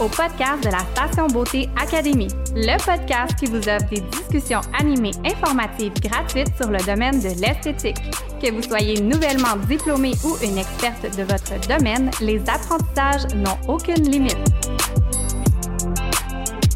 au 0.00 0.08
podcast 0.08 0.64
de 0.64 0.70
la 0.70 0.78
Station 0.94 1.26
Beauté 1.26 1.68
Académie, 1.80 2.28
le 2.54 2.76
podcast 2.84 3.34
qui 3.38 3.46
vous 3.46 3.58
offre 3.58 3.88
des 3.90 4.00
discussions 4.00 4.62
animées 4.78 5.12
informatives 5.24 5.92
gratuites 6.00 6.52
sur 6.56 6.70
le 6.70 6.78
domaine 6.86 7.20
de 7.20 7.28
l'esthétique. 7.40 7.98
Que 8.42 8.50
vous 8.50 8.62
soyez 8.62 9.00
nouvellement 9.02 9.56
diplômé 9.68 10.12
ou 10.24 10.36
une 10.42 10.56
experte 10.56 11.02
de 11.16 11.22
votre 11.24 11.60
domaine, 11.68 12.10
les 12.20 12.40
apprentissages 12.48 13.34
n'ont 13.34 13.58
aucune 13.68 14.10
limite. 14.10 14.38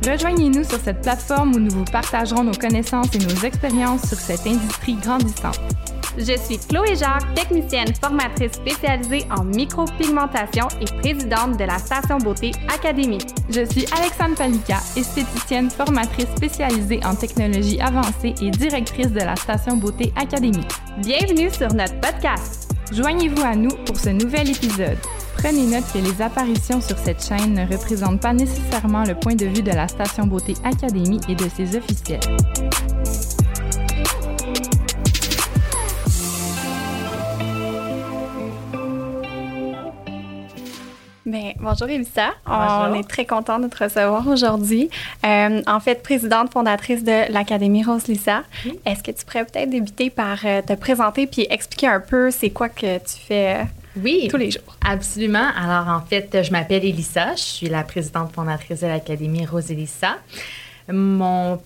Rejoignez-nous 0.07 0.65
sur 0.65 0.79
cette 0.81 1.01
plateforme 1.01 1.55
où 1.55 1.61
nous 1.61 1.71
vous 1.71 1.85
partagerons 1.85 2.45
nos 2.45 2.53
connaissances 2.53 3.15
et 3.15 3.19
nos 3.19 3.43
expériences 3.43 4.07
sur 4.07 4.19
cette 4.19 4.47
industrie 4.47 4.97
grandissante. 4.97 5.61
Je 6.17 6.39
suis 6.39 6.59
Chloé 6.59 6.95
Jacques, 6.95 7.35
technicienne 7.35 7.93
formatrice 8.01 8.53
spécialisée 8.53 9.27
en 9.37 9.43
micropigmentation 9.45 10.69
et 10.81 10.85
présidente 11.01 11.59
de 11.59 11.65
la 11.65 11.79
Station 11.79 12.19
Beauté 12.19 12.53
Académie. 12.73 13.19
Je 13.51 13.65
suis 13.65 13.85
Alexandre 13.99 14.37
Palika, 14.37 14.77
esthéticienne 14.97 15.71
formatrice 15.71 16.29
spécialisée 16.37 17.01
en 17.05 17.17
technologie 17.17 17.81
avancée 17.81 18.35
et 18.41 18.51
directrice 18.51 19.11
de 19.11 19.21
la 19.21 19.35
Station 19.35 19.77
Beauté 19.77 20.13
Académie. 20.17 20.67
Bienvenue 20.99 21.51
sur 21.51 21.75
notre 21.75 21.99
podcast. 22.01 22.71
Joignez-vous 22.93 23.43
à 23.43 23.57
nous 23.57 23.75
pour 23.85 23.97
ce 23.97 24.11
nouvel 24.11 24.51
épisode. 24.51 24.99
Prenez 25.39 25.67
note 25.67 25.85
que 25.93 25.99
les 25.99 26.23
apparitions 26.23 26.81
sur 26.81 26.97
cette 26.97 27.25
chaîne 27.25 27.55
ne 27.55 27.67
représentent 27.67 28.21
pas 28.21 28.33
nécessairement 28.33 29.03
le 29.03 29.17
point 29.17 29.35
de 29.35 29.47
vue 29.47 29.63
de 29.63 29.73
la 29.73 29.89
Station 29.89 30.29
Beauté 30.29 30.55
Académie 30.63 31.21
et 31.29 31.35
de 31.35 31.49
ses 31.49 31.77
officiels. 31.77 32.21
Bien, 41.27 41.53
bonjour 41.59 41.89
Elissa. 41.89 42.33
On 42.47 42.93
est 42.93 43.09
très 43.09 43.25
content 43.25 43.59
de 43.59 43.67
te 43.67 43.83
recevoir 43.83 44.29
aujourd'hui. 44.29 44.91
Euh, 45.25 45.63
en 45.67 45.81
fait, 45.81 46.03
présidente 46.03 46.53
fondatrice 46.53 47.03
de 47.03 47.33
l'Académie 47.33 47.83
Rose 47.83 48.09
Lissa. 48.09 48.43
Est-ce 48.85 49.03
que 49.03 49.11
tu 49.11 49.25
pourrais 49.25 49.47
peut-être 49.47 49.71
débuter 49.71 50.11
par 50.11 50.41
euh, 50.45 50.61
te 50.61 50.75
présenter 50.75 51.27
puis 51.27 51.47
expliquer 51.49 51.87
un 51.87 52.01
peu 52.01 52.31
c'est 52.31 52.51
quoi 52.51 52.69
que 52.69 52.99
tu 52.99 53.17
fais 53.27 53.55
euh, 53.55 53.65
oui, 53.97 54.29
tous 54.29 54.37
les 54.37 54.51
jours? 54.51 54.77
Absolument. 54.87 55.49
Alors, 55.59 55.89
en 55.89 56.03
fait, 56.03 56.43
je 56.43 56.53
m'appelle 56.53 56.85
Elissa. 56.85 57.35
Je 57.37 57.43
suis 57.43 57.69
la 57.71 57.85
présidente 57.85 58.31
fondatrice 58.35 58.81
de 58.81 58.87
l'Académie 58.87 59.47
Rose 59.47 59.71
Elissa. 59.71 60.19
Mon 60.93 61.59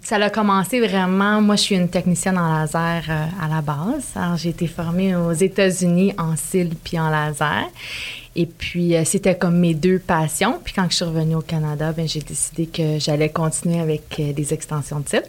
ça 0.00 0.16
a 0.16 0.30
commencé 0.30 0.80
vraiment. 0.80 1.42
Moi, 1.42 1.56
je 1.56 1.60
suis 1.60 1.74
une 1.74 1.90
technicienne 1.90 2.38
en 2.38 2.60
laser 2.60 3.04
à 3.10 3.46
la 3.46 3.60
base. 3.60 4.10
Alors, 4.14 4.38
j'ai 4.38 4.48
été 4.48 4.66
formée 4.66 5.14
aux 5.14 5.32
États-Unis 5.32 6.14
en 6.16 6.34
cils 6.34 6.74
puis 6.82 6.98
en 6.98 7.10
laser. 7.10 7.66
Et 8.38 8.44
puis, 8.44 8.94
euh, 8.94 9.02
c'était 9.04 9.34
comme 9.34 9.58
mes 9.58 9.72
deux 9.72 9.98
passions. 9.98 10.60
Puis, 10.62 10.74
quand 10.74 10.86
je 10.90 10.96
suis 10.96 11.04
revenue 11.06 11.36
au 11.36 11.40
Canada, 11.40 11.92
ben, 11.92 12.06
j'ai 12.06 12.20
décidé 12.20 12.66
que 12.66 12.98
j'allais 12.98 13.30
continuer 13.30 13.80
avec 13.80 14.20
euh, 14.20 14.34
des 14.34 14.52
extensions 14.52 15.00
de 15.00 15.06
type. 15.06 15.24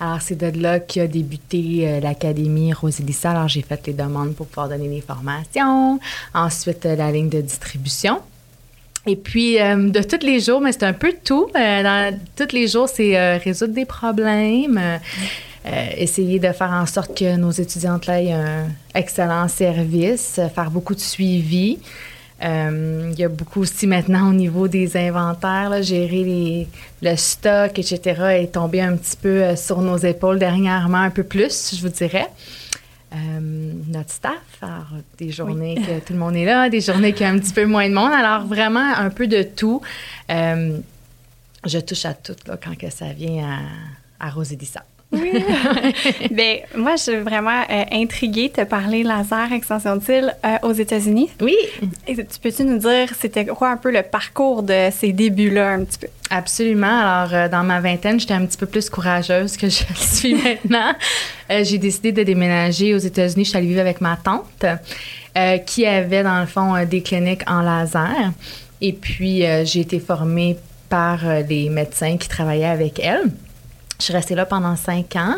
Alors, 0.00 0.22
c'est 0.22 0.36
de 0.36 0.58
là 0.58 0.80
qu'a 0.80 1.06
débuté 1.06 1.82
euh, 1.82 2.00
l'Académie 2.00 2.72
Rosilissa. 2.72 3.32
Alors, 3.32 3.48
j'ai 3.48 3.60
fait 3.60 3.86
les 3.86 3.92
demandes 3.92 4.34
pour 4.34 4.46
pouvoir 4.46 4.70
donner 4.70 4.88
des 4.88 5.02
formations. 5.02 6.00
Ensuite, 6.32 6.86
la 6.86 7.12
ligne 7.12 7.28
de 7.28 7.42
distribution. 7.42 8.20
Et 9.06 9.16
puis, 9.16 9.56
de 9.56 10.02
tous 10.02 10.24
les 10.24 10.38
jours, 10.38 10.60
mais 10.60 10.70
c'est 10.70 10.84
un 10.84 10.92
peu 10.92 11.12
tout. 11.24 11.50
dans, 11.52 12.18
tous 12.36 12.54
les 12.54 12.68
jours, 12.68 12.88
c'est 12.88 13.36
résoudre 13.38 13.74
des 13.74 13.84
problèmes. 13.84 14.80
essayer 15.96 16.38
de 16.38 16.52
faire 16.52 16.70
en 16.70 16.86
sorte 16.86 17.18
que 17.18 17.34
nos 17.34 17.50
étudiantes 17.50 18.08
aient 18.08 18.32
un 18.32 18.68
excellent 18.94 19.48
service, 19.48 20.38
faire 20.54 20.70
beaucoup 20.70 20.94
de 20.94 21.00
suivi. 21.00 21.80
Euh, 22.44 23.10
il 23.12 23.18
y 23.18 23.24
a 23.24 23.28
beaucoup 23.28 23.60
aussi 23.60 23.86
maintenant 23.86 24.30
au 24.30 24.32
niveau 24.32 24.66
des 24.66 24.96
inventaires, 24.96 25.82
gérer 25.82 26.24
les, 26.24 26.68
le 27.00 27.16
stock, 27.16 27.78
etc., 27.78 28.00
est 28.40 28.52
tombé 28.52 28.80
un 28.80 28.96
petit 28.96 29.16
peu 29.16 29.42
euh, 29.42 29.56
sur 29.56 29.80
nos 29.80 29.96
épaules 29.96 30.38
dernièrement, 30.38 30.98
un 30.98 31.10
peu 31.10 31.22
plus, 31.22 31.76
je 31.76 31.80
vous 31.80 31.88
dirais. 31.88 32.26
Euh, 33.12 33.16
notre 33.88 34.10
staff, 34.10 34.32
alors 34.60 34.86
des 35.18 35.30
journées 35.30 35.76
que 35.76 36.04
tout 36.04 36.14
le 36.14 36.18
monde 36.18 36.34
est 36.34 36.46
là, 36.46 36.68
des 36.68 36.80
journées 36.80 37.12
qu'il 37.12 37.22
y 37.22 37.28
a 37.28 37.32
un 37.32 37.38
petit 37.38 37.52
peu 37.52 37.66
moins 37.66 37.88
de 37.88 37.94
monde, 37.94 38.12
alors 38.12 38.46
vraiment 38.46 38.92
un 38.96 39.10
peu 39.10 39.26
de 39.26 39.42
tout. 39.42 39.82
je 40.28 41.78
touche 41.78 42.06
à 42.06 42.14
tout 42.14 42.36
là, 42.46 42.56
quand 42.62 42.76
que 42.76 42.90
ça 42.90 43.12
vient 43.12 43.60
à, 44.18 44.26
à 44.26 44.30
Rosédissa. 44.30 44.82
Oui. 45.12 45.32
Bien, 46.30 46.56
moi, 46.76 46.96
je 46.96 47.02
suis 47.02 47.16
vraiment 47.16 47.62
euh, 47.70 47.84
intriguée 47.92 48.48
de 48.48 48.62
te 48.62 48.64
parler 48.64 49.02
laser 49.02 49.52
extension 49.52 49.96
de 49.96 50.02
cils 50.02 50.34
euh, 50.44 50.56
aux 50.62 50.72
États-Unis. 50.72 51.30
Oui. 51.40 51.56
Et 52.06 52.16
tu 52.16 52.38
peux-tu 52.42 52.64
nous 52.64 52.78
dire, 52.78 53.08
c'était 53.20 53.44
quoi 53.46 53.70
un 53.70 53.76
peu 53.76 53.92
le 53.92 54.02
parcours 54.02 54.62
de 54.62 54.88
ces 54.90 55.12
débuts-là, 55.12 55.72
un 55.72 55.84
petit 55.84 55.98
peu? 55.98 56.06
Absolument. 56.30 56.98
Alors, 57.00 57.34
euh, 57.34 57.48
dans 57.48 57.62
ma 57.62 57.80
vingtaine, 57.80 58.18
j'étais 58.18 58.34
un 58.34 58.46
petit 58.46 58.56
peu 58.56 58.66
plus 58.66 58.88
courageuse 58.88 59.56
que 59.56 59.68
je 59.68 59.84
le 59.88 59.94
suis 59.94 60.34
maintenant. 60.34 60.92
j'ai 61.50 61.78
décidé 61.78 62.12
de 62.12 62.22
déménager 62.22 62.94
aux 62.94 62.98
États-Unis. 62.98 63.44
Je 63.44 63.50
suis 63.50 63.58
allée 63.58 63.68
vivre 63.68 63.80
avec 63.80 64.00
ma 64.00 64.16
tante, 64.16 64.64
qui 65.66 65.86
avait, 65.86 66.22
dans 66.22 66.40
le 66.40 66.46
fond, 66.46 66.74
des 66.86 67.02
cliniques 67.02 67.42
en 67.46 67.60
laser. 67.60 68.32
Et 68.80 68.92
puis, 68.92 69.44
j'ai 69.64 69.80
été 69.80 70.00
formée 70.00 70.56
par 70.88 71.20
les 71.48 71.68
médecins 71.68 72.16
qui 72.16 72.28
travaillaient 72.28 72.64
avec 72.64 72.98
elle. 72.98 73.30
Je 74.02 74.06
suis 74.06 74.14
restée 74.14 74.34
là 74.34 74.46
pendant 74.46 74.74
cinq 74.74 75.14
ans. 75.14 75.36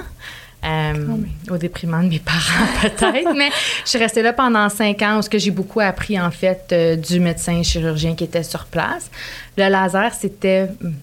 Euh, 0.64 1.18
au 1.50 1.58
déprimant 1.58 2.02
de 2.02 2.08
mes 2.08 2.18
parents 2.18 2.66
peut-être, 2.80 3.34
mais 3.36 3.50
je 3.84 3.90
suis 3.90 3.98
restée 3.98 4.22
là 4.22 4.32
pendant 4.32 4.70
cinq 4.70 5.02
ans 5.02 5.20
où 5.20 5.38
j'ai 5.38 5.50
beaucoup 5.50 5.80
appris 5.80 6.18
en 6.18 6.30
fait 6.30 6.70
euh, 6.72 6.96
du 6.96 7.20
médecin 7.20 7.62
chirurgien 7.62 8.14
qui 8.14 8.24
était 8.24 8.42
sur 8.42 8.64
place. 8.64 9.10
Le 9.58 9.68
laser, 9.68 10.14
c'était 10.14 10.70
hum, 10.82 10.94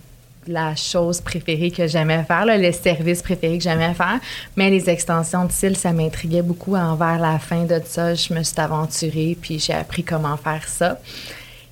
la 0.48 0.76
chose 0.76 1.22
préférée 1.22 1.70
que 1.70 1.86
j'aimais 1.86 2.24
faire, 2.24 2.48
le 2.48 2.72
service 2.72 3.22
préféré 3.22 3.60
que 3.60 3.64
j'aimais 3.64 3.94
faire, 3.94 4.20
mais 4.56 4.72
les 4.72 4.90
extensions 4.90 5.46
de 5.46 5.52
cils, 5.52 5.78
ça 5.78 5.92
m'intriguait 5.92 6.42
beaucoup. 6.42 6.76
Envers 6.76 7.20
la 7.20 7.38
fin 7.38 7.66
de 7.66 7.80
ça, 7.86 8.16
je 8.16 8.34
me 8.34 8.42
suis 8.42 8.60
aventurée, 8.60 9.38
puis 9.40 9.60
j'ai 9.60 9.74
appris 9.74 10.04
comment 10.04 10.38
faire 10.38 10.68
ça. 10.68 11.00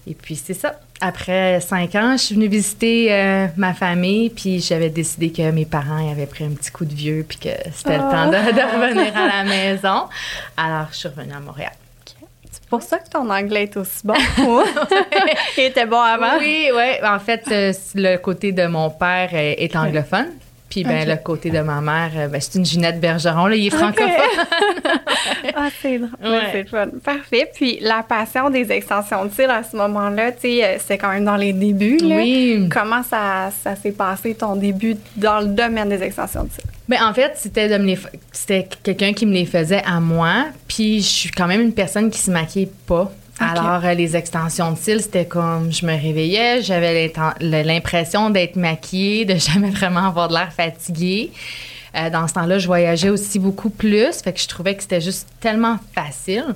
Et 0.05 0.13
puis 0.13 0.35
c'est 0.35 0.53
ça 0.53 0.75
après 1.01 1.59
cinq 1.61 1.95
ans, 1.95 2.13
je 2.13 2.23
suis 2.23 2.35
venue 2.35 2.47
visiter 2.47 3.13
euh, 3.13 3.47
ma 3.57 3.73
famille, 3.73 4.29
puis 4.29 4.59
j'avais 4.59 4.89
décidé 4.89 5.31
que 5.31 5.51
mes 5.51 5.65
parents 5.65 6.09
avaient 6.11 6.25
pris 6.25 6.43
un 6.43 6.51
petit 6.51 6.71
coup 6.71 6.85
de 6.85 6.93
vieux, 6.93 7.25
puis 7.27 7.37
que 7.37 7.49
c'était 7.73 7.97
le 7.97 8.03
temps 8.03 8.29
de, 8.29 8.35
revenir 8.35 9.15
à 9.15 9.27
la 9.27 9.43
maison. 9.43 10.07
Alors, 10.57 10.87
je 10.91 10.97
suis 10.97 11.07
revenue 11.07 11.33
à 11.33 11.39
Montréal. 11.39 11.71
C'est 12.51 12.69
pour 12.69 12.81
ça 12.81 12.99
que 12.99 13.09
ton 13.09 13.29
anglais 13.29 13.63
est 13.63 13.77
aussi 13.77 14.01
bon. 14.03 14.13
Il 15.57 15.63
était 15.63 15.85
bon 15.85 16.01
avant. 16.01 16.37
Oui, 16.39 16.69
oui. 16.75 17.03
En 17.03 17.19
fait, 17.19 17.43
euh, 17.51 17.73
le 17.95 18.17
côté 18.17 18.51
de 18.51 18.67
mon 18.67 18.89
père 18.89 19.29
est 19.33 19.75
anglophone. 19.75 20.27
Puis 20.69 20.83
ben, 20.83 21.07
le 21.07 21.15
côté 21.17 21.49
de 21.49 21.59
ma 21.61 21.81
mère, 21.81 22.11
euh, 22.15 22.27
ben, 22.27 22.39
c'est 22.39 22.59
une 22.59 22.65
Ginette 22.65 22.99
Bergeron, 22.99 23.47
là, 23.47 23.55
il 23.55 23.67
est 23.67 23.69
francophone. 23.71 24.09
ah, 25.55 25.69
c'est 25.81 25.97
drôle. 25.97 26.41
C'est 26.51 26.69
fun. 26.69 26.89
Parfait. 27.03 27.49
Puis 27.53 27.79
la 27.81 28.03
passion 28.03 28.49
des 28.51 28.71
extensions 28.71 29.25
de 29.25 29.31
cils 29.31 29.49
à 29.49 29.63
ce 29.63 29.75
moment-là, 29.75 30.31
tu 30.31 30.41
sais, 30.41 30.63
euh, 30.63 30.77
c'est 30.79 30.99
quand 30.99 31.11
même 31.11 31.25
dans 31.25 31.37
les 31.37 31.53
débuts. 31.53 31.97
Là. 31.97 32.17
Oui. 32.17 32.69
Comment 32.71 33.01
ça, 33.01 33.49
ça 33.63 33.75
s'est 33.75 33.91
passé, 33.91 34.35
ton 34.35 34.55
début 34.55 34.95
dans 35.15 35.39
le 35.39 35.47
domaine 35.47 35.89
des 35.89 36.03
extensions 36.03 36.43
de 36.43 36.49
cils? 36.51 36.69
Ben, 36.87 36.99
en 37.03 37.13
fait, 37.13 37.33
c'était 37.35 37.67
de 37.67 37.77
me 37.77 37.87
les 37.87 37.97
c'était 38.31 38.67
quelqu'un 38.83 39.13
qui 39.13 39.25
me 39.25 39.33
les 39.33 39.45
faisait 39.45 39.83
à 39.85 39.99
moi. 39.99 40.45
Puis 40.67 41.01
je 41.01 41.07
suis 41.07 41.31
quand 41.31 41.47
même 41.47 41.61
une 41.61 41.73
personne 41.73 42.11
qui 42.11 42.19
se 42.19 42.29
maquille 42.29 42.69
pas. 42.87 43.11
Alors, 43.39 43.85
euh, 43.85 43.93
les 43.93 44.15
extensions 44.15 44.71
de 44.71 44.77
cils, 44.77 45.01
c'était 45.01 45.25
comme 45.25 45.71
je 45.71 45.85
me 45.85 45.93
réveillais, 45.93 46.61
j'avais 46.61 47.11
l'impression 47.39 48.29
d'être 48.29 48.55
maquillée, 48.55 49.25
de 49.25 49.35
jamais 49.37 49.69
vraiment 49.69 50.07
avoir 50.07 50.27
de 50.27 50.33
l'air 50.33 50.51
fatiguée. 50.51 51.31
Euh, 51.95 52.09
dans 52.09 52.27
ce 52.27 52.33
temps-là, 52.33 52.59
je 52.59 52.67
voyageais 52.67 53.09
aussi 53.09 53.39
beaucoup 53.39 53.69
plus, 53.69 54.21
fait 54.21 54.33
que 54.33 54.39
je 54.39 54.47
trouvais 54.47 54.75
que 54.75 54.83
c'était 54.83 55.01
juste 55.01 55.27
tellement 55.39 55.77
facile. 55.95 56.55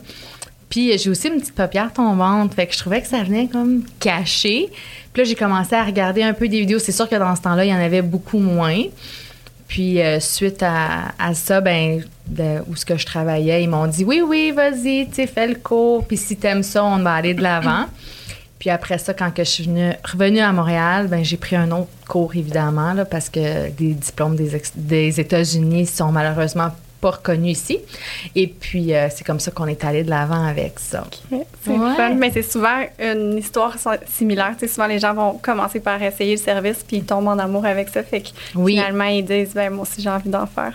Puis 0.70 0.98
j'ai 0.98 1.10
aussi 1.10 1.28
une 1.28 1.40
petite 1.40 1.56
paupière 1.56 1.94
tombante, 1.94 2.54
fait 2.54 2.68
que 2.68 2.74
je 2.74 2.80
trouvais 2.80 3.02
que 3.02 3.08
ça 3.08 3.24
venait 3.24 3.48
comme 3.48 3.84
caché. 4.00 4.70
Puis 5.14 5.22
là, 5.22 5.30
j'ai 5.30 5.36
commencé 5.36 5.76
à 5.76 5.84
regarder 5.84 6.24
un 6.24 6.34
peu 6.34 6.48
des 6.48 6.60
vidéos. 6.60 6.80
C'est 6.80 6.92
sûr 6.92 7.08
que 7.08 7.16
dans 7.16 7.36
ce 7.36 7.42
temps-là, 7.42 7.66
il 7.66 7.70
y 7.70 7.74
en 7.74 7.80
avait 7.80 8.02
beaucoup 8.02 8.40
moins. 8.40 8.82
Puis 9.68 10.02
euh, 10.02 10.20
suite 10.20 10.64
à, 10.64 11.34
ça, 11.34 11.62
ben, 11.62 12.04
où 12.68 12.76
ce 12.76 12.86
que 12.86 12.98
je 12.98 13.06
travaillais, 13.06 13.64
ils 13.64 13.70
m'ont 13.70 13.88
dit 13.88 14.04
oui, 14.04 14.22
oui, 14.22 14.52
vas-y, 14.52 15.10
tu 15.10 15.28
fais 15.28 15.48
le 15.48 15.56
cours. 15.56 16.06
Puis 16.06 16.18
si 16.18 16.38
t'aimes 16.38 16.64
ça, 16.64 16.84
on 16.84 17.00
va 17.00 17.14
aller 17.14 17.34
de 17.34 17.42
l'avant. 17.42 17.86
Puis 18.60 18.70
après 18.70 18.98
ça, 18.98 19.14
quand 19.14 19.30
que 19.30 19.44
je 19.44 19.50
suis 19.50 19.70
revenue 20.10 20.40
à 20.40 20.54
Montréal, 20.54 21.08
ben 21.10 21.22
j'ai 21.22 21.36
pris 21.36 21.58
un 21.58 21.70
autre 21.72 21.90
cours 22.08 22.34
évidemment 22.34 22.94
là, 22.94 23.04
parce 23.04 23.30
que 23.30 23.68
les 23.78 23.94
diplômes 23.94 24.38
des, 24.38 24.62
des 24.76 25.20
États-Unis 25.20 25.86
sont 25.86 26.14
malheureusement 26.14 26.70
pas 27.04 27.12
reconnu 27.12 27.50
ici. 27.50 27.80
Et 28.34 28.48
puis, 28.48 28.96
euh, 28.96 29.10
c'est 29.14 29.26
comme 29.26 29.42
ça 29.42 29.52
qu'on 29.52 29.68
est 29.68 29.84
allé 29.84 30.04
de 30.04 30.10
l'avant 30.10 30.48
avec 30.48 30.80
ça. 30.80 31.06
C'est 31.30 31.76
fun, 31.76 32.14
mais 32.16 32.32
c'est 32.32 32.42
souvent 32.42 32.86
une 32.98 33.38
histoire 33.38 33.76
similaire. 34.08 34.56
Tu 34.58 34.70
souvent, 34.70 34.88
les 34.88 35.00
gens 35.00 35.14
vont 35.14 35.34
commencer 35.34 35.82
par 35.82 36.02
essayer 36.02 36.38
le 36.38 36.42
service, 36.42 36.86
puis 36.88 36.98
ils 36.98 37.06
tombent 37.06 37.28
en 37.28 37.40
amour 37.40 37.66
avec 37.66 37.90
ça. 37.90 38.02
Fait 38.04 38.22
que 38.22 38.30
finalement, 38.54 39.04
ils 39.04 39.26
disent, 39.26 39.54
ben, 39.54 39.74
moi 39.74 39.84
aussi, 39.84 40.02
j'ai 40.02 40.10
envie 40.10 40.30
d'en 40.30 40.46
faire. 40.46 40.74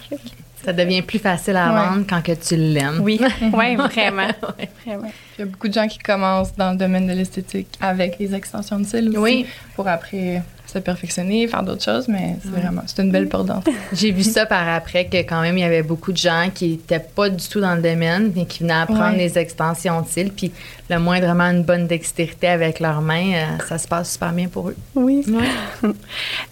Ça 0.64 0.72
devient 0.72 1.02
plus 1.02 1.19
facile 1.20 1.56
à 1.56 1.69
Ouais. 1.72 1.88
vendre 1.88 2.05
quand 2.08 2.20
que 2.22 2.32
tu 2.32 2.56
l'aimes. 2.56 2.99
Oui, 3.00 3.20
oui, 3.52 3.76
vraiment. 3.76 4.28
Ouais. 4.58 4.69
vraiment. 4.84 5.10
Il 5.37 5.40
y 5.40 5.43
a 5.43 5.46
beaucoup 5.46 5.69
de 5.69 5.72
gens 5.75 5.87
qui 5.87 5.99
commencent 5.99 6.55
dans 6.56 6.72
le 6.72 6.76
domaine 6.76 7.06
de 7.06 7.12
l'esthétique 7.12 7.69
avec 7.81 8.19
les 8.19 8.34
extensions 8.34 8.78
de 8.81 8.84
cils 8.84 9.08
aussi. 9.10 9.19
Oui. 9.19 9.46
Pour 9.76 9.87
après 9.88 10.43
se 10.73 10.79
perfectionner, 10.79 11.49
faire 11.49 11.62
d'autres 11.62 11.82
choses, 11.85 12.09
mais 12.09 12.37
c'est 12.43 12.50
Ouais. 12.50 12.61
vraiment, 12.61 12.82
c'est 12.87 13.03
une 13.03 13.11
belle 13.11 13.29
porte 13.29 13.47
d'entrée. 13.47 13.73
J'ai 13.93 14.11
vu 14.11 14.23
ça 14.23 14.44
par 14.47 14.69
après 14.69 15.06
que 15.06 15.17
quand 15.19 15.41
même 15.41 15.56
il 15.56 15.62
y 15.62 15.65
avait 15.65 15.82
beaucoup 15.82 16.12
de 16.12 16.17
gens 16.19 16.50
qui 16.55 16.75
étaient 16.75 16.99
pas 17.00 17.29
du 17.31 17.49
tout 17.49 17.61
dans 17.61 17.75
le 17.75 17.81
domaine 17.82 18.32
mais 18.37 18.44
qui 18.47 18.61
venaient 18.61 18.75
apprendre 18.75 19.12
Ouais. 19.12 19.17
les 19.17 19.38
extensions 19.38 20.03
de 20.03 20.06
cils 20.09 20.31
puis 20.32 20.53
le 20.91 20.99
moindrement 20.99 21.44
une 21.50 21.62
bonne 21.65 21.87
dextérité 21.87 22.49
avec 22.49 22.81
leurs 22.81 23.00
mains, 23.03 23.32
euh, 23.35 23.44
ça 23.69 23.79
se 23.79 23.87
passe 23.88 24.12
super 24.12 24.32
bien 24.32 24.49
pour 24.49 24.69
eux. 24.70 24.76
Oui. 24.94 25.25
Ouais. 25.29 25.91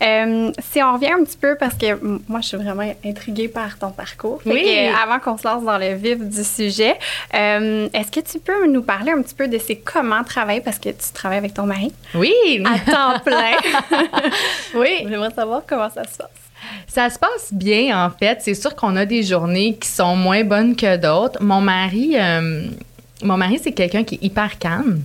Euh, 0.03 0.53
si 0.73 0.83
on 0.83 0.93
revient 0.95 1.13
un 1.19 1.25
petit 1.25 1.39
peu, 1.39 1.57
parce 1.59 1.75
que 1.75 1.99
moi, 2.29 2.41
je 2.43 2.49
suis 2.49 2.57
vraiment 2.57 2.85
intriguée 3.05 3.49
par 3.49 3.79
ton 3.79 3.91
parcours. 3.91 4.43
Fait 4.43 4.51
Oui. 4.53 4.63
que, 4.63 4.69
euh, 4.93 4.95
avant 5.03 5.19
qu'on 5.19 5.39
se 5.39 5.47
lance 5.49 5.65
dans 5.65 5.79
le 5.79 5.95
vif 5.95 6.19
du 6.19 6.45
sujet, 6.45 6.95
euh, 7.35 7.89
est-ce 7.95 8.11
que 8.13 8.21
tu 8.21 8.39
peux 8.39 8.67
nous 8.71 8.83
parler 8.83 9.13
un 9.13 9.23
petit 9.23 9.35
peu 9.35 9.49
de 9.49 9.59
c'est 9.59 9.77
comment 9.77 10.23
travailler, 10.23 10.61
parce 10.61 10.79
que 10.79 10.91
tu 10.91 11.13
travailles 11.15 11.39
avec 11.39 11.55
ton 11.55 11.65
mari? 11.65 11.93
Oui. 12.15 12.33
à 12.65 12.79
temps 12.91 13.19
plein. 13.25 13.57
oui. 14.75 15.07
J'aimerais 15.09 15.31
savoir 15.31 15.63
comment 15.67 15.91
ça 15.91 16.05
se 16.05 16.19
passe. 16.19 16.31
Ça 16.87 17.11
se 17.11 17.19
passe 17.19 17.53
bien, 17.53 18.07
en 18.07 18.11
fait. 18.11 18.39
C'est 18.41 18.55
sûr 18.55 18.75
qu'on 18.75 18.97
a 18.97 19.05
des 19.05 19.23
journées 19.23 19.77
qui 19.77 19.89
sont 19.89 20.17
moins 20.17 20.45
bonnes 20.45 20.75
que 20.75 20.97
d'autres. 20.97 21.43
Mon 21.43 21.61
mari, 21.61 22.17
euh, 22.19 22.67
mon 23.23 23.37
mari, 23.37 23.61
c'est 23.63 23.73
quelqu'un 23.73 24.05
qui 24.05 24.17
est 24.17 24.25
hyper 24.25 24.59
calme, 24.59 25.03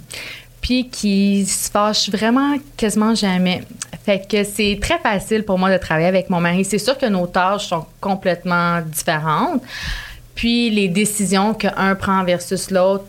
puis 0.61 0.89
qui 0.89 1.45
se 1.45 1.69
fâche 1.69 2.09
vraiment 2.09 2.55
quasiment 2.77 3.15
jamais. 3.15 3.63
Fait 4.05 4.25
que 4.27 4.43
c'est 4.43 4.79
très 4.81 4.97
facile 4.97 5.43
pour 5.43 5.59
moi 5.59 5.71
de 5.71 5.77
travailler 5.77 6.07
avec 6.07 6.29
mon 6.29 6.39
mari. 6.39 6.65
C'est 6.65 6.79
sûr 6.79 6.97
que 6.97 7.05
nos 7.05 7.27
tâches 7.27 7.67
sont 7.67 7.85
complètement 7.99 8.81
différentes. 8.81 9.61
Puis 10.33 10.69
les 10.69 10.87
décisions 10.87 11.53
qu'un 11.53 11.95
prend 11.95 12.23
versus 12.23 12.71
l'autre, 12.71 13.05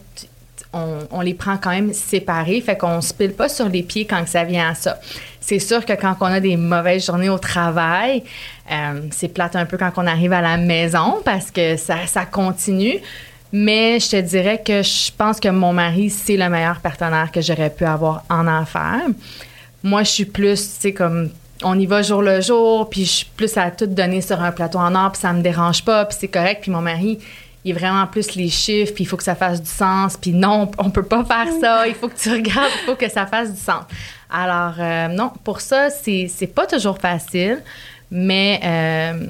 on, 0.72 1.20
les 1.20 1.34
prend 1.34 1.56
quand 1.56 1.70
même 1.70 1.92
séparées. 1.92 2.60
Fait 2.60 2.76
qu'on 2.76 3.00
se 3.00 3.12
pile 3.12 3.32
pas 3.32 3.48
sur 3.48 3.68
les 3.68 3.82
pieds 3.82 4.06
quand 4.06 4.26
ça 4.26 4.44
vient 4.44 4.70
à 4.70 4.74
ça. 4.74 4.98
C'est 5.40 5.58
sûr 5.58 5.84
que 5.84 5.92
quand 5.92 6.16
on 6.20 6.26
a 6.26 6.40
des 6.40 6.56
mauvaises 6.56 7.06
journées 7.06 7.28
au 7.28 7.38
travail, 7.38 8.22
euh, 8.70 9.00
c'est 9.10 9.28
plate 9.28 9.56
un 9.56 9.66
peu 9.66 9.76
quand 9.76 9.92
on 9.96 10.06
arrive 10.06 10.32
à 10.32 10.40
la 10.40 10.56
maison 10.56 11.20
parce 11.24 11.50
que 11.50 11.76
ça, 11.76 12.06
ça 12.06 12.24
continue. 12.24 12.98
Mais 13.52 14.00
je 14.00 14.10
te 14.10 14.20
dirais 14.20 14.62
que 14.64 14.82
je 14.82 15.10
pense 15.16 15.38
que 15.38 15.48
mon 15.48 15.74
mari, 15.74 16.08
c'est 16.08 16.38
le 16.38 16.48
meilleur 16.48 16.80
partenaire 16.80 17.30
que 17.30 17.42
j'aurais 17.42 17.70
pu 17.70 17.84
avoir 17.84 18.24
en 18.30 18.46
affaires. 18.46 19.08
Moi, 19.82 20.04
je 20.04 20.10
suis 20.10 20.24
plus, 20.24 20.62
tu 20.62 20.80
sais, 20.80 20.92
comme 20.92 21.28
on 21.62 21.78
y 21.78 21.86
va 21.86 22.02
jour 22.02 22.22
le 22.22 22.40
jour, 22.40 22.88
puis 22.88 23.04
je 23.04 23.10
suis 23.10 23.26
plus 23.36 23.56
à 23.58 23.70
tout 23.70 23.86
donner 23.86 24.20
sur 24.20 24.40
un 24.40 24.52
plateau 24.52 24.78
en 24.78 24.94
or, 24.94 25.12
puis 25.12 25.20
ça 25.20 25.32
me 25.32 25.42
dérange 25.42 25.84
pas, 25.84 26.06
puis 26.06 26.16
c'est 26.18 26.28
correct. 26.28 26.62
Puis 26.62 26.70
mon 26.70 26.80
mari, 26.80 27.18
il 27.64 27.70
est 27.70 27.74
vraiment 27.78 28.06
plus 28.06 28.34
les 28.34 28.48
chiffres, 28.48 28.92
puis 28.94 29.04
il 29.04 29.06
faut 29.06 29.16
que 29.16 29.22
ça 29.22 29.34
fasse 29.34 29.62
du 29.62 29.70
sens, 29.70 30.16
puis 30.16 30.32
non, 30.32 30.70
on 30.78 30.90
peut 30.90 31.02
pas 31.04 31.24
faire 31.24 31.46
ça, 31.60 31.86
il 31.86 31.94
faut 31.94 32.08
que 32.08 32.16
tu 32.18 32.30
regardes, 32.30 32.70
il 32.82 32.86
faut 32.86 32.96
que 32.96 33.08
ça 33.08 33.26
fasse 33.26 33.52
du 33.52 33.60
sens. 33.60 33.84
Alors, 34.30 34.74
euh, 34.78 35.08
non, 35.08 35.30
pour 35.44 35.60
ça, 35.60 35.90
c'est 35.90 36.26
c'est 36.34 36.46
pas 36.46 36.66
toujours 36.66 36.98
facile, 36.98 37.62
mais 38.10 38.60
euh, 38.64 39.26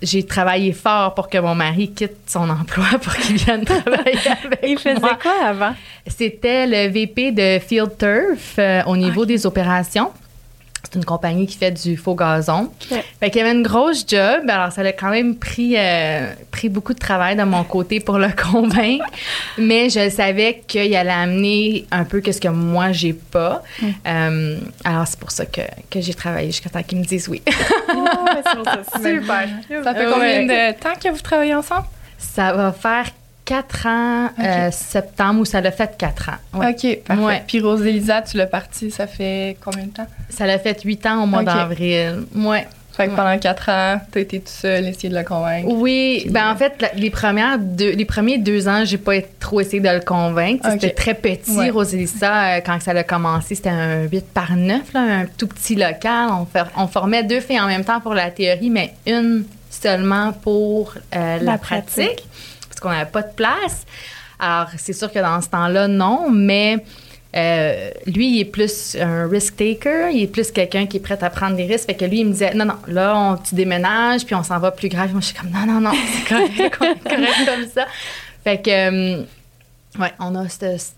j'ai 0.00 0.24
travaillé 0.24 0.72
fort 0.72 1.14
pour 1.14 1.28
que 1.28 1.38
mon 1.38 1.54
mari 1.54 1.90
quitte 1.92 2.16
son 2.26 2.48
emploi 2.50 2.86
pour 3.02 3.14
qu'il 3.16 3.36
vienne 3.36 3.64
travailler 3.64 4.18
avec 4.44 4.60
Il 4.64 4.78
faisait 4.78 5.00
moi. 5.00 5.18
quoi 5.20 5.32
avant? 5.44 5.74
C'était 6.06 6.66
le 6.66 6.90
VP 6.92 7.32
de 7.32 7.58
Field 7.58 7.96
Turf 7.98 8.54
euh, 8.58 8.82
au 8.86 8.96
niveau 8.96 9.24
des 9.26 9.44
opérations. 9.46 10.10
C'est 10.84 10.96
une 10.96 11.04
compagnie 11.04 11.46
qui 11.46 11.56
fait 11.56 11.70
du 11.70 11.96
faux 11.96 12.14
gazon. 12.16 12.70
Ok. 12.90 13.02
Fait 13.20 13.30
qu'il 13.30 13.40
y 13.40 13.44
avait 13.44 13.56
une 13.56 13.62
grosse 13.62 14.04
job. 14.06 14.42
Alors, 14.48 14.72
ça 14.72 14.82
a 14.82 14.92
quand 14.92 15.10
même 15.10 15.36
pris, 15.36 15.74
euh, 15.78 16.32
pris 16.50 16.68
beaucoup 16.68 16.92
de 16.92 16.98
travail 16.98 17.36
de 17.36 17.44
mon 17.44 17.62
côté 17.64 18.00
pour 18.00 18.18
le 18.18 18.28
convaincre. 18.52 19.04
Mais 19.58 19.88
je 19.90 20.10
savais 20.10 20.62
qu'il 20.66 20.94
allait 20.96 21.10
amener 21.10 21.86
un 21.92 22.04
peu 22.04 22.20
que 22.20 22.32
ce 22.32 22.40
que 22.40 22.48
moi, 22.48 22.90
j'ai 22.92 23.12
pas. 23.12 23.62
Euh, 24.06 24.58
alors, 24.84 25.06
c'est 25.06 25.18
pour 25.20 25.30
ça 25.30 25.46
que, 25.46 25.60
que 25.88 26.00
j'ai 26.00 26.14
travaillé 26.14 26.48
jusqu'à 26.48 26.68
temps 26.68 26.82
qu'ils 26.82 26.98
me 26.98 27.04
disent 27.04 27.28
oui. 27.28 27.40
Oh, 27.94 28.04
ça, 28.44 28.82
super. 28.98 29.48
Ça 29.84 29.94
fait 29.94 30.06
Ouais. 30.06 30.12
combien 30.12 30.42
de 30.42 30.72
temps 30.80 30.94
que 31.02 31.08
vous 31.10 31.20
travaillez 31.20 31.54
ensemble? 31.54 31.86
ça 32.18 32.52
va 32.52 32.70
faire 32.72 33.06
quatre 33.44 33.86
ans, 33.86 34.28
euh, 34.38 34.70
septembre, 34.70 35.40
où 35.40 35.44
ça 35.44 35.60
l'a 35.60 35.72
fait 35.72 35.96
quatre 35.98 36.28
ans. 36.30 36.58
Ouais. 36.58 36.70
OK, 36.70 36.98
parfait. 37.04 37.22
Ouais. 37.22 37.42
Puis 37.46 37.60
Rose-Élisa, 37.60 38.22
tu 38.22 38.36
l'as 38.36 38.46
parti, 38.46 38.90
ça 38.90 39.06
fait 39.06 39.56
combien 39.64 39.84
de 39.86 39.90
temps? 39.90 40.06
Ça 40.28 40.46
l'a 40.46 40.58
fait 40.58 40.80
huit 40.82 41.04
ans 41.06 41.22
au 41.24 41.26
mois 41.26 41.42
d'avril. 41.42 42.24
Ouais. 42.34 42.66
Fait 42.94 43.06
que 43.06 43.10
Ouais. 43.12 43.16
pendant 43.16 43.38
quatre 43.38 43.70
ans, 43.70 43.98
t'as 44.12 44.20
été 44.20 44.38
tout 44.38 44.52
seul, 44.52 44.86
essayer 44.86 45.08
de 45.08 45.16
le 45.16 45.24
convaincre. 45.24 45.66
Oui, 45.72 46.26
ben 46.28 46.52
en 46.52 46.56
fait, 46.56 46.74
la- 46.82 46.92
les 46.92 47.08
premières 47.08 47.58
deux, 47.58 47.92
les 47.92 48.04
premiers 48.04 48.36
deux 48.36 48.68
ans, 48.68 48.84
j'ai 48.84 48.98
pas 48.98 49.14
trop 49.40 49.62
essayé 49.62 49.80
de 49.80 49.88
le 49.88 50.00
convaincre. 50.00 50.68
C'était 50.72 50.90
très 50.90 51.14
petit. 51.14 51.70
Rosalissa, 51.70 52.56
euh, 52.56 52.60
quand 52.64 52.78
ça 52.82 52.90
a 52.90 53.02
commencé, 53.02 53.54
c'était 53.54 53.70
un 53.70 54.02
8 54.02 54.26
par 54.34 54.54
9, 54.56 54.92
là, 54.92 55.00
un 55.00 55.24
tout 55.38 55.46
petit 55.46 55.74
local. 55.74 56.28
On, 56.32 56.44
fer- 56.44 56.70
on 56.76 56.86
formait 56.86 57.24
deux 57.24 57.40
filles 57.40 57.60
en 57.60 57.66
même 57.66 57.82
temps 57.84 57.98
pour 58.00 58.12
la 58.12 58.30
théorie, 58.30 58.68
mais 58.68 58.92
une 59.06 59.44
seulement 59.70 60.32
pour 60.34 60.92
euh, 61.16 61.38
la, 61.38 61.42
La 61.52 61.56
pratique, 61.58 61.86
pratique. 61.94 62.24
Qu'on 62.82 62.90
n'avait 62.90 63.10
pas 63.10 63.22
de 63.22 63.32
place. 63.32 63.86
Alors, 64.38 64.68
c'est 64.76 64.92
sûr 64.92 65.10
que 65.12 65.18
dans 65.20 65.40
ce 65.40 65.48
temps-là, 65.48 65.86
non, 65.88 66.28
mais 66.30 66.84
euh, 67.34 67.90
lui, 68.06 68.34
il 68.36 68.40
est 68.40 68.44
plus 68.44 68.96
un 69.00 69.28
risk 69.28 69.56
taker, 69.56 70.10
il 70.12 70.24
est 70.24 70.26
plus 70.26 70.50
quelqu'un 70.50 70.86
qui 70.86 70.98
est 70.98 71.00
prêt 71.00 71.16
à 71.22 71.30
prendre 71.30 71.56
des 71.56 71.64
risques. 71.64 71.86
Fait 71.86 71.94
que 71.94 72.04
lui, 72.04 72.20
il 72.20 72.26
me 72.26 72.32
disait, 72.32 72.52
non, 72.54 72.64
non, 72.66 72.76
là, 72.88 73.16
on, 73.16 73.36
tu 73.36 73.54
déménages, 73.54 74.24
puis 74.26 74.34
on 74.34 74.42
s'en 74.42 74.58
va 74.58 74.70
plus 74.70 74.88
grave. 74.88 75.12
Moi, 75.12 75.20
je 75.20 75.26
suis 75.26 75.34
comme, 75.36 75.50
non, 75.50 75.64
non, 75.66 75.80
non, 75.80 75.92
c'est 76.12 76.28
correct, 76.28 76.76
comme 76.76 77.68
ça. 77.72 77.86
Fait 78.44 78.60
que, 78.60 78.70
euh, 78.70 79.24
ouais, 79.98 80.12
on 80.18 80.34
a 80.34 80.48
cette- 80.48 80.96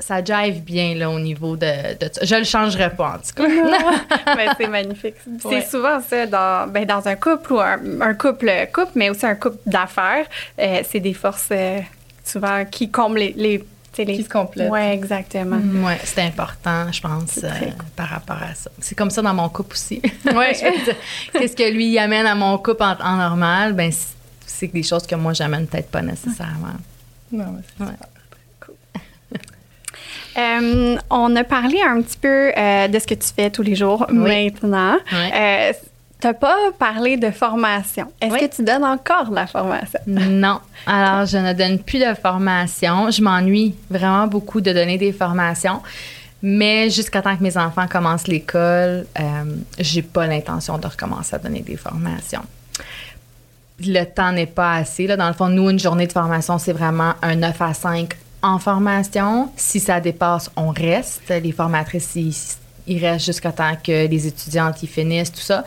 ça 0.00 0.22
jive 0.24 0.62
bien, 0.62 0.94
là, 0.94 1.10
au 1.10 1.18
niveau 1.18 1.56
de, 1.56 1.66
de. 1.98 2.10
Je 2.22 2.34
le 2.36 2.44
changerais 2.44 2.90
pas, 2.94 3.16
en 3.16 3.18
tout 3.18 3.34
cas. 3.42 3.48
Ben, 4.36 4.54
c'est 4.58 4.68
magnifique. 4.68 5.14
C'est 5.40 5.48
Ouais. 5.48 5.66
souvent 5.68 6.00
ça 6.00 6.26
dans, 6.26 6.68
ben, 6.70 6.84
dans 6.84 7.06
un 7.06 7.14
couple 7.16 7.52
ou 7.54 7.60
un, 7.60 7.78
un 8.00 8.14
couple 8.14 8.50
couple, 8.72 8.92
mais 8.94 9.10
aussi 9.10 9.24
un 9.26 9.34
couple 9.34 9.58
d'affaires. 9.66 10.26
euh, 10.58 10.82
c'est 10.88 11.00
des 11.00 11.14
forces 11.14 11.48
euh, 11.52 11.80
souvent 12.24 12.64
qui 12.64 12.90
comblent 12.90 13.18
les. 13.18 13.32
les, 13.36 13.64
Qui 14.04 14.22
se 14.24 14.28
complètent. 14.28 14.70
Oui, 14.70 14.80
exactement. 14.80 15.56
Ouais, 15.86 15.98
c'est 16.04 16.20
important, 16.22 16.90
je 16.92 17.00
pense, 17.00 17.38
euh, 17.42 17.48
par 17.94 18.08
rapport 18.08 18.42
à 18.42 18.54
ça. 18.54 18.70
C'est 18.80 18.94
comme 18.94 19.10
ça 19.10 19.22
dans 19.22 19.32
mon 19.34 19.48
couple 19.48 19.72
aussi. 19.74 20.02
Ouais. 20.26 20.52
Je 20.60 20.64
veux 20.66 20.84
dire, 20.84 20.96
Qu'est-ce 21.32 21.56
que 21.56 21.70
lui 21.72 21.98
amène 21.98 22.26
à 22.26 22.34
mon 22.34 22.58
couple 22.58 22.82
en, 22.82 22.96
en 23.00 23.16
normal? 23.16 23.72
Ben, 23.72 23.90
c'est- 23.92 24.14
c'est 24.48 24.66
des 24.68 24.82
choses 24.82 25.06
que 25.06 25.14
moi, 25.14 25.32
j'amène 25.32 25.66
peut-être 25.66 25.90
pas 25.90 26.02
nécessairement. 26.02 26.76
Non, 27.32 27.46
mais 27.56 27.62
c'est 27.78 27.84
Ouais. 27.84 27.92
Euh, 30.38 30.96
on 31.10 31.34
a 31.36 31.44
parlé 31.44 31.78
un 31.86 32.00
petit 32.02 32.18
peu 32.18 32.52
euh, 32.56 32.88
de 32.88 32.98
ce 32.98 33.06
que 33.06 33.14
tu 33.14 33.28
fais 33.34 33.50
tous 33.50 33.62
les 33.62 33.74
jours 33.74 34.06
Oui. 34.10 34.16
maintenant. 34.52 34.96
Euh, 35.12 35.72
tu 36.20 36.26
n'as 36.26 36.34
pas 36.34 36.56
parlé 36.78 37.16
de 37.16 37.30
formation. 37.30 38.06
Est-ce 38.20 38.32
Oui. 38.34 38.40
que 38.40 38.54
tu 38.56 38.62
donnes 38.64 38.84
encore 38.84 39.30
de 39.30 39.34
la 39.34 39.46
formation? 39.46 40.00
Non. 40.06 40.60
Alors, 40.86 41.26
je 41.26 41.38
ne 41.38 41.52
donne 41.52 41.78
plus 41.78 41.98
de 41.98 42.14
formation. 42.14 43.10
Je 43.10 43.22
m'ennuie 43.22 43.74
vraiment 43.90 44.26
beaucoup 44.26 44.60
de 44.60 44.72
donner 44.72 44.98
des 44.98 45.12
formations. 45.12 45.80
Mais 46.42 46.90
jusqu'à 46.90 47.22
temps 47.22 47.34
que 47.36 47.42
mes 47.42 47.56
enfants 47.56 47.86
commencent 47.88 48.28
l'école, 48.28 49.06
j'ai 49.78 50.02
pas 50.02 50.26
l'intention 50.26 50.76
de 50.78 50.86
recommencer 50.86 51.34
à 51.34 51.38
donner 51.38 51.60
des 51.60 51.76
formations. 51.76 52.42
Le 53.80 54.04
temps 54.04 54.32
n'est 54.32 54.46
pas 54.46 54.74
assez. 54.74 55.06
Là. 55.06 55.16
Dans 55.16 55.28
le 55.28 55.34
fond, 55.34 55.48
nous, 55.48 55.68
une 55.70 55.78
journée 55.78 56.06
de 56.06 56.12
formation, 56.12 56.58
c'est 56.58 56.72
vraiment 56.72 57.14
un 57.22 57.36
9 57.36 57.60
à 57.62 57.74
5 57.74 58.16
en 58.42 58.58
formation. 58.58 59.50
Si 59.56 59.80
ça 59.80 60.00
dépasse, 60.00 60.50
on 60.56 60.68
reste. 60.68 61.28
Les 61.28 61.52
formatrices, 61.52 62.14
ils, 62.14 62.34
ils 62.86 63.04
restent 63.04 63.26
jusqu'à 63.26 63.52
temps 63.52 63.76
que 63.82 64.06
les 64.06 64.26
étudiantes 64.26 64.82
y 64.82 64.86
finissent, 64.86 65.32
tout 65.32 65.40
ça. 65.40 65.64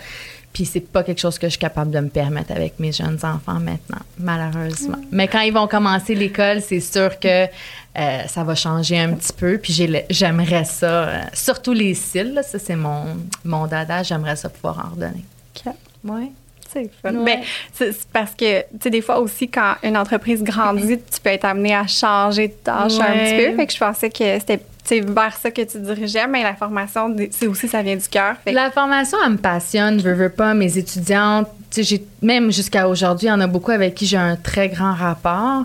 Puis 0.54 0.66
c'est 0.66 0.80
pas 0.80 1.04
quelque 1.04 1.20
chose 1.20 1.38
que 1.38 1.48
je 1.48 1.52
suis 1.52 1.60
capable 1.60 1.92
de 1.92 2.00
me 2.00 2.10
permettre 2.10 2.52
avec 2.52 2.80
mes 2.80 2.92
jeunes 2.92 3.20
enfants 3.24 3.60
maintenant, 3.60 4.02
malheureusement. 4.18 4.98
Mais 5.12 5.28
quand 5.28 5.42
ils 5.42 5.54
vont 5.54 5.68
commencer 5.68 6.16
l'école, 6.16 6.62
c'est 6.62 6.80
sûr 6.80 7.20
que 7.20 7.46
euh, 7.46 8.28
ça 8.28 8.44
va 8.44 8.56
changer 8.56 8.98
un 9.00 9.14
petit 9.14 9.34
peu. 9.34 9.60
Puis 9.60 9.88
j'aimerais 10.10 10.66
ça, 10.66 11.08
euh, 11.08 11.22
surtout 11.34 11.74
les 11.74 11.94
cils, 11.94 12.34
là, 12.34 12.44
ça 12.44 12.58
c'est 12.58 12.76
mon, 12.76 13.18
mon 13.46 13.68
dada, 13.68 14.02
j'aimerais 14.02 14.36
ça 14.36 14.50
pouvoir 14.50 14.86
en 14.88 14.96
redonner. 14.96 15.24
OK. 15.56 15.74
Ouais. 16.06 16.32
C'est 16.72 16.90
fun. 17.02 17.14
Ouais. 17.16 17.24
Ben, 17.38 17.40
c'est 17.74 17.92
c'est 17.92 18.08
parce 18.14 18.32
que, 18.36 18.62
tu 18.62 18.66
sais, 18.84 18.90
des 18.90 19.02
fois 19.02 19.20
aussi, 19.20 19.50
quand 19.50 19.76
une 19.84 19.98
entreprise 19.98 20.44
grandit, 20.44 21.00
tu 21.00 21.20
peux 21.24 21.30
être 21.32 21.46
amené 21.46 21.76
à 21.76 21.88
changer 21.88 22.48
de 22.50 22.54
tâche 22.54 23.00
un 23.00 23.12
petit 23.14 23.50
peu. 23.50 23.56
Fait 23.56 23.68
que 23.68 23.74
je 23.74 23.78
pensais 23.80 24.10
que 24.10 24.40
c'était 24.40 24.60
sais, 24.84 25.00
vers 25.02 25.36
ça 25.36 25.52
que 25.52 25.62
tu 25.62 25.80
dirigeais, 25.80 26.28
mais 26.28 26.44
la 26.44 26.56
formation, 26.56 27.16
c'est 27.32 27.48
aussi, 27.48 27.68
ça 27.68 27.82
vient 27.82 27.96
du 27.96 28.08
cœur. 28.08 28.36
La 28.48 28.72
formation, 28.72 29.18
elle 29.26 29.34
me 29.34 29.38
passionne, 29.38 30.00
veux, 30.00 30.14
veux 30.14 30.30
pas. 30.30 30.54
Mes 30.54 30.78
étudiantes, 30.78 31.48
j'ai- 31.76 32.06
même 32.22 32.52
jusqu'à 32.52 32.88
aujourd'hui, 32.88 33.28
il 33.28 33.30
y 33.30 33.34
en 33.34 33.42
a 33.42 33.48
beaucoup 33.48 33.72
avec 33.72 33.96
qui 33.96 34.06
j'ai 34.06 34.18
un 34.18 34.36
très 34.36 34.70
grand 34.70 34.94
rapport. 34.94 35.64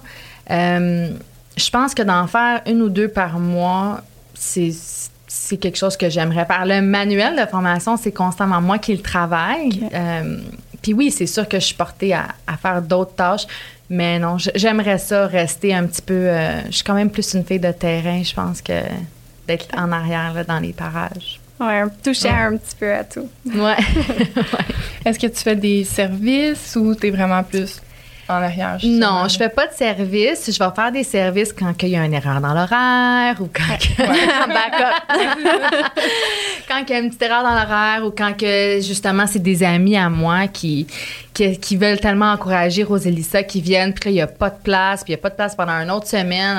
Euh, 0.50 1.08
je 1.56 1.70
pense 1.70 1.94
que 1.94 2.02
d'en 2.02 2.26
faire 2.26 2.60
une 2.66 2.82
ou 2.82 2.88
deux 2.88 3.08
par 3.08 3.38
mois, 3.38 4.00
c'est 4.34 4.72
c'est 5.26 5.56
quelque 5.56 5.76
chose 5.76 5.96
que 5.96 6.08
j'aimerais 6.08 6.44
faire. 6.46 6.64
Le 6.64 6.80
manuel 6.80 7.34
de 7.36 7.44
formation, 7.50 7.96
c'est 7.96 8.12
constamment 8.12 8.60
moi 8.60 8.78
qui 8.78 8.94
le 8.94 9.02
travaille. 9.02 9.88
Euh, 9.92 10.38
puis 10.84 10.92
oui, 10.92 11.10
c'est 11.10 11.26
sûr 11.26 11.48
que 11.48 11.58
je 11.58 11.64
suis 11.64 11.74
portée 11.74 12.12
à, 12.12 12.28
faire 12.60 12.82
d'autres 12.82 13.14
tâches, 13.14 13.46
mais 13.88 14.18
non, 14.18 14.36
j'aimerais 14.54 14.98
ça 14.98 15.26
rester 15.26 15.74
un 15.74 15.86
petit 15.86 16.02
peu. 16.02 16.12
Euh, 16.12 16.60
je 16.66 16.72
suis 16.72 16.84
quand 16.84 16.92
même 16.92 17.08
plus 17.08 17.32
une 17.32 17.42
fille 17.42 17.58
de 17.58 17.72
terrain, 17.72 18.22
je 18.22 18.34
pense, 18.34 18.60
que 18.60 18.82
d'être 19.48 19.66
en 19.74 19.90
arrière 19.92 20.34
là, 20.34 20.44
dans 20.44 20.58
les 20.58 20.74
parages. 20.74 21.40
Oui, 21.58 21.72
toucher 22.02 22.28
un 22.28 22.58
petit 22.58 22.76
peu 22.78 22.92
à 22.92 23.02
tout. 23.02 23.30
Ouais. 23.46 23.76
Est-ce 25.06 25.18
que 25.18 25.26
tu 25.26 25.40
fais 25.40 25.56
des 25.56 25.84
services 25.84 26.76
ou 26.76 26.94
tu 26.94 27.06
es 27.06 27.10
vraiment 27.10 27.42
plus 27.42 27.80
en 28.28 28.34
arrière? 28.34 28.78
Non, 28.82 29.28
je 29.28 29.36
fais 29.36 29.48
pas 29.48 29.66
de 29.66 29.72
service. 29.72 30.50
Je 30.50 30.58
vais 30.58 30.74
faire 30.74 30.92
des 30.92 31.04
services 31.04 31.52
quand 31.52 31.72
il 31.82 31.88
y 31.88 31.96
a 31.96 32.04
une 32.04 32.14
erreur 32.14 32.40
dans 32.40 32.54
l'horaire 32.54 33.36
ou 33.40 33.48
quand 33.52 33.62
quand 36.68 36.84
il 36.88 36.90
y 36.90 36.92
a 36.92 36.98
une 36.98 37.08
petite 37.08 37.22
erreur 37.22 37.42
dans 37.42 37.54
l'horaire 37.54 38.04
ou 38.04 38.10
quand 38.10 38.36
que 38.36 38.80
justement 38.80 39.26
c'est 39.26 39.42
des 39.42 39.62
amis 39.62 39.96
à 39.96 40.08
moi 40.08 40.48
qui, 40.48 40.86
qui, 41.32 41.76
veulent 41.76 42.00
tellement 42.00 42.32
encourager 42.32 42.82
Rosélissa 42.82 43.42
qui 43.42 43.60
viennent 43.60 43.92
puis 43.92 44.10
il 44.10 44.14
n'y 44.14 44.20
a 44.20 44.26
pas 44.26 44.50
de 44.50 44.58
place 44.62 45.04
puis 45.04 45.12
il 45.12 45.16
n'y 45.16 45.20
a 45.20 45.22
pas 45.22 45.30
de 45.30 45.36
place 45.36 45.54
pendant 45.54 45.74
une 45.74 45.90
autre 45.90 46.06
semaine. 46.06 46.58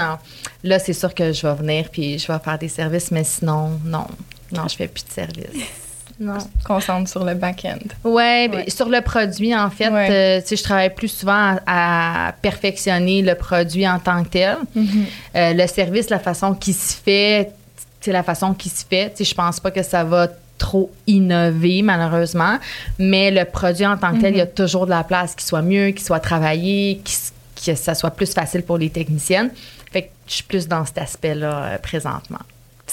là, 0.63 0.79
c'est 0.79 0.93
sûr 0.93 1.13
que 1.13 1.33
je 1.33 1.47
vais 1.47 1.55
venir 1.55 1.89
puis 1.91 2.19
je 2.19 2.31
vais 2.31 2.39
faire 2.39 2.57
des 2.57 2.69
services, 2.69 3.11
mais 3.11 3.23
sinon, 3.23 3.79
non. 3.83 4.07
Non, 4.51 4.67
je 4.67 4.75
fais 4.75 4.87
plus 4.87 5.03
de 5.03 5.11
service. 5.11 5.84
Non. 6.19 6.37
concentre 6.63 7.09
sur 7.09 7.25
le 7.25 7.33
back-end. 7.33 7.79
Ouais, 8.03 8.47
ben, 8.47 8.63
sur 8.69 8.87
le 8.87 9.01
produit, 9.01 9.53
en 9.55 9.69
fait, 9.69 9.89
euh, 9.91 10.41
je 10.49 10.63
travaille 10.63 10.93
plus 10.93 11.09
souvent 11.09 11.57
à, 11.67 12.33
perfectionner 12.41 13.21
le 13.21 13.35
produit 13.35 13.87
en 13.87 13.99
tant 13.99 14.23
que 14.23 14.29
tel. 14.29 14.57
Mm-hmm. 14.75 15.03
Euh, 15.35 15.53
le 15.53 15.67
service, 15.67 16.09
la 16.09 16.19
façon 16.19 16.53
qui 16.53 16.71
se 16.71 16.95
fait, 16.95 17.51
c'est 17.99 18.13
la 18.13 18.23
façon 18.23 18.53
qui 18.53 18.69
se 18.69 18.85
fait. 18.85 19.13
Je 19.19 19.33
pense 19.33 19.59
pas 19.59 19.71
que 19.71 19.83
ça 19.83 20.03
va 20.03 20.29
trop 20.57 20.89
innover, 21.05 21.81
malheureusement, 21.81 22.59
mais 22.97 23.29
le 23.29 23.43
produit 23.43 23.85
en 23.85 23.97
tant 23.97 24.15
que 24.15 24.21
tel, 24.21 24.35
il 24.35 24.37
y 24.37 24.41
a 24.41 24.45
mm-hmm. 24.45 24.53
toujours 24.53 24.85
de 24.85 24.91
la 24.91 25.03
place 25.03 25.35
qui 25.35 25.43
soit 25.43 25.61
mieux, 25.61 25.89
qui 25.89 26.03
soit 26.03 26.21
travaillé, 26.21 27.01
que 27.65 27.75
ça 27.75 27.93
soit 27.93 28.11
plus 28.11 28.33
facile 28.33 28.63
pour 28.63 28.77
les 28.77 28.89
techniciennes. 28.89 29.51
Fait 29.91 30.03
que 30.03 30.09
je 30.27 30.35
suis 30.35 30.43
plus 30.43 30.67
dans 30.67 30.85
cet 30.85 30.97
aspect-là 30.99 31.63
euh, 31.63 31.77
présentement 31.77 32.39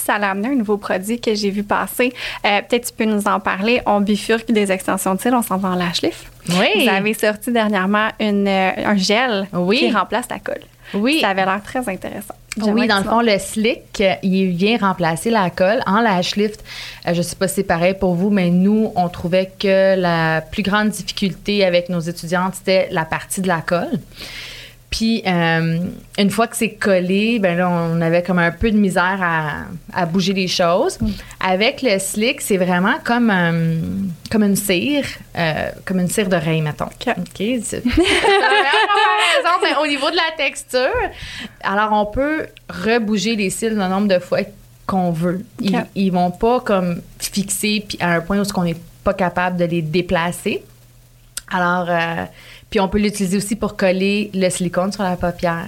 ça 0.05 0.15
a 0.15 0.31
amené 0.31 0.49
un 0.49 0.55
nouveau 0.55 0.77
produit 0.77 1.19
que 1.19 1.33
j'ai 1.33 1.49
vu 1.49 1.63
passer. 1.63 2.13
Euh, 2.45 2.61
peut-être 2.67 2.87
tu 2.87 2.93
peux 2.93 3.05
nous 3.05 3.27
en 3.27 3.39
parler. 3.39 3.81
On 3.85 4.01
bifurque 4.01 4.51
des 4.51 4.71
extensions 4.71 5.15
de 5.15 5.21
cils, 5.21 5.33
on 5.33 5.41
s'en 5.41 5.57
va 5.57 5.69
en 5.69 5.75
lash 5.75 6.01
lift. 6.01 6.25
Oui. 6.49 6.83
Vous 6.83 6.89
avez 6.89 7.13
sorti 7.13 7.51
dernièrement 7.51 8.09
une, 8.19 8.47
euh, 8.47 8.71
un 8.85 8.97
gel 8.97 9.47
qui 9.71 9.91
remplace 9.91 10.25
la 10.29 10.39
colle. 10.39 10.63
Oui. 10.93 11.19
Ça 11.21 11.29
avait 11.29 11.45
l'air 11.45 11.61
très 11.63 11.87
intéressant. 11.89 12.35
Oui, 12.61 12.87
dans 12.87 12.97
le 12.97 13.03
fond, 13.03 13.21
le 13.21 13.39
slick, 13.39 14.03
il 14.21 14.51
vient 14.51 14.77
remplacer 14.77 15.31
la 15.31 15.49
colle 15.49 15.81
en 15.87 16.01
lash 16.01 16.35
lift. 16.35 16.63
Euh, 17.07 17.13
je 17.13 17.21
sais 17.23 17.35
pas 17.35 17.47
si 17.47 17.55
c'est 17.55 17.63
pareil 17.63 17.95
pour 17.99 18.13
vous, 18.13 18.29
mais 18.29 18.51
nous, 18.51 18.91
on 18.95 19.09
trouvait 19.09 19.51
que 19.57 19.95
la 19.95 20.41
plus 20.41 20.61
grande 20.61 20.89
difficulté 20.89 21.65
avec 21.65 21.89
nos 21.89 21.99
étudiantes, 21.99 22.55
c'était 22.55 22.89
la 22.91 23.05
partie 23.05 23.41
de 23.41 23.47
la 23.47 23.61
colle. 23.61 23.99
Puis 24.93 25.21
euh, 25.25 25.79
une 26.19 26.29
fois 26.29 26.45
que 26.45 26.55
c'est 26.55 26.75
collé, 26.75 27.39
ben 27.39 27.57
là, 27.57 27.67
on 27.67 27.99
avait 27.99 28.21
comme 28.21 28.37
un 28.37 28.51
peu 28.51 28.69
de 28.69 28.77
misère 28.77 29.65
à, 29.91 30.05
bouger 30.05 30.33
les 30.33 30.47
choses. 30.47 31.01
Mm. 31.01 31.09
Avec 31.39 31.81
le 31.81 31.97
slick, 31.97 32.41
c'est 32.41 32.57
vraiment 32.57 32.97
comme, 33.03 33.31
euh, 33.31 33.79
comme 34.29 34.43
une 34.43 34.55
cire, 34.55 35.07
euh, 35.35 35.71
comme 35.83 35.99
une 35.99 36.09
cire 36.09 36.29
d'oreille, 36.29 36.61
mettons. 36.61 36.85
OK. 36.85 37.07
okay 37.07 37.59
au 39.81 39.87
niveau 39.87 40.11
de 40.11 40.15
la 40.15 40.31
texture, 40.37 40.93
alors 41.63 41.91
on 41.93 42.05
peut 42.05 42.45
rebouger 42.69 43.35
les 43.35 43.49
cils 43.49 43.69
le 43.69 43.87
nombre 43.87 44.07
de 44.07 44.19
fois 44.19 44.41
qu'on 44.85 45.09
veut. 45.09 45.43
Ils, 45.59 45.83
ils 45.95 46.11
vont 46.11 46.29
pas 46.29 46.59
comme 46.59 47.01
fixer 47.17 47.83
puis 47.87 47.97
à 47.99 48.17
un 48.17 48.21
point 48.21 48.39
où 48.39 48.43
on 48.55 48.63
n'est 48.63 48.77
pas 49.03 49.15
capable 49.15 49.57
de 49.57 49.65
les 49.65 49.81
déplacer. 49.81 50.63
Alors, 51.51 51.89
puis 52.73 52.79
on 52.79 52.87
peut 52.87 52.97
l'utiliser 52.97 53.37
aussi 53.37 53.55
pour 53.55 53.77
coller 53.77 54.31
le 54.33 54.49
silicone 54.49 54.91
sur 54.91 55.03
la 55.03 55.15
paupière. 55.15 55.67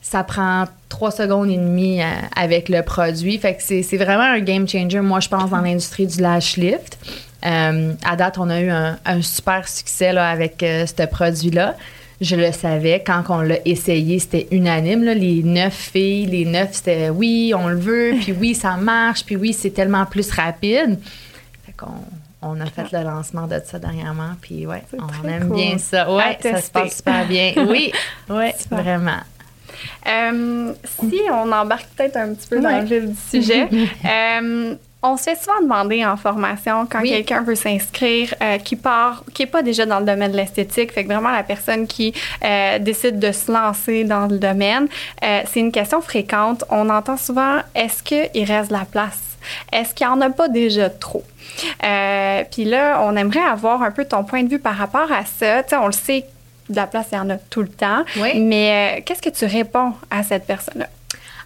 Ça 0.00 0.22
prend 0.22 0.66
trois 0.88 1.10
secondes 1.10 1.50
et 1.50 1.56
demie 1.56 2.00
euh, 2.00 2.06
avec 2.36 2.68
le 2.68 2.82
produit. 2.82 3.36
Fait 3.38 3.56
que 3.56 3.60
c'est 3.60 3.96
vraiment 3.96 4.22
un 4.22 4.38
game 4.38 4.68
changer, 4.68 5.00
moi, 5.00 5.18
je 5.18 5.28
pense, 5.28 5.50
dans 5.50 5.60
l'industrie 5.60 6.06
du 6.06 6.20
lash 6.20 6.58
lift. 6.58 6.96
Euh, 7.44 7.92
à 8.04 8.14
date, 8.14 8.38
on 8.38 8.48
a 8.50 8.60
eu 8.60 8.70
un, 8.70 9.20
super 9.20 9.66
succès 9.66 10.12
là, 10.12 10.30
avec 10.30 10.62
euh, 10.62 10.86
ce 10.86 11.04
produit-là. 11.06 11.74
Je 12.20 12.36
le 12.36 12.52
savais. 12.52 13.02
Quand 13.04 13.24
on 13.28 13.40
l'a 13.40 13.58
essayé, 13.64 14.20
c'était 14.20 14.46
unanime. 14.52 15.02
Les 15.02 15.42
neuf 15.42 15.74
filles, 15.74 16.26
les 16.26 16.44
neuf, 16.44 16.68
c'était 16.74 17.10
oui, 17.10 17.52
on 17.52 17.66
le 17.66 17.80
veut, 17.80 18.14
puis 18.20 18.32
oui, 18.32 18.54
ça 18.54 18.76
marche, 18.76 19.24
puis 19.24 19.34
oui, 19.34 19.52
c'est 19.52 19.70
tellement 19.70 20.06
plus 20.06 20.30
rapide. 20.30 21.00
Fait 21.66 21.74
qu'on 21.76 21.98
on 22.42 22.60
a 22.60 22.66
fait 22.66 22.92
le 22.92 23.02
lancement 23.02 23.46
de 23.46 23.60
ça 23.64 23.78
dernièrement, 23.78 24.32
puis 24.40 24.66
ouais, 24.66 24.82
on 24.92 25.28
aime 25.28 25.48
bien 25.50 25.78
ça. 25.78 26.10
Ouais, 26.12 26.38
ça 26.40 26.60
se 26.60 26.70
passe 26.70 26.96
super 26.96 27.26
bien. 27.26 27.52
Oui, 27.68 27.92
oui, 28.28 28.50
vraiment. 28.70 29.20
Euh, 30.06 30.72
si 31.00 31.20
on 31.30 31.50
embarque 31.52 31.88
peut-être 31.96 32.16
un 32.16 32.34
petit 32.34 32.46
peu 32.48 32.60
dans 32.60 32.78
le 32.78 32.84
vif 32.84 33.04
du 33.04 33.16
sujet, 33.30 33.68
euh, 34.04 34.74
on 35.02 35.16
se 35.16 35.24
fait 35.24 35.36
souvent 35.36 35.60
demander 35.62 36.04
en 36.04 36.16
formation 36.16 36.86
quand 36.86 37.02
quelqu'un 37.02 37.42
veut 37.42 37.54
s'inscrire, 37.54 38.34
euh, 38.42 38.58
qui 38.58 38.76
part, 38.76 39.24
qui 39.34 39.42
n'est 39.42 39.48
pas 39.48 39.62
déjà 39.62 39.86
dans 39.86 40.00
le 40.00 40.06
domaine 40.06 40.32
de 40.32 40.36
l'esthétique, 40.36 40.92
fait 40.92 41.04
que 41.04 41.08
vraiment 41.12 41.30
la 41.30 41.42
personne 41.42 41.86
qui 41.86 42.12
décide 42.80 43.18
de 43.18 43.32
se 43.32 43.50
lancer 43.50 44.04
dans 44.04 44.26
le 44.26 44.38
domaine, 44.38 44.88
c'est 45.20 45.60
une 45.60 45.72
question 45.72 46.00
fréquente. 46.00 46.64
On 46.70 46.88
entend 46.90 47.16
souvent 47.16 47.58
est-ce 47.74 48.02
qu'il 48.02 48.44
reste 48.44 48.68
de 48.68 48.76
la 48.76 48.84
place? 48.84 49.35
Est-ce 49.72 49.94
qu'il 49.94 50.06
n'y 50.06 50.12
en 50.12 50.20
a 50.20 50.30
pas 50.30 50.48
déjà 50.48 50.90
trop? 50.90 51.24
Euh, 51.84 52.42
puis 52.50 52.64
là, 52.64 53.02
on 53.04 53.16
aimerait 53.16 53.40
avoir 53.40 53.82
un 53.82 53.90
peu 53.90 54.04
ton 54.04 54.24
point 54.24 54.42
de 54.42 54.48
vue 54.48 54.58
par 54.58 54.76
rapport 54.76 55.10
à 55.12 55.24
ça. 55.24 55.62
Tu 55.62 55.70
sais, 55.70 55.76
on 55.76 55.86
le 55.86 55.92
sait, 55.92 56.24
de 56.68 56.76
la 56.76 56.86
place, 56.86 57.06
il 57.12 57.16
y 57.16 57.18
en 57.18 57.30
a 57.30 57.36
tout 57.36 57.62
le 57.62 57.68
temps. 57.68 58.04
Mais 58.34 58.98
euh, 58.98 59.02
qu'est-ce 59.04 59.22
que 59.22 59.30
tu 59.30 59.44
réponds 59.44 59.92
à 60.10 60.22
cette 60.22 60.46
personne-là? 60.46 60.88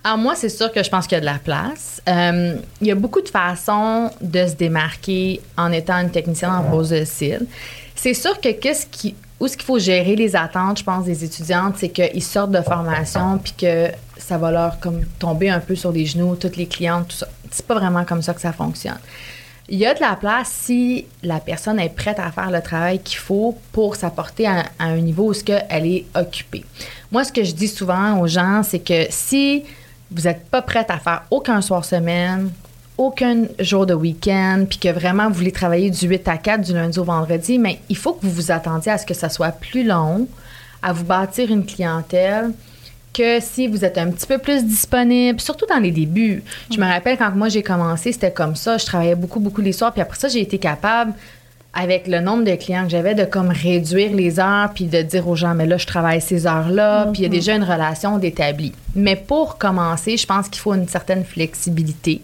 Alors 0.03 0.17
moi, 0.17 0.35
c'est 0.35 0.49
sûr 0.49 0.73
que 0.73 0.83
je 0.83 0.89
pense 0.89 1.07
qu'il 1.07 1.17
y 1.17 1.19
a 1.19 1.21
de 1.21 1.27
la 1.27 1.39
place. 1.39 2.01
Euh, 2.09 2.57
il 2.81 2.87
y 2.87 2.91
a 2.91 2.95
beaucoup 2.95 3.21
de 3.21 3.29
façons 3.29 4.11
de 4.23 4.47
se 4.47 4.55
démarquer 4.55 5.43
en 5.59 5.73
étant 5.73 5.99
une 5.99 6.11
technicienne 6.11 6.51
en 6.51 6.63
pose 6.63 6.91
de 6.91 7.05
cils. 7.05 7.47
C'est 7.95 8.15
sûr 8.15 8.41
que 8.41 8.51
qu'est-ce 8.51 8.87
qui, 8.87 9.15
où 9.41 9.49
ce 9.49 9.57
qu'il 9.57 9.65
faut 9.65 9.79
gérer 9.79 10.15
les 10.17 10.37
attentes, 10.37 10.79
je 10.79 10.85
pense, 10.85 11.07
des 11.07 11.25
étudiantes, 11.25 11.77
c'est 11.79 11.89
qu'ils 11.89 12.23
sortent 12.23 12.51
de 12.51 12.61
formation 12.61 13.39
puis 13.39 13.55
que 13.59 13.89
ça 14.19 14.37
va 14.37 14.51
leur 14.51 14.79
comme 14.79 15.05
tomber 15.19 15.49
un 15.49 15.61
peu 15.61 15.75
sur 15.75 15.91
les 15.91 16.05
genoux, 16.05 16.37
toutes 16.37 16.57
les 16.57 16.67
clientes, 16.67 17.09
tout 17.09 17.17
ça. 17.17 17.29
C'est 17.51 17.67
pas 17.67 17.75
vraiment 17.75 18.05
comme 18.05 18.23
ça 18.23 18.35
que 18.35 18.41
ça 18.41 18.53
fonctionne. 18.53 18.99
Il 19.69 19.79
y 19.79 19.87
a 19.87 19.95
de 19.95 20.01
la 20.01 20.17
place 20.17 20.51
si 20.51 21.07
la 21.23 21.41
personne 21.41 21.79
est 21.79 21.89
prête 21.89 22.19
à 22.19 22.31
faire 22.31 22.51
le 22.51 22.61
travail 22.61 23.01
qu'il 23.01 23.19
faut 23.19 23.57
pour 23.73 23.97
s'apporter 23.97 24.47
à, 24.47 24.65
un 24.79 24.97
niveau 24.97 25.31
où 25.31 25.33
ce 25.33 25.45
elle 25.69 25.87
est 25.87 26.07
occupée. 26.15 26.65
Moi, 27.11 27.25
ce 27.25 27.33
que 27.33 27.43
je 27.43 27.53
dis 27.53 27.69
souvent 27.69 28.19
aux 28.21 28.27
gens, 28.27 28.63
c'est 28.63 28.81
que 28.81 29.07
si 29.11 29.65
vous 30.11 30.23
n'êtes 30.23 30.45
pas 30.49 30.61
prête 30.61 30.91
à 30.91 30.99
faire 30.99 31.23
aucun 31.31 31.61
soir 31.63 31.85
semaine, 31.85 32.51
aucun 33.01 33.45
jour 33.59 33.87
de 33.87 33.95
week-end, 33.95 34.67
puis 34.69 34.79
que 34.79 34.91
vraiment 34.91 35.29
vous 35.29 35.35
voulez 35.35 35.53
travailler 35.53 35.89
du 35.89 36.07
8 36.07 36.29
à 36.29 36.37
4 36.37 36.61
du 36.61 36.75
lundi 36.75 36.99
au 36.99 37.05
vendredi, 37.05 37.59
mais 37.59 37.81
il 37.89 37.97
faut 37.97 38.13
que 38.13 38.27
vous 38.27 38.31
vous 38.31 38.51
attendiez 38.51 38.93
à 38.93 38.99
ce 38.99 39.07
que 39.07 39.15
ça 39.15 39.31
soit 39.31 39.53
plus 39.53 39.85
long, 39.85 40.29
à 40.83 40.93
vous 40.93 41.05
bâtir 41.05 41.51
une 41.51 41.65
clientèle, 41.65 42.51
que 43.15 43.41
si 43.41 43.69
vous 43.69 43.87
êtes 43.87 43.97
un 43.97 44.11
petit 44.11 44.27
peu 44.27 44.37
plus 44.37 44.67
disponible, 44.67 45.41
surtout 45.41 45.65
dans 45.65 45.79
les 45.79 45.91
débuts. 45.91 46.45
Je 46.71 46.79
me 46.79 46.85
rappelle 46.85 47.17
quand 47.17 47.31
moi 47.31 47.49
j'ai 47.49 47.63
commencé, 47.63 48.13
c'était 48.13 48.31
comme 48.31 48.55
ça. 48.55 48.77
Je 48.77 48.85
travaillais 48.85 49.15
beaucoup, 49.15 49.41
beaucoup 49.41 49.63
les 49.63 49.73
soirs. 49.73 49.93
Puis 49.93 50.03
après 50.03 50.19
ça, 50.19 50.29
j'ai 50.29 50.41
été 50.41 50.59
capable, 50.59 51.15
avec 51.73 52.07
le 52.07 52.21
nombre 52.21 52.45
de 52.45 52.55
clients 52.55 52.85
que 52.85 52.91
j'avais, 52.91 53.15
de 53.15 53.25
comme 53.25 53.49
réduire 53.49 54.13
les 54.13 54.39
heures 54.39 54.71
puis 54.75 54.85
de 54.85 55.01
dire 55.01 55.27
aux 55.27 55.37
gens, 55.37 55.55
mais 55.55 55.67
là, 55.67 55.79
je 55.79 55.87
travaille 55.87 56.21
ces 56.21 56.47
heures-là. 56.47 57.07
Puis 57.07 57.21
il 57.21 57.23
y 57.23 57.25
a 57.25 57.29
mhm. 57.29 57.35
déjà 57.35 57.55
une 57.55 57.65
relation 57.65 58.19
d'établi. 58.19 58.75
Mais 58.95 59.17
pour 59.17 59.57
commencer, 59.57 60.19
je 60.19 60.27
pense 60.27 60.49
qu'il 60.51 60.61
faut 60.61 60.75
une 60.75 60.89
certaine 60.89 61.25
flexibilité. 61.25 62.21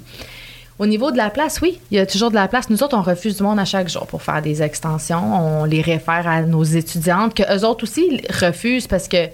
Au 0.78 0.86
niveau 0.86 1.10
de 1.10 1.16
la 1.16 1.30
place, 1.30 1.60
oui, 1.62 1.80
il 1.90 1.96
y 1.96 2.00
a 2.00 2.06
toujours 2.06 2.30
de 2.30 2.34
la 2.34 2.48
place. 2.48 2.68
Nous 2.68 2.82
autres, 2.82 2.96
on 2.96 3.02
refuse 3.02 3.38
du 3.38 3.42
monde 3.42 3.58
à 3.58 3.64
chaque 3.64 3.88
jour 3.88 4.06
pour 4.06 4.22
faire 4.22 4.42
des 4.42 4.62
extensions. 4.62 5.62
On 5.62 5.64
les 5.64 5.80
réfère 5.80 6.28
à 6.28 6.42
nos 6.42 6.64
étudiantes, 6.64 7.34
que 7.34 7.42
eux 7.54 7.64
autres 7.64 7.84
aussi 7.84 8.22
refusent 8.40 8.86
parce 8.86 9.08
que 9.08 9.28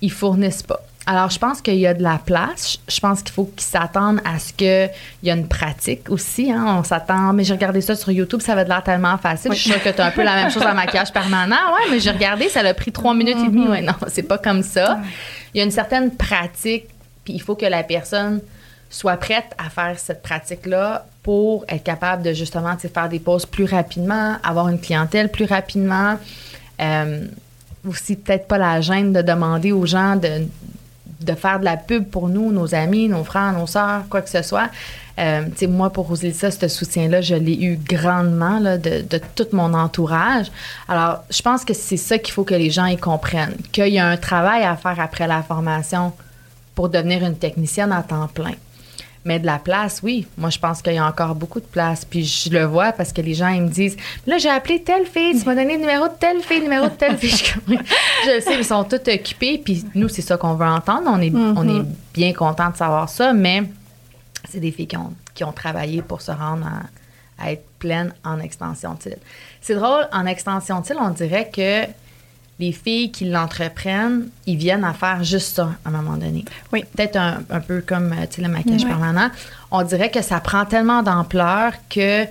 ils 0.00 0.12
fournissent 0.12 0.62
pas. 0.62 0.80
Alors, 1.06 1.28
je 1.30 1.38
pense 1.38 1.60
qu'il 1.60 1.76
y 1.76 1.86
a 1.86 1.92
de 1.92 2.02
la 2.02 2.18
place. 2.24 2.78
Je 2.88 2.98
pense 3.00 3.22
qu'il 3.22 3.34
faut 3.34 3.44
qu'ils 3.44 3.66
s'attendent 3.66 4.20
à 4.24 4.38
ce 4.38 4.52
qu'il 4.52 4.90
y 5.22 5.30
a 5.30 5.34
une 5.34 5.48
pratique 5.48 6.08
aussi. 6.08 6.50
Hein. 6.50 6.76
On 6.78 6.82
s'attend, 6.82 7.32
mais 7.34 7.44
j'ai 7.44 7.52
regardé 7.52 7.80
ça 7.82 7.94
sur 7.94 8.10
YouTube, 8.10 8.40
ça 8.40 8.54
va 8.54 8.64
de 8.64 8.70
l'air 8.70 8.82
tellement 8.82 9.18
facile. 9.18 9.52
Je 9.52 9.58
suis 9.58 9.70
sûre 9.70 9.82
que 9.82 9.90
tu 9.90 10.00
as 10.00 10.06
un 10.06 10.10
peu 10.10 10.22
la 10.22 10.34
même 10.36 10.50
chose 10.50 10.62
en 10.62 10.74
maquillage 10.74 11.12
permanent. 11.12 11.56
Ouais, 11.74 11.90
mais 11.90 12.00
j'ai 12.00 12.10
regardé, 12.10 12.48
ça 12.48 12.60
a 12.60 12.72
pris 12.72 12.90
trois 12.90 13.14
minutes 13.14 13.36
et 13.38 13.48
demie. 13.48 13.68
Ouais, 13.68 13.82
non, 13.82 13.94
c'est 14.08 14.22
pas 14.22 14.38
comme 14.38 14.62
ça. 14.62 15.00
Il 15.52 15.58
y 15.58 15.60
a 15.60 15.64
une 15.64 15.70
certaine 15.70 16.10
pratique, 16.16 16.86
puis 17.24 17.34
il 17.34 17.42
faut 17.42 17.54
que 17.54 17.66
la 17.66 17.82
personne 17.82 18.40
soit 18.94 19.16
prête 19.16 19.50
à 19.58 19.70
faire 19.70 19.98
cette 19.98 20.22
pratique-là 20.22 21.04
pour 21.24 21.64
être 21.68 21.82
capable 21.82 22.22
de 22.22 22.32
justement 22.32 22.76
faire 22.76 23.08
des 23.08 23.18
pauses 23.18 23.44
plus 23.44 23.64
rapidement, 23.64 24.36
avoir 24.44 24.68
une 24.68 24.78
clientèle 24.78 25.32
plus 25.32 25.46
rapidement. 25.46 26.16
Euh, 26.80 27.26
aussi, 27.88 28.14
peut-être 28.14 28.46
pas 28.46 28.56
la 28.56 28.80
gêne 28.80 29.12
de 29.12 29.20
demander 29.20 29.72
aux 29.72 29.84
gens 29.84 30.14
de 30.16 31.34
faire 31.34 31.58
de 31.58 31.64
la 31.64 31.76
pub 31.76 32.04
pour 32.06 32.28
nous, 32.28 32.52
nos 32.52 32.72
amis, 32.72 33.08
nos 33.08 33.24
frères, 33.24 33.52
nos 33.52 33.66
sœurs, 33.66 34.02
quoi 34.08 34.22
que 34.22 34.30
ce 34.30 34.42
soit. 34.42 34.70
Euh, 35.18 35.42
moi, 35.68 35.90
pour 35.90 36.16
ça, 36.16 36.50
ce 36.52 36.68
soutien-là, 36.68 37.20
je 37.20 37.34
l'ai 37.34 37.60
eu 37.64 37.76
grandement 37.76 38.60
de, 38.60 38.76
de, 38.76 39.20
tout 39.34 39.48
mon 39.52 39.74
entourage. 39.74 40.52
Alors, 40.88 41.24
je 41.30 41.42
pense 41.42 41.64
que 41.64 41.74
c'est 41.74 41.96
ça 41.96 42.18
qu'il 42.18 42.32
faut 42.32 42.44
que 42.44 42.54
les 42.54 42.70
gens 42.70 42.86
y 42.86 42.96
comprennent, 42.96 43.56
qu'il 43.72 43.88
y 43.88 43.98
a 43.98 44.06
un 44.06 44.16
travail 44.16 44.62
à 44.62 44.76
faire 44.76 45.00
après 45.00 45.26
la 45.26 45.42
formation 45.42 46.12
pour 46.76 46.88
devenir 46.88 47.24
une 47.24 47.36
technicienne 47.36 47.90
à 47.90 48.02
temps 48.02 48.28
plein. 48.28 48.54
Mais 49.24 49.38
de 49.38 49.46
la 49.46 49.58
place, 49.58 50.00
oui. 50.02 50.26
Moi, 50.36 50.50
je 50.50 50.58
pense 50.58 50.82
qu'il 50.82 50.92
y 50.92 50.98
a 50.98 51.06
encore 51.06 51.34
beaucoup 51.34 51.60
de 51.60 51.66
place. 51.66 52.04
Puis 52.04 52.24
je 52.24 52.50
le 52.50 52.64
vois 52.64 52.92
parce 52.92 53.12
que 53.12 53.22
les 53.22 53.34
gens, 53.34 53.48
ils 53.48 53.62
me 53.62 53.68
disent 53.68 53.96
Là, 54.26 54.36
j'ai 54.38 54.50
appelé 54.50 54.82
telle 54.82 55.06
fille, 55.06 55.38
tu 55.38 55.46
m'as 55.46 55.54
donné 55.54 55.74
le 55.74 55.80
numéro 55.80 56.08
de 56.08 56.12
telle 56.18 56.42
fille, 56.42 56.58
le 56.58 56.64
numéro 56.64 56.86
de 56.88 56.94
telle 56.94 57.16
fille. 57.16 57.54
je 58.26 58.40
sais, 58.40 58.58
ils 58.58 58.64
sont 58.64 58.84
tous 58.84 58.96
occupés. 59.10 59.58
Puis 59.64 59.84
nous, 59.94 60.08
c'est 60.08 60.22
ça 60.22 60.36
qu'on 60.36 60.54
veut 60.54 60.66
entendre. 60.66 61.08
On 61.10 61.20
est, 61.20 61.32
on 61.34 61.68
est 61.68 61.80
mm-hmm. 61.80 61.86
bien 62.12 62.32
content 62.34 62.70
de 62.70 62.76
savoir 62.76 63.08
ça. 63.08 63.32
Mais 63.32 63.62
c'est 64.48 64.60
des 64.60 64.70
filles 64.70 64.86
qui 64.86 64.96
ont, 64.96 65.14
qui 65.34 65.44
ont 65.44 65.52
travaillé 65.52 66.02
pour 66.02 66.20
se 66.20 66.30
rendre 66.30 66.66
à, 67.38 67.50
être 67.50 67.64
pleines 67.80 68.14
en 68.24 68.38
extension 68.38 68.94
de 68.94 69.16
C'est 69.60 69.74
drôle, 69.74 70.06
en 70.12 70.24
extension 70.24 70.80
de 70.80 70.86
on 70.98 71.10
dirait 71.10 71.50
que 71.50 71.84
les 72.58 72.72
filles 72.72 73.10
qui 73.10 73.24
l'entreprennent, 73.24 74.28
ils 74.46 74.56
viennent 74.56 74.84
à 74.84 74.92
faire 74.92 75.24
juste 75.24 75.56
ça 75.56 75.72
à 75.84 75.88
un 75.88 75.92
moment 75.92 76.16
donné. 76.16 76.44
Oui. 76.72 76.84
Peut-être 76.94 77.16
un, 77.16 77.60
peu 77.60 77.80
comme 77.80 78.12
euh, 78.12 78.26
le 78.38 78.48
maquillage 78.48 78.84
permanent. 78.84 79.30
On 79.70 79.82
dirait 79.82 80.10
que 80.10 80.22
ça 80.22 80.40
prend 80.40 80.64
tellement 80.64 81.02
d'ampleur 81.02 81.72
que 81.90 82.26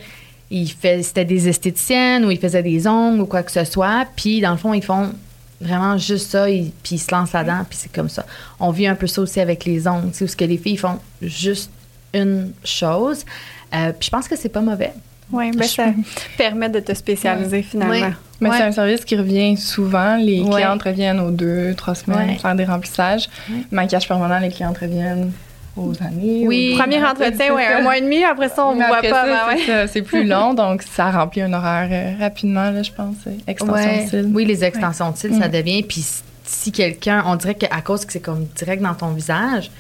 c'était 0.50 1.26
des 1.26 1.50
esthéticiennes 1.50 2.26
ou 2.26 2.32
ils 2.32 2.40
faisaient 2.40 2.64
des 2.64 2.88
ongles 2.88 3.22
ou 3.22 3.26
quoi 3.26 3.44
que 3.44 3.52
ce 3.52 3.66
soit. 3.66 4.06
Puis, 4.16 4.40
dans 4.40 4.52
le 4.52 4.58
fond, 4.58 4.74
ils 4.74 4.84
font 4.84 5.12
vraiment 5.60 5.98
juste 5.98 6.32
ça, 6.32 6.46
puis 6.46 6.74
ils 6.92 7.00
se 7.00 7.14
lancent 7.14 7.34
là-dedans, 7.34 7.66
puis 7.68 7.78
c'est 7.82 7.92
comme 7.92 8.10
ça. 8.10 8.26
On 8.60 8.72
vit 8.72 8.88
un 8.88 8.96
peu 8.96 9.08
ça 9.08 9.22
aussi 9.22 9.40
avec 9.40 9.66
les 9.66 9.88
ongles, 9.88 10.10
où 10.10 10.28
ce 10.28 10.36
que 10.36 10.46
les 10.46 10.58
filles 10.58 10.78
font 10.78 11.00
juste 11.22 11.72
une 12.14 12.52
chose. 12.64 13.26
Euh, 13.74 13.92
puis 13.92 14.06
je 14.06 14.10
pense 14.10 14.28
que 14.28 14.36
c'est 14.36 14.50
pas 14.50 14.62
mauvais. 14.62 14.94
Oui, 15.32 15.52
ben 15.52 15.68
ça 15.68 15.88
permet 16.38 16.70
de 16.70 16.80
te 16.80 16.94
spécialiser 16.94 17.64
finalement. 17.64 18.14
Mais 18.50 18.58
c'est 18.58 18.64
un 18.64 18.72
service 18.72 19.06
qui 19.06 19.16
revient 19.16 19.58
souvent. 19.58 20.16
Les 20.18 20.44
clientes 20.44 20.84
reviennent 20.84 21.20
aux 21.20 21.32
deux, 21.32 21.74
trois 21.76 21.96
semaines 21.96 22.38
faire 22.38 22.56
des 22.56 22.66
remplissages. 22.66 23.30
Maquillage 23.72 24.08
permanent, 24.08 24.40
les 24.40 24.50
clientes 24.50 24.78
reviennent 24.78 25.32
aux 25.76 25.94
années. 26.04 26.46
Oui, 26.46 26.76
premier 26.78 27.04
entretien, 27.04 27.54
oui, 27.54 27.64
un 27.64 27.82
mois 27.82 27.98
et 27.98 28.02
demi. 28.02 28.24
Après 28.24 28.50
ça, 28.50 28.66
on 28.68 28.76
ne 28.76 28.86
voit 28.86 29.02
pas. 29.02 29.26
Ben 29.26 29.88
c'est 29.88 30.02
plus 30.02 30.24
long, 30.26 30.54
donc 30.54 30.84
ça 30.84 31.10
remplit 31.12 31.42
un 31.42 31.54
horaire 31.54 31.90
euh, 31.92 32.24
rapidement, 32.24 32.70
là, 32.70 32.84
je 32.84 32.92
pense. 32.92 33.16
Euh, 33.28 33.32
extension 33.48 34.04
de 34.04 34.10
cils. 34.10 34.32
Oui, 34.34 34.46
les 34.46 34.64
extensions 34.64 35.12
de 35.12 35.18
cils, 35.18 35.36
ça 35.40 35.48
devient. 35.48 35.84
Puis 35.84 36.06
si 36.44 36.72
quelqu'un, 36.72 37.24
on 37.26 37.36
dirait 37.36 37.56
qu'à 37.56 37.82
cause 37.82 38.06
que 38.06 38.14
c'est 38.14 38.20
comme 38.20 38.46
direct 38.56 38.84
dans 38.84 38.94
ton 38.94 39.10
visage, 39.10 39.72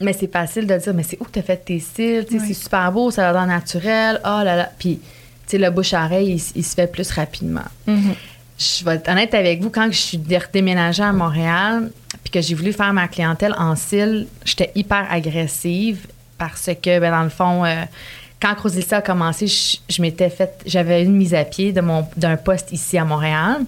mais 0.00 0.12
c'est 0.12 0.30
facile 0.30 0.66
de 0.66 0.76
dire, 0.76 0.92
mais 0.94 1.02
c'est 1.02 1.18
où 1.20 1.26
tu 1.32 1.38
as 1.38 1.42
fait 1.42 1.56
tes 1.56 1.78
cils? 1.78 2.26
C'est 2.28 2.54
super 2.54 2.92
beau, 2.92 3.10
ça 3.10 3.30
a 3.30 3.32
l'air 3.32 3.46
naturel. 3.46 4.20
Oh 4.24 4.42
là 4.44 4.56
là. 4.56 4.70
Puis, 4.78 5.00
sais, 5.46 5.58
le 5.58 5.70
bouche-oreille, 5.70 6.40
il, 6.54 6.64
se 6.64 6.74
fait 6.74 6.90
plus 6.90 7.10
rapidement. 7.10 7.64
Mm-hmm. 7.88 8.14
Je 8.58 8.84
vais 8.84 8.94
être 8.94 9.08
honnête 9.08 9.34
avec 9.34 9.60
vous, 9.62 9.70
quand 9.70 9.90
je 9.90 9.98
suis 9.98 10.20
déménagée 10.52 11.02
à 11.02 11.12
Montréal, 11.12 11.90
puis 12.22 12.30
que 12.30 12.40
j'ai 12.40 12.54
voulu 12.54 12.72
faire 12.72 12.92
ma 12.92 13.08
clientèle 13.08 13.54
en 13.58 13.74
cils, 13.74 14.26
j'étais 14.44 14.70
hyper 14.74 15.06
agressive 15.10 16.06
parce 16.38 16.70
que, 16.82 17.00
ben, 17.00 17.10
dans 17.10 17.24
le 17.24 17.30
fond, 17.30 17.64
euh, 17.64 17.82
quand 18.40 18.54
Rosilsa 18.60 18.98
a 18.98 19.02
commencé, 19.02 19.46
je, 19.46 19.76
je 19.88 20.02
m'étais 20.02 20.30
fait, 20.30 20.62
j'avais 20.66 21.02
une 21.02 21.16
mise 21.16 21.34
à 21.34 21.44
pied 21.44 21.72
de 21.72 21.80
mon, 21.80 22.06
d'un 22.16 22.36
poste 22.36 22.72
ici 22.72 22.96
à 22.98 23.04
Montréal. 23.04 23.62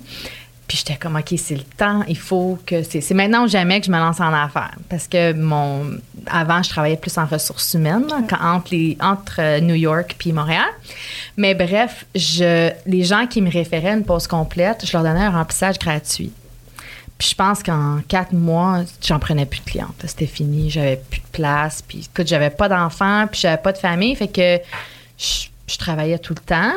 Puis 0.67 0.79
j'étais 0.79 0.97
comme, 0.97 1.15
OK, 1.15 1.33
c'est 1.37 1.55
le 1.55 1.63
temps, 1.63 2.03
il 2.09 2.19
faut 2.19 2.59
que. 2.67 2.83
C'est 2.83 3.15
maintenant 3.15 3.45
ou 3.45 3.49
jamais 3.49 3.79
que 3.81 3.87
je 3.87 3.93
me 3.93 3.99
lance 3.99 4.21
en 4.21 4.33
affaires. 4.33 4.75
Parce 4.89 5.07
que 5.07 5.33
mon. 5.33 5.99
Avant, 6.27 6.63
je 6.63 6.71
travaillais 6.71 6.97
plus 6.97 7.17
en 7.19 7.27
ressources 7.27 7.75
humaines, 7.75 8.07
entre, 8.41 9.41
euh, 9.41 9.61
New 9.61 9.77
York 9.77 10.17
puis 10.19 10.33
Montréal. 10.33 10.67
Mais 11.37 11.55
bref, 11.55 12.05
je, 12.17 12.73
les 12.85 13.05
gens 13.05 13.29
qui 13.29 13.43
me 13.43 13.51
référaient 13.51 13.93
une 13.93 14.05
pause 14.05 14.27
complète, 14.27 14.85
je 14.85 14.93
leur 14.93 15.05
donnais 15.05 15.25
un 15.25 15.31
remplissage 15.31 15.79
gratuit. 15.79 16.33
Puis 17.17 17.29
je 17.31 17.35
pense 17.37 17.63
qu'en 17.63 18.01
quatre 18.09 18.33
mois, 18.33 18.83
j'en 19.03 19.21
prenais 19.21 19.47
plus 19.47 19.61
de 19.61 19.65
clientes. 19.65 20.03
C'était 20.05 20.27
fini, 20.27 20.69
j'avais 20.69 20.97
plus 20.97 21.21
de 21.21 21.29
place. 21.31 21.81
Puis 21.87 22.09
écoute, 22.13 22.27
j'avais 22.27 22.51
pas 22.51 22.69
d'enfants, 22.69 23.27
puis 23.31 23.41
j'avais 23.41 23.63
pas 23.63 23.73
de 23.73 23.79
famille. 23.79 24.17
Fait 24.17 24.29
que 24.29 24.59
je, 25.17 25.47
je 25.69 25.79
travaillais 25.79 26.19
tout 26.19 26.35
le 26.35 26.43
temps. 26.45 26.73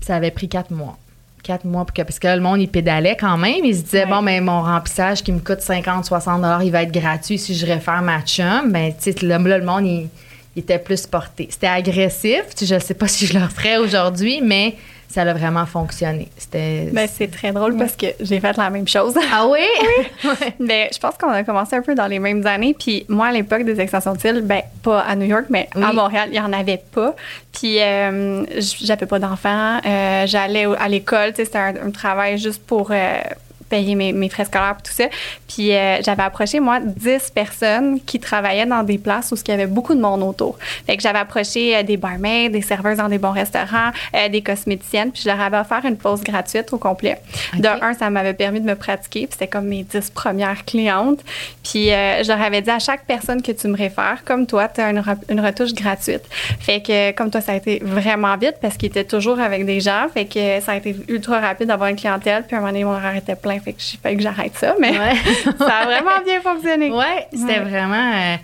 Ça 0.00 0.16
avait 0.16 0.32
pris 0.32 0.48
quatre 0.48 0.72
mois 0.72 0.98
quatre 1.46 1.64
mois, 1.64 1.86
parce 1.94 2.18
que 2.18 2.26
le 2.26 2.40
monde, 2.40 2.60
il 2.60 2.68
pédalait 2.68 3.16
quand 3.18 3.38
même. 3.38 3.64
Il 3.64 3.76
se 3.76 3.82
disait, 3.82 4.06
bon, 4.06 4.20
mais 4.20 4.40
mon 4.40 4.62
remplissage 4.62 5.22
qui 5.22 5.30
me 5.32 5.38
coûte 5.38 5.60
50, 5.60 6.04
60 6.04 6.44
il 6.64 6.72
va 6.72 6.82
être 6.82 6.92
gratuit 6.92 7.38
si 7.38 7.54
je 7.54 7.64
réfère 7.64 8.02
ma 8.02 8.20
chum. 8.22 8.72
Ben, 8.72 8.92
tu 8.92 9.12
sais, 9.12 9.26
là, 9.26 9.38
le 9.38 9.64
monde, 9.64 9.86
il, 9.86 10.08
était 10.56 10.78
plus 10.78 11.06
porté. 11.06 11.48
C'était 11.50 11.66
agressif. 11.66 12.42
je 12.60 12.74
ne 12.74 12.80
sais 12.80 12.94
pas 12.94 13.08
si 13.14 13.26
je 13.26 13.38
le 13.38 13.46
ferais 13.48 13.76
aujourd'hui, 13.76 14.40
mais 14.42 14.74
ça 15.08 15.22
a 15.22 15.32
vraiment 15.32 15.66
fonctionné. 15.66 16.28
C'était. 16.36 16.88
Ben, 16.92 17.08
c'est 17.12 17.30
très 17.30 17.52
drôle 17.52 17.76
parce 17.76 17.96
que 17.96 18.06
j'ai 18.20 18.40
fait 18.40 18.56
la 18.56 18.70
même 18.70 18.88
chose. 18.88 19.14
Ah 19.32 19.46
oui? 19.48 19.60
oui. 20.24 20.30
Ben, 20.66 20.88
je 20.92 20.98
pense 20.98 21.14
qu'on 21.16 21.30
a 21.30 21.44
commencé 21.44 21.76
un 21.76 21.82
peu 21.82 21.94
dans 21.94 22.06
les 22.06 22.18
mêmes 22.18 22.46
années. 22.46 22.74
Puis 22.78 23.06
moi, 23.08 23.28
à 23.28 23.32
l'époque 23.32 23.62
des 23.64 23.80
extensions 23.80 24.14
de 24.14 24.20
cils, 24.20 24.42
ben, 24.42 24.62
pas 24.82 25.00
à 25.00 25.14
New 25.14 25.26
York, 25.26 25.46
mais 25.48 25.68
à 25.74 25.92
Montréal, 25.92 26.28
il 26.30 26.32
n'y 26.32 26.40
en 26.40 26.52
avait 26.52 26.82
pas. 26.92 27.14
Puis 27.52 27.80
euh, 27.80 28.44
j'avais 28.58 29.06
pas 29.06 29.18
d'enfants. 29.18 29.78
Euh, 29.86 30.26
j'allais 30.26 30.66
à 30.78 30.88
l'école. 30.88 31.32
C'était 31.36 31.58
un, 31.58 31.90
travail 31.90 32.38
juste 32.38 32.62
pour. 32.66 32.90
Euh, 32.90 33.20
payer 33.68 33.94
mes, 33.94 34.12
mes, 34.12 34.28
frais 34.28 34.44
scolaires 34.44 34.76
et 34.78 34.82
tout 34.82 34.92
ça. 34.92 35.04
Puis 35.48 35.74
euh, 35.74 35.98
j'avais 36.02 36.22
approché, 36.22 36.60
moi, 36.60 36.80
10 36.80 37.30
personnes 37.34 38.00
qui 38.00 38.20
travaillaient 38.20 38.66
dans 38.66 38.82
des 38.82 38.98
places 38.98 39.32
où 39.32 39.36
il 39.36 39.48
y 39.50 39.52
avait 39.52 39.66
beaucoup 39.66 39.94
de 39.94 40.00
monde 40.00 40.22
autour. 40.22 40.58
Fait 40.86 40.96
que 40.96 41.02
j'avais 41.02 41.18
approché 41.18 41.76
euh, 41.76 41.82
des 41.82 41.96
barmaids, 41.96 42.48
des 42.48 42.62
serveuses 42.62 42.98
dans 42.98 43.08
des 43.08 43.18
bons 43.18 43.32
restaurants, 43.32 43.90
euh, 44.14 44.28
des 44.28 44.42
cosméticiennes, 44.42 45.12
puis 45.12 45.22
je 45.22 45.28
leur 45.28 45.40
avais 45.40 45.58
offert 45.58 45.84
une 45.84 45.96
pause 45.96 46.22
gratuite 46.22 46.72
au 46.72 46.78
complet. 46.78 47.20
De 47.58 47.66
un, 47.68 47.94
ça 47.94 48.10
m'avait 48.10 48.34
permis 48.34 48.60
de 48.60 48.66
me 48.66 48.74
pratiquer, 48.74 49.26
puis 49.26 49.32
c'était 49.32 49.48
comme 49.48 49.66
mes 49.66 49.82
10 49.82 50.10
premières 50.10 50.64
clientes. 50.64 51.20
Puis 51.62 51.86
je 51.86 52.28
leur 52.28 52.40
avais 52.40 52.62
dit 52.62 52.70
à 52.70 52.78
chaque 52.78 53.04
personne 53.04 53.42
que 53.42 53.52
tu 53.52 53.68
me 53.68 53.76
réfères, 53.76 54.22
comme 54.24 54.46
toi, 54.46 54.68
tu 54.68 54.80
as 54.80 54.90
une, 54.90 55.02
une, 55.28 55.40
retouche 55.40 55.74
gratuite. 55.74 56.22
Fait 56.60 56.80
que 56.80 57.12
comme 57.12 57.30
toi, 57.30 57.40
ça 57.40 57.52
a 57.52 57.56
été 57.56 57.80
vraiment 57.82 58.36
vite 58.36 58.56
parce 58.60 58.76
qu'ils 58.76 58.88
étaient 58.88 59.04
toujours 59.04 59.40
avec 59.40 59.66
des 59.66 59.80
gens. 59.80 60.06
Fait 60.12 60.24
que 60.24 60.60
ça 60.60 60.72
a 60.72 60.76
été 60.76 60.96
ultra 61.08 61.40
rapide 61.40 61.68
d'avoir 61.68 61.90
une 61.90 61.96
clientèle, 61.96 62.44
puis 62.46 62.54
à 62.54 62.58
un 62.58 62.62
moment 62.62 62.72
donné, 62.72 62.84
mon 62.84 62.92
horaire 62.92 63.16
était 63.16 63.36
plein 63.36 63.55
fait 63.60 63.72
que 63.72 64.14
que 64.14 64.22
j'arrête 64.22 64.56
ça, 64.56 64.74
mais 64.80 64.92
ça 65.58 65.76
a 65.78 65.84
vraiment 65.84 66.22
bien 66.24 66.40
fonctionné. 66.40 66.90
Oui, 66.90 67.38
c'était 67.38 67.60
vraiment. 67.60 68.12
Euh, 68.14 68.36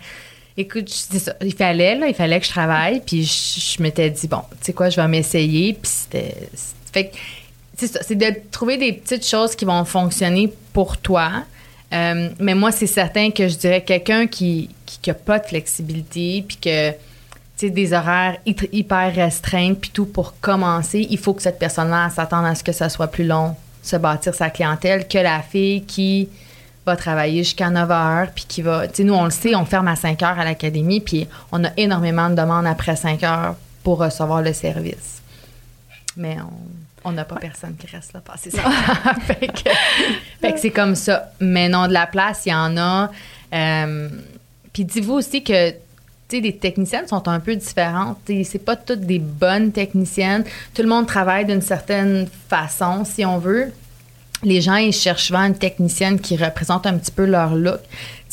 écoute, 0.57 0.89
ça, 0.89 1.33
il 1.41 1.53
fallait, 1.53 1.95
là, 1.95 2.07
il 2.07 2.13
fallait 2.13 2.39
que 2.39 2.45
je 2.45 2.51
travaille, 2.51 3.01
puis 3.05 3.23
je, 3.23 3.81
m'étais 3.81 4.09
dit, 4.09 4.27
bon, 4.27 4.41
tu 4.51 4.57
sais 4.61 4.73
quoi, 4.73 4.89
je 4.89 4.99
vais 4.99 5.07
m'essayer, 5.07 5.73
puis 5.73 5.91
c'était. 5.91 6.35
Fait 6.91 7.07
que, 7.07 7.15
c'est 7.77 8.15
de 8.15 8.33
trouver 8.51 8.77
des 8.77 8.93
petites 8.93 9.27
choses 9.27 9.55
qui 9.55 9.65
vont 9.65 9.83
fonctionner 9.83 10.53
pour 10.73 10.97
toi. 10.97 11.43
Euh, 11.91 12.29
mais 12.39 12.55
moi, 12.55 12.71
c'est 12.71 12.87
certain 12.87 13.31
que 13.31 13.47
je 13.47 13.57
dirais 13.57 13.81
quelqu'un 13.81 14.27
qui 14.27 14.69
n'a 15.05 15.13
pas 15.13 15.39
de 15.39 15.45
flexibilité, 15.45 16.43
puis 16.47 16.57
que 16.57 16.93
des 17.69 17.93
horaires 17.93 18.37
hyper 18.45 19.13
restreints, 19.15 19.75
puis 19.75 19.91
tout 19.91 20.05
pour 20.05 20.39
commencer, 20.39 21.07
il 21.09 21.17
faut 21.17 21.33
que 21.33 21.41
cette 21.41 21.59
personne-là 21.59 22.09
s'attende 22.09 22.45
à 22.45 22.55
ce 22.55 22.63
que 22.63 22.71
ça 22.71 22.89
soit 22.89 23.07
plus 23.07 23.25
long 23.25 23.55
se 23.83 23.95
bâtir 23.97 24.33
sa 24.33 24.49
clientèle 24.49 25.07
que 25.07 25.19
la 25.19 25.41
fille 25.41 25.83
qui 25.83 26.29
va 26.85 26.95
travailler 26.95 27.43
jusqu'à 27.43 27.69
9 27.69 27.91
heures, 27.91 28.27
puis 28.33 28.45
qui 28.47 28.61
va. 28.61 28.87
Tu 28.87 28.95
sais, 28.95 29.03
nous, 29.03 29.13
on 29.13 29.25
le 29.25 29.31
sait, 29.31 29.55
on 29.55 29.65
ferme 29.65 29.87
à 29.87 29.95
5 29.95 30.21
heures 30.23 30.39
à 30.39 30.43
l'académie, 30.43 30.99
puis 30.99 31.27
on 31.51 31.63
a 31.63 31.69
énormément 31.77 32.29
de 32.29 32.35
demandes 32.35 32.65
après 32.65 32.95
5 32.95 33.23
heures 33.23 33.55
pour 33.83 33.99
recevoir 33.99 34.41
le 34.41 34.53
service. 34.53 35.21
Mais 36.17 36.37
on 37.03 37.11
n'a 37.11 37.25
pas 37.25 37.35
personne 37.35 37.75
qui 37.75 37.87
reste 37.87 38.13
là 38.13 38.21
passer 38.21 38.51
ça. 38.51 38.63
fait 39.25 39.47
que, 39.47 40.59
c'est 40.59 40.71
comme 40.71 40.95
ça. 40.95 41.31
Mais 41.39 41.69
non, 41.69 41.87
de 41.87 41.93
la 41.93 42.07
place, 42.07 42.45
il 42.45 42.49
y 42.49 42.53
en 42.53 42.77
a. 42.77 43.11
Euh, 43.53 44.09
puis 44.71 44.85
dis-vous 44.85 45.13
aussi 45.13 45.43
que 45.43 45.73
des 46.41 46.55
techniciennes 46.55 47.07
sont 47.07 47.27
un 47.27 47.39
peu 47.39 47.55
différentes. 47.55 48.17
C'est 48.27 48.63
pas 48.63 48.75
toutes 48.75 49.01
des 49.01 49.19
bonnes 49.19 49.71
techniciennes. 49.71 50.43
Tout 50.73 50.81
le 50.81 50.87
monde 50.87 51.07
travaille 51.07 51.45
d'une 51.45 51.61
certaine 51.61 52.27
façon, 52.49 53.03
si 53.05 53.25
on 53.25 53.37
veut. 53.37 53.71
Les 54.43 54.61
gens, 54.61 54.75
ils 54.75 54.91
cherchent 54.91 55.27
souvent 55.27 55.45
une 55.45 55.55
technicienne 55.55 56.19
qui 56.19 56.35
représente 56.35 56.85
un 56.85 56.97
petit 56.97 57.11
peu 57.11 57.25
leur 57.25 57.55
look. 57.55 57.79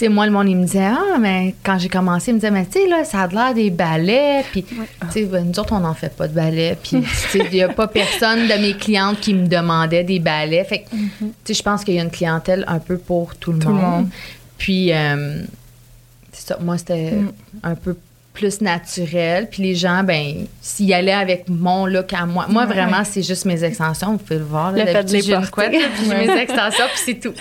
moi, 0.09 0.27
le 0.27 0.33
monde, 0.33 0.49
il 0.49 0.57
me 0.57 0.65
disait, 0.65 0.87
ah, 0.87 1.19
mais 1.21 1.55
quand 1.63 1.79
j'ai 1.79 1.89
commencé, 1.89 2.33
il 2.33 2.35
me 2.35 2.41
disait, 2.41 2.51
mais 2.51 2.67
tu 2.67 2.81
sais, 2.81 2.89
là, 2.89 3.05
ça 3.05 3.23
a 3.23 3.27
l'air 3.29 3.55
des 3.55 3.71
balais. 3.71 4.45
Puis, 4.51 4.65
tu 4.65 4.77
sais, 5.11 5.25
ben, 5.25 5.45
nous 5.45 5.59
autres, 5.61 5.73
on 5.73 5.81
n'en 5.81 5.95
fait 5.95 6.15
pas 6.15 6.27
de 6.27 6.35
balais. 6.35 6.77
Puis, 6.83 7.05
il 7.35 7.51
n'y 7.51 7.63
a 7.63 7.69
pas 7.69 7.87
personne 7.87 8.49
de 8.49 8.55
mes 8.61 8.75
clientes 8.75 9.21
qui 9.21 9.35
me 9.35 9.47
demandait 9.47 10.03
des 10.03 10.19
balais. 10.19 10.65
Fait 10.65 10.81
que, 10.81 10.97
mm-hmm. 10.97 11.09
tu 11.21 11.33
sais, 11.45 11.55
je 11.55 11.63
pense 11.63 11.85
qu'il 11.85 11.95
y 11.95 12.01
a 12.01 12.03
une 12.03 12.11
clientèle 12.11 12.65
un 12.67 12.81
peu 12.81 12.99
pour 12.99 13.37
tout 13.37 13.53
le, 13.53 13.65
monde. 13.65 14.09
Puis, 14.59 14.93
euh, 14.93 15.43
moi, 16.61 16.79
c'était 16.79 17.13
mm. 17.13 17.33
un 17.63 17.75
peu 17.75 17.97
plus 18.33 18.61
naturel. 18.61 19.49
Puis 19.51 19.63
les 19.63 19.75
gens, 19.75 20.03
ben, 20.03 20.47
s'ils 20.61 20.93
allaient 20.93 21.13
avec 21.13 21.49
mon 21.49 21.87
look 21.87 22.13
à 22.13 22.27
moi, 22.27 22.47
moi 22.49 22.67
vraiment, 22.67 23.03
c'est 23.05 23.23
juste 23.23 23.45
mes 23.45 23.63
extensions. 23.65 24.13
Vous 24.13 24.19
pouvez 24.19 24.39
le 24.39 24.45
voir. 24.45 24.73
Là, 24.73 24.85
le 24.85 24.93
fait 24.93 25.05
de 25.05 25.13
les 25.13 25.35
porter. 25.35 25.81
puis 25.95 26.09
mes 26.09 26.41
extensions, 26.41 26.87
puis 26.93 27.03
c'est 27.05 27.21
tout. 27.21 27.35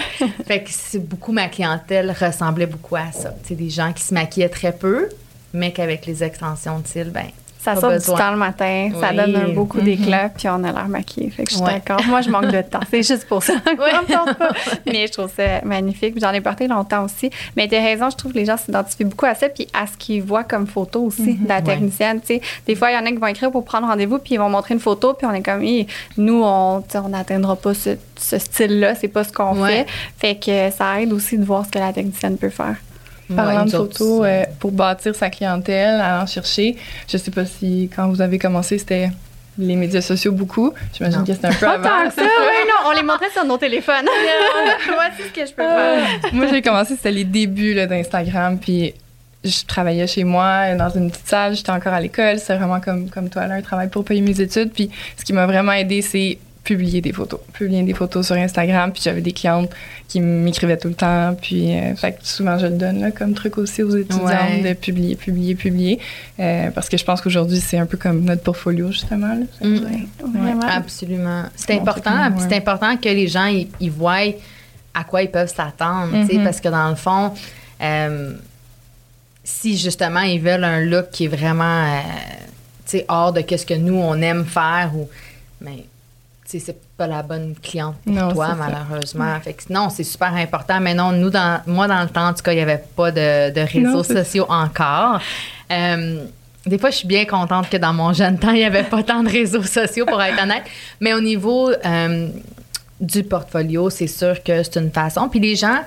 fait 0.45 0.63
que 0.63 0.69
c'est 0.71 0.99
beaucoup 0.99 1.31
ma 1.31 1.47
clientèle 1.47 2.13
ressemblait 2.19 2.65
beaucoup 2.65 2.95
à 2.95 3.11
ça. 3.11 3.35
C'est 3.43 3.55
des 3.55 3.69
gens 3.69 3.93
qui 3.93 4.03
se 4.03 4.13
maquillaient 4.13 4.49
très 4.49 4.73
peu, 4.73 5.09
mais 5.53 5.71
qu'avec 5.71 6.05
les 6.05 6.23
extensions 6.23 6.79
de 6.79 6.87
cils, 6.87 7.11
ben 7.11 7.27
ça 7.59 7.75
sort 7.75 7.91
du 7.91 8.05
temps 8.05 8.31
le 8.31 8.37
matin, 8.37 8.89
ça 8.99 9.11
donne 9.11 9.35
un 9.35 9.49
beau 9.49 9.65
coup 9.65 9.81
d'éclat, 9.81 10.29
puis 10.29 10.47
on 10.47 10.63
a 10.63 10.71
l'air 10.71 10.87
maquillé. 10.87 11.29
Fait 11.29 11.43
que 11.43 11.51
je 11.51 11.57
suis 11.57 11.65
d'accord. 11.65 11.99
Moi, 12.07 12.21
je 12.21 12.29
manque 12.29 12.47
de 12.47 12.61
temps. 12.61 12.79
C'est 12.89 13.03
juste 13.03 13.27
pour 13.27 13.43
ça. 13.43 13.53
Mais 14.85 15.07
je 15.07 15.11
trouve 15.11 15.29
ça 15.35 15.61
magnifique. 15.65 16.17
J'en 16.19 16.31
ai 16.31 16.39
porté 16.39 16.69
longtemps 16.69 17.03
aussi. 17.03 17.29
Mais 17.57 17.67
tu 17.67 17.75
as 17.75 17.81
raison, 17.81 18.09
je 18.09 18.15
trouve 18.15 18.31
que 18.31 18.37
les 18.37 18.45
gens 18.45 18.55
s'identifient 18.55 19.03
beaucoup 19.03 19.25
à 19.25 19.35
ça, 19.35 19.49
puis 19.49 19.67
à 19.73 19.87
ce 19.87 19.97
qu'ils 19.97 20.23
voient 20.23 20.45
comme 20.45 20.67
photo 20.67 21.01
aussi 21.01 21.33
de 21.35 21.49
la 21.49 21.61
technicienne. 21.61 22.21
Des 22.65 22.75
fois, 22.75 22.91
il 22.91 22.95
y 22.95 22.97
en 22.97 23.05
a 23.05 23.09
qui 23.09 23.17
vont 23.17 23.27
écrire 23.27 23.51
pour 23.51 23.65
prendre 23.65 23.87
rendez-vous, 23.87 24.19
puis 24.19 24.35
ils 24.35 24.39
vont 24.39 24.49
montrer 24.49 24.73
une 24.73 24.79
photo, 24.79 25.13
puis 25.13 25.27
on 25.27 25.33
est 25.33 25.41
comme, 25.41 25.63
nous, 26.17 26.41
on 26.43 26.83
n'atteindra 27.09 27.57
pas 27.57 27.73
ce, 27.73 27.97
style-là, 28.17 28.95
c'est 28.95 29.09
pas 29.09 29.25
ce 29.25 29.33
qu'on 29.33 29.65
fait. 29.65 29.85
Fait 30.17 30.35
que 30.35 30.71
ça 30.71 31.01
aide 31.01 31.11
aussi 31.11 31.37
de 31.37 31.43
voir 31.43 31.65
ce 31.65 31.71
que 31.71 31.79
la 31.79 31.91
technicienne 31.91 32.37
peut 32.37 32.49
faire. 32.49 32.77
Parlant 33.35 33.65
de 33.65 33.71
photos, 33.71 34.21
euh, 34.25 34.43
pour 34.59 34.71
bâtir 34.71 35.15
sa 35.15 35.29
clientèle, 35.29 35.99
à 36.01 36.23
en 36.23 36.25
chercher, 36.25 36.75
je 37.07 37.17
sais 37.17 37.31
pas 37.31 37.45
si 37.45 37.89
quand 37.95 38.07
vous 38.07 38.21
avez 38.21 38.39
commencé, 38.39 38.77
c'était 38.77 39.09
les 39.57 39.75
médias 39.75 40.01
sociaux 40.01 40.31
beaucoup. 40.31 40.73
J'imagine 40.93 41.23
que 41.23 41.33
c'était 41.33 41.47
un 41.47 41.53
peu 41.53 41.67
avant. 41.67 42.09
ça, 42.09 42.21
oui, 42.21 42.67
non, 42.67 42.89
on 42.89 42.91
les 42.91 43.03
montrait 43.03 43.29
sur 43.31 43.45
nos 43.45 43.57
téléphones. 43.57 44.05
Voici 44.87 45.29
ce 45.29 45.39
que 45.39 45.45
je 45.45 45.53
peux 45.53 45.63
faire. 45.63 46.33
moi, 46.33 46.47
j'ai 46.47 46.61
commencé, 46.61 46.95
c'était 46.95 47.11
les 47.11 47.25
débuts 47.25 47.75
d'Instagram, 47.75 48.57
puis 48.57 48.93
je 49.43 49.65
travaillais 49.65 50.07
chez 50.07 50.23
moi 50.23 50.75
dans 50.75 50.89
une 50.89 51.11
petite 51.11 51.27
salle, 51.27 51.55
j'étais 51.55 51.71
encore 51.71 51.93
à 51.93 52.01
l'école, 52.01 52.39
c'est 52.39 52.55
vraiment 52.55 52.81
comme, 52.81 53.09
comme 53.09 53.29
toi 53.29 53.47
là, 53.47 53.55
un 53.55 53.61
travail 53.61 53.89
pour 53.89 54.03
payer 54.03 54.21
mes 54.21 54.39
études. 54.41 54.71
Puis 54.71 54.89
ce 55.17 55.23
qui 55.23 55.33
m'a 55.33 55.45
vraiment 55.45 55.71
aidé, 55.71 56.01
c'est 56.01 56.39
publier 56.69 57.01
des 57.01 57.13
photos. 57.13 57.39
Publier 57.53 57.81
des 57.81 57.95
photos 57.95 58.27
sur 58.27 58.35
Instagram. 58.35 58.91
Puis 58.91 59.01
j'avais 59.03 59.21
des 59.21 59.31
clientes 59.31 59.71
qui 60.07 60.21
m'écrivaient 60.21 60.77
tout 60.77 60.89
le 60.89 60.93
temps. 60.93 61.35
Puis 61.41 61.75
euh, 61.75 61.95
fait 61.95 62.19
souvent, 62.21 62.59
je 62.59 62.67
le 62.67 62.77
donne 62.77 62.99
là, 62.99 63.09
comme 63.09 63.33
truc 63.33 63.57
aussi 63.57 63.81
aux 63.81 63.97
étudiants 63.97 64.61
de 64.63 64.73
publier, 64.73 65.15
publier, 65.15 65.55
publier. 65.55 65.99
Euh, 66.39 66.69
parce 66.69 66.87
que 66.87 66.97
je 66.97 67.03
pense 67.03 67.21
qu'aujourd'hui, 67.21 67.59
c'est 67.59 67.79
un 67.79 67.87
peu 67.87 67.97
comme 67.97 68.21
notre 68.21 68.43
portfolio, 68.43 68.91
justement. 68.91 69.35
Mm. 69.61 69.79
Absolument. 70.69 71.43
C'est 71.55 71.73
important. 71.73 72.29
C'est 72.37 72.55
important 72.55 72.95
que 72.97 73.09
les 73.09 73.27
gens, 73.27 73.51
ils, 73.79 73.91
voient 73.91 74.31
à 74.93 75.03
quoi 75.03 75.23
ils 75.23 75.31
peuvent 75.31 75.53
s'attendre. 75.53 76.13
Mm-hmm. 76.13 76.43
Parce 76.43 76.61
que 76.61 76.69
dans 76.69 76.89
le 76.89 76.95
fond, 76.95 77.33
euh, 77.81 78.33
si 79.43 79.75
justement, 79.75 80.21
ils 80.21 80.39
veulent 80.39 80.63
un 80.63 80.81
look 80.81 81.09
qui 81.11 81.25
est 81.25 81.29
vraiment 81.29 81.99
hors 83.07 83.33
de 83.33 83.41
ce 83.41 83.65
que 83.65 83.73
nous, 83.73 83.95
on 83.95 84.21
aime 84.21 84.45
faire 84.45 84.91
ou... 84.95 85.09
Mais 85.61 85.85
c'est 86.57 86.81
pas 86.97 87.05
la 87.05 87.21
bonne 87.21 87.53
cliente 87.61 87.97
pour 88.03 88.33
toi, 88.33 88.55
malheureusement. 88.55 89.39
non, 89.69 89.89
c'est 89.89 90.03
super 90.03 90.33
important. 90.33 90.79
Mais 90.79 90.95
non, 90.95 91.11
nous, 91.11 91.29
dans, 91.29 91.61
moi, 91.67 91.87
dans 91.87 92.01
le 92.01 92.09
temps, 92.09 92.29
en 92.29 92.33
tout 92.33 92.41
cas, 92.41 92.53
il 92.53 92.55
n'y 92.55 92.61
avait 92.61 92.83
pas 92.95 93.11
de, 93.11 93.59
réseaux 93.71 94.03
sociaux 94.03 94.47
encore. 94.49 95.19
Euh, 95.71 96.25
des 96.65 96.79
fois, 96.79 96.89
je 96.89 96.97
suis 96.97 97.07
bien 97.07 97.25
contente 97.25 97.69
que 97.69 97.77
dans 97.77 97.93
mon 97.93 98.13
jeune 98.13 98.39
temps, 98.39 98.49
il 98.49 98.57
n'y 98.57 98.65
avait 98.65 98.83
pas 98.83 99.03
tant 99.03 99.21
de 99.21 99.29
réseaux 99.29 99.63
sociaux, 99.63 100.05
pour 100.05 100.21
être 100.21 100.41
honnête. 100.41 100.63
Mais 100.99 101.13
au 101.13 101.21
niveau 101.21 101.69
euh, 101.69 102.27
du 102.99 103.23
portfolio, 103.23 103.91
c'est 103.91 104.07
sûr 104.07 104.41
que 104.43 104.63
c'est 104.63 104.77
une 104.77 104.91
façon. 104.91 105.29
Puis 105.29 105.39
les 105.39 105.55
gens 105.55 105.79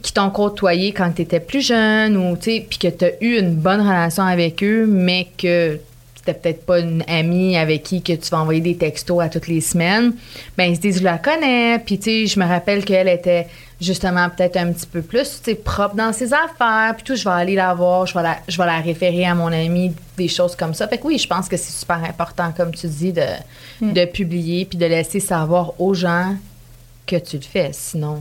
qui 0.00 0.12
t'ont 0.12 0.30
côtoyé 0.30 0.92
quand 0.92 1.10
tu 1.12 1.22
étais 1.22 1.40
plus 1.40 1.66
jeune 1.66 2.16
ou, 2.16 2.36
tu 2.36 2.44
sais, 2.44 2.66
puis 2.68 2.78
que 2.78 2.88
tu 2.88 3.04
as 3.04 3.10
eu 3.20 3.38
une 3.38 3.54
bonne 3.54 3.80
relation 3.80 4.24
avec 4.24 4.62
eux, 4.62 4.86
mais 4.86 5.28
que 5.36 5.78
c'était 6.26 6.38
peut-être 6.38 6.66
pas 6.66 6.80
une 6.80 7.04
amie 7.08 7.56
avec 7.56 7.84
qui 7.84 8.02
que 8.02 8.12
tu 8.12 8.30
vas 8.30 8.38
envoyer 8.38 8.60
des 8.60 8.76
textos 8.76 9.22
à 9.22 9.28
toutes 9.28 9.46
les 9.46 9.60
semaines, 9.60 10.12
ben 10.56 10.64
ils 10.64 10.76
se 10.76 10.80
disent 10.80 10.98
je 10.98 11.04
la 11.04 11.18
connais, 11.18 11.78
puis 11.78 11.98
tu 11.98 12.04
sais 12.04 12.26
je 12.26 12.40
me 12.40 12.46
rappelle 12.46 12.84
qu'elle 12.84 13.08
était 13.08 13.46
justement 13.80 14.28
peut-être 14.30 14.56
un 14.56 14.72
petit 14.72 14.86
peu 14.86 15.02
plus 15.02 15.40
tu 15.42 15.54
propre 15.54 15.94
dans 15.94 16.12
ses 16.12 16.32
affaires, 16.32 16.94
puis 16.96 17.04
tout 17.04 17.14
je 17.14 17.24
vais 17.24 17.34
aller 17.34 17.54
la 17.54 17.74
voir, 17.74 18.06
je 18.06 18.14
vais 18.14 18.22
la 18.22 18.38
je 18.48 18.56
vais 18.56 18.66
la 18.66 18.80
référer 18.80 19.26
à 19.26 19.34
mon 19.34 19.52
amie, 19.52 19.94
des 20.16 20.28
choses 20.28 20.56
comme 20.56 20.74
ça. 20.74 20.88
Fait 20.88 20.98
que 20.98 21.06
oui, 21.06 21.18
je 21.18 21.28
pense 21.28 21.48
que 21.48 21.56
c'est 21.56 21.72
super 21.72 22.02
important 22.02 22.52
comme 22.56 22.74
tu 22.74 22.88
dis 22.88 23.12
de 23.12 23.26
mm. 23.80 23.92
de 23.92 24.04
publier 24.06 24.64
puis 24.64 24.78
de 24.78 24.86
laisser 24.86 25.20
savoir 25.20 25.80
aux 25.80 25.94
gens 25.94 26.34
que 27.06 27.16
tu 27.16 27.36
le 27.36 27.42
fais, 27.42 27.70
sinon 27.72 28.20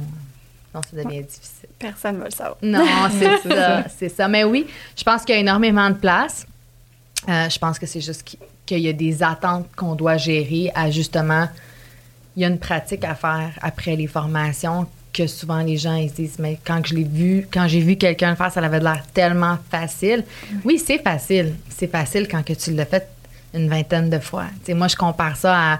non, 0.74 0.82
ça 0.82 1.02
devient 1.02 1.24
difficile. 1.24 1.70
Personne 1.80 2.16
ne 2.16 2.20
va 2.20 2.26
le 2.26 2.32
savoir. 2.32 2.58
Non, 2.62 2.86
c'est 3.10 3.50
ça, 3.56 3.86
c'est 3.98 4.10
ça. 4.10 4.28
Mais 4.28 4.44
oui, 4.44 4.68
je 4.98 5.04
pense 5.04 5.24
qu'il 5.24 5.34
y 5.34 5.38
a 5.38 5.42
énormément 5.42 5.90
de 5.90 5.96
place. 5.96 6.46
Euh, 7.28 7.50
je 7.50 7.60
pense 7.60 7.80
que 7.80 7.86
c'est 7.86 8.02
juste 8.02 8.38
qu'il 8.66 8.80
y 8.80 8.90
a 8.90 8.94
des 8.94 9.24
attentes 9.24 9.68
qu'on 9.76 9.96
doit 9.96 10.18
gérer 10.18 10.72
à 10.76 10.92
justement. 10.92 11.48
Il 12.36 12.42
y 12.42 12.46
a 12.46 12.50
une 12.50 12.60
pratique 12.60 13.04
à 13.04 13.16
faire 13.16 13.52
après 13.62 13.96
les 13.96 14.08
formations 14.08 14.88
que 15.14 15.28
souvent 15.28 15.60
les 15.60 15.78
gens 15.78 15.96
ils 15.96 16.10
se 16.10 16.16
disent 16.16 16.40
mais 16.40 16.60
quand 16.66 16.86
je 16.86 16.94
l'ai 16.94 17.06
vu 17.06 17.48
quand 17.50 17.70
j'ai 17.70 17.80
vu 17.80 17.96
quelqu'un 17.96 18.32
le 18.32 18.36
faire 18.36 18.52
ça 18.52 18.60
avait 18.60 18.80
l'air 18.80 19.04
tellement 19.14 19.58
facile. 19.72 20.24
Oui 20.64 20.78
c'est 20.78 21.02
facile. 21.02 21.56
C'est 21.70 21.88
facile 21.88 22.28
quand 22.28 22.44
que 22.44 22.54
tu 22.54 22.72
l'as 22.72 22.86
fait 22.86 23.08
une 23.54 23.70
vingtaine 23.70 24.10
de 24.10 24.20
fois. 24.20 24.46
Moi 24.70 24.88
je 24.88 24.96
compare 24.96 25.38
ça 25.38 25.74
à 25.74 25.80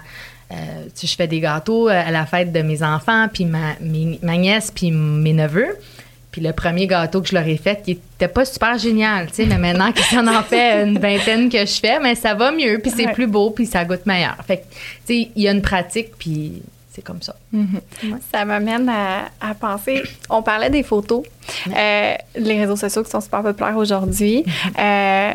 euh, 0.52 0.86
je 1.00 1.14
fais 1.14 1.26
des 1.26 1.40
gâteaux 1.40 1.88
à 1.88 2.10
la 2.10 2.24
fête 2.24 2.52
de 2.52 2.62
mes 2.62 2.82
enfants 2.82 3.26
puis 3.32 3.44
ma, 3.44 3.74
ma 4.22 4.36
nièce 4.36 4.70
puis 4.74 4.90
mes 4.90 5.32
neveux 5.32 5.76
puis 6.36 6.44
le 6.44 6.52
premier 6.52 6.86
gâteau 6.86 7.22
que 7.22 7.28
je 7.28 7.34
leur 7.34 7.48
ai 7.48 7.56
fait, 7.56 7.82
il 7.86 7.92
était 7.92 8.28
pas 8.28 8.44
super 8.44 8.76
génial, 8.76 9.28
tu 9.28 9.36
sais, 9.36 9.46
mais 9.46 9.56
maintenant 9.56 9.90
que 9.90 10.02
j'en 10.12 10.26
en 10.26 10.42
fait 10.42 10.82
une 10.82 10.98
vingtaine 10.98 11.48
que 11.48 11.60
je 11.60 11.80
fais, 11.80 11.98
mais 11.98 12.14
ça 12.14 12.34
va 12.34 12.52
mieux, 12.52 12.78
puis 12.78 12.92
c'est 12.94 13.10
plus 13.12 13.26
beau, 13.26 13.48
puis 13.48 13.64
ça 13.64 13.86
goûte 13.86 14.04
meilleur. 14.04 14.36
Fait 14.46 14.58
que, 14.58 14.62
tu 14.64 14.68
sais, 15.06 15.30
il 15.34 15.42
y 15.42 15.48
a 15.48 15.52
une 15.52 15.62
pratique, 15.62 16.08
puis 16.18 16.60
c'est 16.92 17.00
comme 17.00 17.22
ça. 17.22 17.36
Mm-hmm. 17.54 18.18
Ça 18.30 18.44
m'amène 18.44 18.86
à, 18.86 19.54
penser, 19.54 20.02
on 20.28 20.42
parlait 20.42 20.68
des 20.68 20.82
photos, 20.82 21.22
euh, 21.74 22.14
les 22.34 22.60
réseaux 22.60 22.76
sociaux 22.76 23.02
qui 23.02 23.10
sont 23.10 23.22
super 23.22 23.40
populaires 23.42 23.78
aujourd'hui. 23.78 24.44
Mm-hmm. 24.44 25.32
Euh, 25.32 25.34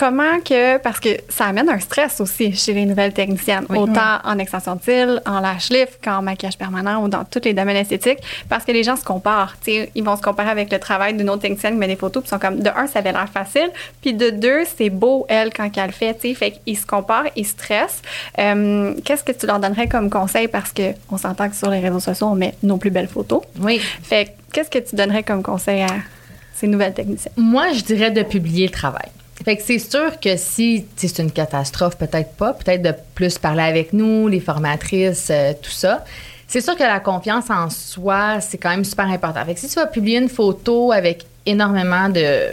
comment 0.00 0.40
que, 0.42 0.78
parce 0.78 0.98
que 0.98 1.10
ça 1.28 1.44
amène 1.44 1.68
un 1.68 1.78
stress 1.78 2.22
aussi 2.22 2.54
chez 2.54 2.72
les 2.72 2.86
nouvelles 2.86 3.12
techniciennes, 3.12 3.66
autant 3.68 4.18
en 4.24 4.38
extension 4.38 4.76
de 4.76 4.80
cils, 4.80 5.20
en 5.26 5.40
lash 5.40 5.68
lift 5.68 6.02
qu'en 6.02 6.22
maquillage 6.22 6.56
permanent 6.56 7.04
ou 7.04 7.08
dans 7.08 7.22
tous 7.24 7.42
les 7.44 7.52
domaines 7.52 7.76
esthétiques, 7.76 8.20
parce 8.48 8.64
que 8.64 8.72
les 8.72 8.82
gens 8.82 8.96
se 8.96 9.04
comparent. 9.04 9.56
ils 9.66 10.02
vont 10.02 10.16
se 10.16 10.22
comparer 10.22 10.48
avec 10.48 10.72
le 10.72 10.78
travail 10.78 11.12
d'une 11.12 11.28
autre 11.28 11.42
technicienne 11.42 11.74
qui 11.74 11.80
met 11.80 11.86
des 11.86 11.96
photos, 11.96 12.22
puis 12.22 12.30
sont 12.30 12.38
comme, 12.38 12.60
de 12.60 12.70
un, 12.70 12.86
ça 12.86 13.00
avait 13.00 13.12
l'air 13.12 13.28
facile, 13.28 13.68
puis 14.00 14.14
de 14.14 14.30
deux, 14.30 14.62
c'est 14.74 14.88
beau, 14.88 15.26
elle, 15.28 15.52
quand 15.52 15.70
elle 15.76 15.92
fait, 15.92 16.16
tu 16.18 16.34
fait 16.34 16.52
qu'ils 16.52 16.78
se 16.78 16.86
comparent, 16.86 17.28
ils 17.36 17.46
stressent. 17.46 18.00
Euh, 18.38 18.94
qu'est-ce 19.04 19.22
que 19.22 19.32
tu 19.32 19.46
leur 19.46 19.58
donnerais 19.58 19.86
comme 19.86 20.08
conseil? 20.08 20.48
Parce 20.48 20.72
qu'on 20.72 21.18
s'entend 21.18 21.50
que 21.50 21.56
sur 21.56 21.68
les 21.68 21.80
réseaux 21.80 22.00
sociaux, 22.00 22.28
on 22.28 22.36
met 22.36 22.54
nos 22.62 22.78
plus 22.78 22.90
belles 22.90 23.08
photos. 23.08 23.42
Oui. 23.60 23.78
Fait 24.02 24.34
qu'est-ce 24.50 24.70
que 24.70 24.78
tu 24.78 24.96
donnerais 24.96 25.24
comme 25.24 25.42
conseil 25.42 25.82
à 25.82 25.94
ces 26.54 26.68
nouvelles 26.68 26.94
techniciennes? 26.94 27.34
Moi, 27.36 27.72
je 27.74 27.82
dirais 27.82 28.10
de 28.10 28.22
publier 28.22 28.66
le 28.66 28.72
travail. 28.72 29.10
Fait 29.44 29.56
que 29.56 29.62
c'est 29.62 29.78
sûr 29.78 30.20
que 30.20 30.36
si 30.36 30.84
c'est 30.96 31.18
une 31.18 31.30
catastrophe, 31.30 31.96
peut-être 31.96 32.32
pas, 32.32 32.52
peut-être 32.52 32.82
de 32.82 32.94
plus 33.14 33.38
parler 33.38 33.62
avec 33.62 33.92
nous, 33.92 34.28
les 34.28 34.40
formatrices, 34.40 35.28
euh, 35.30 35.52
tout 35.60 35.70
ça. 35.70 36.04
C'est 36.46 36.60
sûr 36.60 36.76
que 36.76 36.82
la 36.82 37.00
confiance 37.00 37.48
en 37.48 37.70
soi, 37.70 38.40
c'est 38.40 38.58
quand 38.58 38.70
même 38.70 38.84
super 38.84 39.06
important. 39.06 39.44
Fait 39.44 39.54
que 39.54 39.60
si 39.60 39.68
tu 39.68 39.76
vas 39.76 39.86
publier 39.86 40.18
une 40.18 40.28
photo 40.28 40.92
avec 40.92 41.24
énormément 41.46 42.08
de 42.08 42.48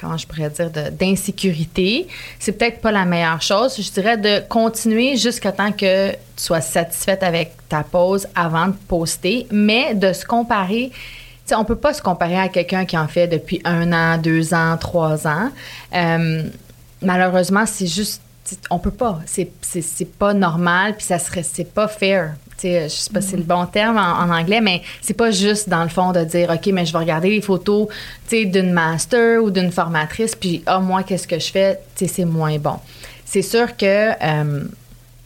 comment 0.00 0.16
je 0.16 0.26
pourrais 0.26 0.50
dire 0.50 0.70
d'insécurité, 0.92 2.06
c'est 2.38 2.52
peut-être 2.52 2.80
pas 2.80 2.92
la 2.92 3.04
meilleure 3.04 3.40
chose. 3.40 3.76
Je 3.76 3.90
dirais 3.90 4.16
de 4.16 4.46
continuer 4.48 5.16
jusqu'à 5.16 5.52
temps 5.52 5.72
que 5.72 6.10
tu 6.12 6.16
sois 6.36 6.60
satisfaite 6.60 7.22
avec 7.22 7.52
ta 7.68 7.82
pose 7.82 8.26
avant 8.34 8.68
de 8.68 8.74
poster, 8.88 9.46
mais 9.50 9.94
de 9.94 10.12
se 10.12 10.24
comparer 10.24 10.90
on 11.52 11.60
on 11.60 11.64
peut 11.64 11.76
pas 11.76 11.94
se 11.94 12.02
comparer 12.02 12.38
à 12.38 12.48
quelqu'un 12.48 12.84
qui 12.84 12.96
en 12.96 13.08
fait 13.08 13.26
depuis 13.26 13.60
un 13.64 13.92
an, 13.92 14.18
deux 14.18 14.54
ans, 14.54 14.76
trois 14.78 15.26
ans. 15.26 15.50
Euh, 15.94 16.42
malheureusement, 17.02 17.64
c'est 17.66 17.86
juste, 17.86 18.20
on 18.70 18.78
peut 18.78 18.90
pas. 18.90 19.20
C'est, 19.26 19.48
pas 20.18 20.34
normal, 20.34 20.96
puis 20.96 21.06
ça 21.06 21.18
serait, 21.18 21.42
c'est 21.42 21.72
pas 21.72 21.88
fair. 21.88 22.34
Je 22.62 22.88
sais 22.88 23.10
pas 23.12 23.20
si 23.20 23.30
c'est 23.30 23.36
le 23.36 23.42
bon 23.42 23.66
terme 23.66 23.98
en, 23.98 24.30
anglais, 24.30 24.60
mais 24.60 24.82
c'est 25.02 25.14
pas 25.14 25.30
juste 25.30 25.68
dans 25.68 25.82
le 25.82 25.88
fond 25.90 26.12
de 26.12 26.24
dire 26.24 26.50
OK, 26.50 26.66
mais 26.72 26.86
je 26.86 26.92
vais 26.92 26.98
regarder 26.98 27.28
les 27.28 27.42
photos 27.42 27.88
d'une 28.30 28.72
master 28.72 29.42
ou 29.42 29.50
d'une 29.50 29.70
formatrice, 29.70 30.34
puis 30.34 30.62
ah, 30.66 30.80
moi, 30.80 31.02
qu'est-ce 31.02 31.28
que 31.28 31.38
je 31.38 31.50
fais? 31.50 31.80
c'est 31.94 32.24
moins 32.24 32.58
bon. 32.58 32.78
C'est 33.24 33.42
sûr 33.42 33.76
que 33.76 34.10
euh, 34.22 34.64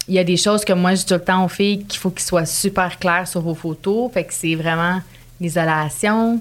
il 0.08 0.14
y 0.14 0.18
a 0.18 0.24
des 0.24 0.36
choses 0.36 0.64
que 0.64 0.72
moi, 0.72 0.94
je 0.94 1.00
dis 1.00 1.06
tout 1.06 1.14
le 1.14 1.20
temps 1.20 1.44
aux 1.44 1.48
filles 1.48 1.84
qu'il 1.84 2.00
faut 2.00 2.10
qu'ils 2.10 2.26
soient 2.26 2.46
super 2.46 2.98
clairs 2.98 3.28
sur 3.28 3.42
vos 3.42 3.54
photos. 3.54 4.10
Fait 4.12 4.24
que 4.24 4.32
c'est 4.32 4.54
vraiment 4.54 5.00
l'isolation, 5.40 6.40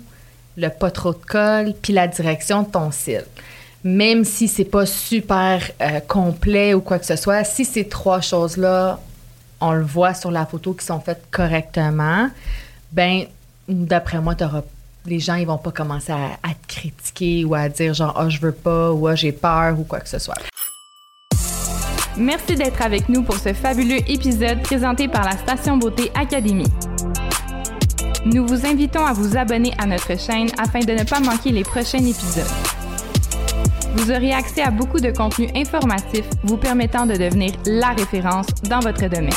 le 0.57 0.69
pas 0.69 0.91
trop 0.91 1.13
de 1.13 1.17
colle, 1.17 1.73
puis 1.81 1.93
la 1.93 2.07
direction 2.07 2.63
de 2.63 2.69
ton 2.69 2.91
cil. 2.91 3.23
Même 3.83 4.25
si 4.25 4.47
c'est 4.47 4.65
pas 4.65 4.85
super 4.85 5.61
euh, 5.81 5.99
complet 6.07 6.73
ou 6.73 6.81
quoi 6.81 6.99
que 6.99 7.05
ce 7.05 7.15
soit, 7.15 7.43
si 7.43 7.63
ces 7.63 7.87
trois 7.87 8.21
choses-là, 8.21 8.99
on 9.61 9.71
le 9.73 9.83
voit 9.83 10.13
sur 10.13 10.31
la 10.31 10.45
photo 10.45 10.73
qui 10.73 10.85
sont 10.85 10.99
faites 10.99 11.23
correctement, 11.31 12.29
ben 12.91 13.25
d'après 13.67 14.19
moi, 14.19 14.35
les 15.05 15.19
gens 15.19 15.35
ils 15.35 15.47
vont 15.47 15.57
pas 15.57 15.71
commencer 15.71 16.11
à, 16.11 16.49
te 16.49 16.67
critiquer 16.67 17.45
ou 17.45 17.55
à 17.55 17.69
dire 17.69 17.93
genre 17.93 18.19
oh, 18.19 18.29
je 18.29 18.39
veux 18.39 18.51
pas 18.51 18.91
ou 18.91 19.07
oh, 19.07 19.15
j'ai 19.15 19.31
peur 19.31 19.79
ou 19.79 19.83
quoi 19.83 19.99
que 19.99 20.09
ce 20.09 20.19
soit. 20.19 20.35
Merci 22.17 22.55
d'être 22.55 22.81
avec 22.81 23.09
nous 23.09 23.21
pour 23.21 23.37
ce 23.37 23.53
fabuleux 23.53 23.99
épisode 24.09 24.61
présenté 24.63 25.07
par 25.07 25.23
la 25.23 25.37
Station 25.37 25.77
Beauté 25.77 26.11
Académie. 26.15 26.65
Nous 28.33 28.45
vous 28.45 28.65
invitons 28.65 29.05
à 29.05 29.13
vous 29.13 29.37
abonner 29.37 29.71
à 29.77 29.85
notre 29.85 30.19
chaîne 30.19 30.49
afin 30.57 30.79
de 30.79 30.91
ne 30.91 31.03
pas 31.03 31.21
manquer 31.21 31.51
les 31.51 31.63
prochains 31.63 31.99
épisodes. 31.99 32.43
Vous 33.95 34.11
aurez 34.11 34.33
accès 34.33 34.63
à 34.63 34.69
beaucoup 34.69 34.99
de 34.99 35.11
contenus 35.11 35.49
informatifs 35.55 36.27
vous 36.43 36.57
permettant 36.57 37.05
de 37.05 37.13
devenir 37.13 37.53
la 37.65 37.91
référence 37.91 38.47
dans 38.69 38.81
votre 38.81 39.07
domaine. 39.07 39.29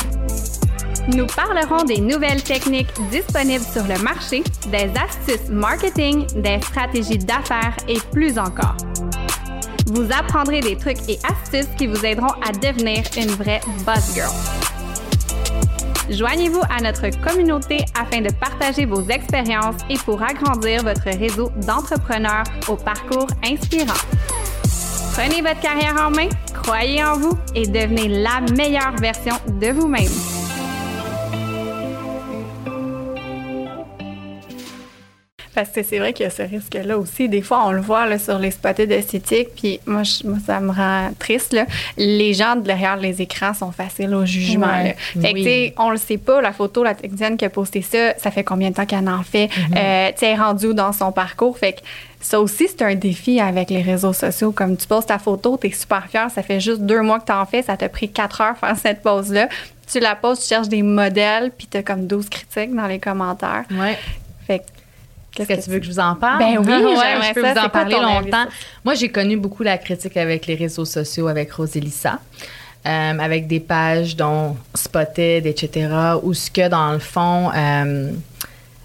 Nous 1.15 1.25
parlerons 1.25 1.85
des 1.85 2.01
nouvelles 2.01 2.43
techniques 2.43 2.91
disponibles 3.09 3.63
sur 3.63 3.83
le 3.87 3.97
marché, 4.03 4.43
des 4.69 4.91
astuces 4.99 5.49
marketing, 5.49 6.25
des 6.41 6.59
stratégies 6.61 7.17
d'affaires 7.17 7.77
et 7.87 7.99
plus 8.11 8.37
encore. 8.37 8.75
Vous 9.87 10.07
apprendrez 10.11 10.59
des 10.59 10.75
trucs 10.75 11.09
et 11.09 11.17
astuces 11.23 11.73
qui 11.77 11.87
vous 11.87 12.05
aideront 12.05 12.33
à 12.45 12.51
devenir 12.51 13.03
une 13.17 13.31
vraie 13.31 13.61
buzz 13.85 14.13
girl. 14.13 14.60
Joignez-vous 16.11 16.61
à 16.69 16.81
notre 16.81 17.09
communauté 17.21 17.85
afin 17.97 18.21
de 18.21 18.29
partager 18.33 18.85
vos 18.85 19.01
expériences 19.07 19.77
et 19.89 19.97
pour 19.97 20.21
agrandir 20.21 20.83
votre 20.83 21.05
réseau 21.17 21.51
d'entrepreneurs 21.65 22.43
au 22.67 22.75
parcours 22.75 23.27
inspirant. 23.43 23.93
Prenez 25.13 25.41
votre 25.41 25.61
carrière 25.61 25.95
en 26.05 26.11
main, 26.11 26.27
croyez 26.53 27.03
en 27.03 27.17
vous 27.17 27.37
et 27.55 27.65
devenez 27.65 28.09
la 28.09 28.41
meilleure 28.55 28.95
version 28.97 29.35
de 29.47 29.67
vous-même. 29.67 30.40
Parce 35.53 35.69
que 35.69 35.83
c'est 35.83 35.99
vrai 35.99 36.13
qu'il 36.13 36.23
y 36.23 36.27
a 36.27 36.29
ce 36.29 36.43
risque-là 36.43 36.97
aussi. 36.97 37.27
Des 37.27 37.41
fois, 37.41 37.65
on 37.65 37.71
le 37.71 37.81
voit 37.81 38.05
là, 38.05 38.17
sur 38.17 38.39
les 38.39 38.51
spots 38.51 38.85
d'esthétique, 38.85 39.49
puis 39.55 39.79
moi, 39.85 40.03
ça 40.45 40.59
me 40.59 40.71
rend 40.71 41.11
triste. 41.19 41.53
Là. 41.53 41.65
Les 41.97 42.33
gens 42.33 42.55
derrière 42.55 42.97
les 42.97 43.21
écrans 43.21 43.53
sont 43.53 43.71
faciles 43.71 44.13
au 44.15 44.25
jugement. 44.25 44.83
Fait 45.21 45.33
que, 45.33 45.81
on 45.81 45.89
le 45.89 45.97
sait 45.97 46.17
pas, 46.17 46.41
la 46.41 46.53
photo, 46.53 46.83
la 46.83 46.95
technicienne 46.95 47.37
qui 47.37 47.45
a 47.45 47.49
posté 47.49 47.81
ça, 47.81 48.13
ça 48.17 48.31
fait 48.31 48.43
combien 48.43 48.69
de 48.69 48.75
temps 48.75 48.85
qu'elle 48.85 49.09
en 49.09 49.23
fait? 49.23 49.47
Mm 49.47 49.73
-hmm. 49.75 50.39
rendu 50.39 50.73
dans 50.73 50.93
son 50.93 51.11
parcours? 51.11 51.57
Fait 51.57 51.73
que 51.73 51.81
ça 52.21 52.39
aussi, 52.39 52.67
c'est 52.67 52.83
un 52.83 52.95
défi 52.95 53.39
avec 53.39 53.69
les 53.69 53.81
réseaux 53.81 54.13
sociaux. 54.13 54.51
Comme 54.51 54.77
tu 54.77 54.87
poses 54.87 55.05
ta 55.05 55.19
photo, 55.19 55.57
tu 55.59 55.67
es 55.67 55.71
super 55.71 56.07
fière, 56.07 56.29
ça 56.29 56.43
fait 56.43 56.59
juste 56.59 56.81
deux 56.81 57.01
mois 57.01 57.19
que 57.19 57.25
tu 57.25 57.31
en 57.31 57.45
fais, 57.45 57.61
ça 57.63 57.75
t'a 57.75 57.89
pris 57.89 58.09
quatre 58.09 58.41
heures 58.41 58.57
faire 58.57 58.77
cette 58.77 59.01
pose-là. 59.01 59.49
Tu 59.91 59.99
la 59.99 60.15
poses, 60.15 60.39
tu 60.41 60.47
cherches 60.47 60.69
des 60.69 60.83
modèles, 60.83 61.51
puis 61.57 61.67
tu 61.69 61.77
as 61.77 61.83
comme 61.83 62.07
12 62.07 62.29
critiques 62.29 62.73
dans 62.73 62.87
les 62.87 62.99
commentaires. 62.99 63.65
Ouais. 63.71 63.97
Fait 64.47 64.59
que 64.59 64.63
Qu'est-ce 65.33 65.47
que, 65.47 65.63
tu 65.63 65.69
veux 65.69 65.79
que 65.79 65.85
je 65.85 65.91
vous 65.91 65.99
en 65.99 66.15
parle? 66.15 66.39
Ben 66.39 66.57
oui, 66.57 66.65
ouais, 66.67 67.27
je 67.27 67.33
peux 67.33 67.41
vous 67.41 67.57
en 67.57 67.69
parler 67.69 67.95
longtemps. 67.95 68.45
Moi, 68.83 68.95
j'ai 68.95 69.09
connu 69.09 69.37
beaucoup 69.37 69.63
la 69.63 69.77
critique 69.77 70.17
avec 70.17 70.45
les 70.45 70.55
réseaux 70.55 70.85
sociaux, 70.85 71.27
avec 71.27 71.53
Roselissa, 71.53 72.19
euh, 72.85 73.19
avec 73.19 73.47
des 73.47 73.61
pages 73.61 74.15
dont 74.17 74.57
Spotted, 74.75 75.45
etc., 75.45 75.89
où 76.21 76.33
ce 76.33 76.51
que, 76.51 76.67
dans 76.67 76.91
le 76.91 76.99
fond, 76.99 77.49
euh, 77.55 78.11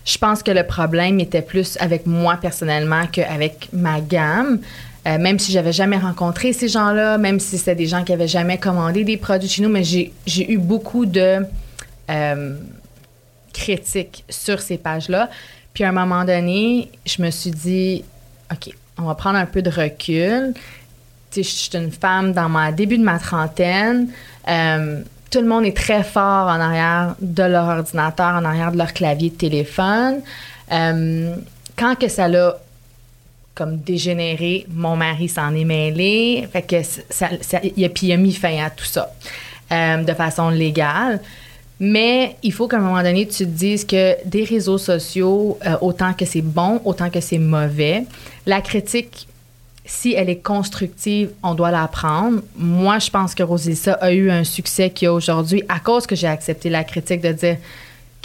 je 0.04 0.18
pense 0.18 0.44
que 0.44 0.52
le 0.52 0.62
problème 0.64 1.18
était 1.18 1.42
plus 1.42 1.76
avec 1.80 2.06
moi 2.06 2.36
personnellement 2.40 3.06
qu'avec 3.10 3.68
ma 3.72 4.00
gamme. 4.00 4.60
Euh, 5.08 5.18
même 5.18 5.38
si 5.38 5.52
j'avais 5.52 5.72
jamais 5.72 5.98
rencontré 5.98 6.52
ces 6.52 6.68
gens-là, 6.68 7.16
même 7.16 7.38
si 7.38 7.58
c'était 7.58 7.76
des 7.76 7.86
gens 7.86 8.02
qui 8.02 8.12
avaient 8.12 8.26
jamais 8.26 8.58
commandé 8.58 9.04
des 9.04 9.16
produits 9.16 9.48
chez 9.48 9.62
nous, 9.62 9.68
mais 9.68 9.84
j'ai 9.84 10.12
eu 10.52 10.58
beaucoup 10.58 11.06
de 11.06 11.44
critiques 13.52 14.24
sur 14.28 14.60
ces 14.60 14.78
pages-là. 14.78 15.28
Puis 15.76 15.84
à 15.84 15.90
un 15.90 15.92
moment 15.92 16.24
donné, 16.24 16.90
je 17.04 17.20
me 17.20 17.30
suis 17.30 17.50
dit, 17.50 18.02
OK, 18.50 18.72
on 18.96 19.02
va 19.02 19.14
prendre 19.14 19.36
un 19.36 19.44
peu 19.44 19.60
de 19.60 19.68
recul. 19.68 20.54
Tu 21.30 21.42
je 21.42 21.48
suis 21.50 21.76
une 21.76 21.92
femme 21.92 22.32
dans 22.32 22.48
ma 22.48 22.72
début 22.72 22.96
de 22.96 23.04
ma 23.04 23.18
trentaine. 23.18 24.08
Euh, 24.48 25.02
tout 25.30 25.38
le 25.38 25.46
monde 25.46 25.66
est 25.66 25.76
très 25.76 26.02
fort 26.02 26.46
en 26.46 26.58
arrière 26.58 27.14
de 27.20 27.42
leur 27.42 27.68
ordinateur, 27.68 28.36
en 28.36 28.46
arrière 28.46 28.72
de 28.72 28.78
leur 28.78 28.94
clavier 28.94 29.28
de 29.28 29.34
téléphone. 29.34 30.22
Euh, 30.72 31.36
quand 31.76 31.94
que 31.94 32.08
ça 32.08 32.26
l'a 32.26 32.56
comme 33.54 33.76
dégénéré, 33.76 34.64
mon 34.70 34.96
mari 34.96 35.28
s'en 35.28 35.54
est 35.54 35.64
mêlé. 35.64 36.48
Fait 36.50 36.62
que 36.62 36.82
ça, 36.82 37.28
ça, 37.42 37.60
il, 37.62 37.84
a, 37.84 37.90
puis 37.90 38.06
il 38.06 38.12
a 38.12 38.16
mis 38.16 38.32
fin 38.32 38.64
à 38.64 38.70
tout 38.70 38.86
ça 38.86 39.12
euh, 39.72 40.02
de 40.02 40.14
façon 40.14 40.48
légale. 40.48 41.20
Mais 41.78 42.36
il 42.42 42.52
faut 42.52 42.68
qu'à 42.68 42.78
un 42.78 42.80
moment 42.80 43.02
donné, 43.02 43.26
tu 43.26 43.44
te 43.44 43.50
dises 43.50 43.84
que 43.84 44.16
des 44.24 44.44
réseaux 44.44 44.78
sociaux, 44.78 45.58
euh, 45.66 45.76
autant 45.82 46.14
que 46.14 46.24
c'est 46.24 46.42
bon, 46.42 46.80
autant 46.84 47.10
que 47.10 47.20
c'est 47.20 47.38
mauvais, 47.38 48.04
la 48.46 48.62
critique, 48.62 49.28
si 49.84 50.14
elle 50.14 50.30
est 50.30 50.42
constructive, 50.42 51.30
on 51.42 51.54
doit 51.54 51.70
la 51.70 51.86
prendre. 51.86 52.40
Moi, 52.56 52.98
je 52.98 53.10
pense 53.10 53.34
que 53.34 53.42
Rosissa 53.42 53.92
a 53.94 54.10
eu 54.12 54.30
un 54.30 54.42
succès 54.42 54.90
qu'il 54.90 55.08
a 55.08 55.12
aujourd'hui 55.12 55.62
à 55.68 55.78
cause 55.78 56.06
que 56.06 56.16
j'ai 56.16 56.26
accepté 56.26 56.70
la 56.70 56.82
critique 56.82 57.20
de 57.20 57.32
dire 57.32 57.56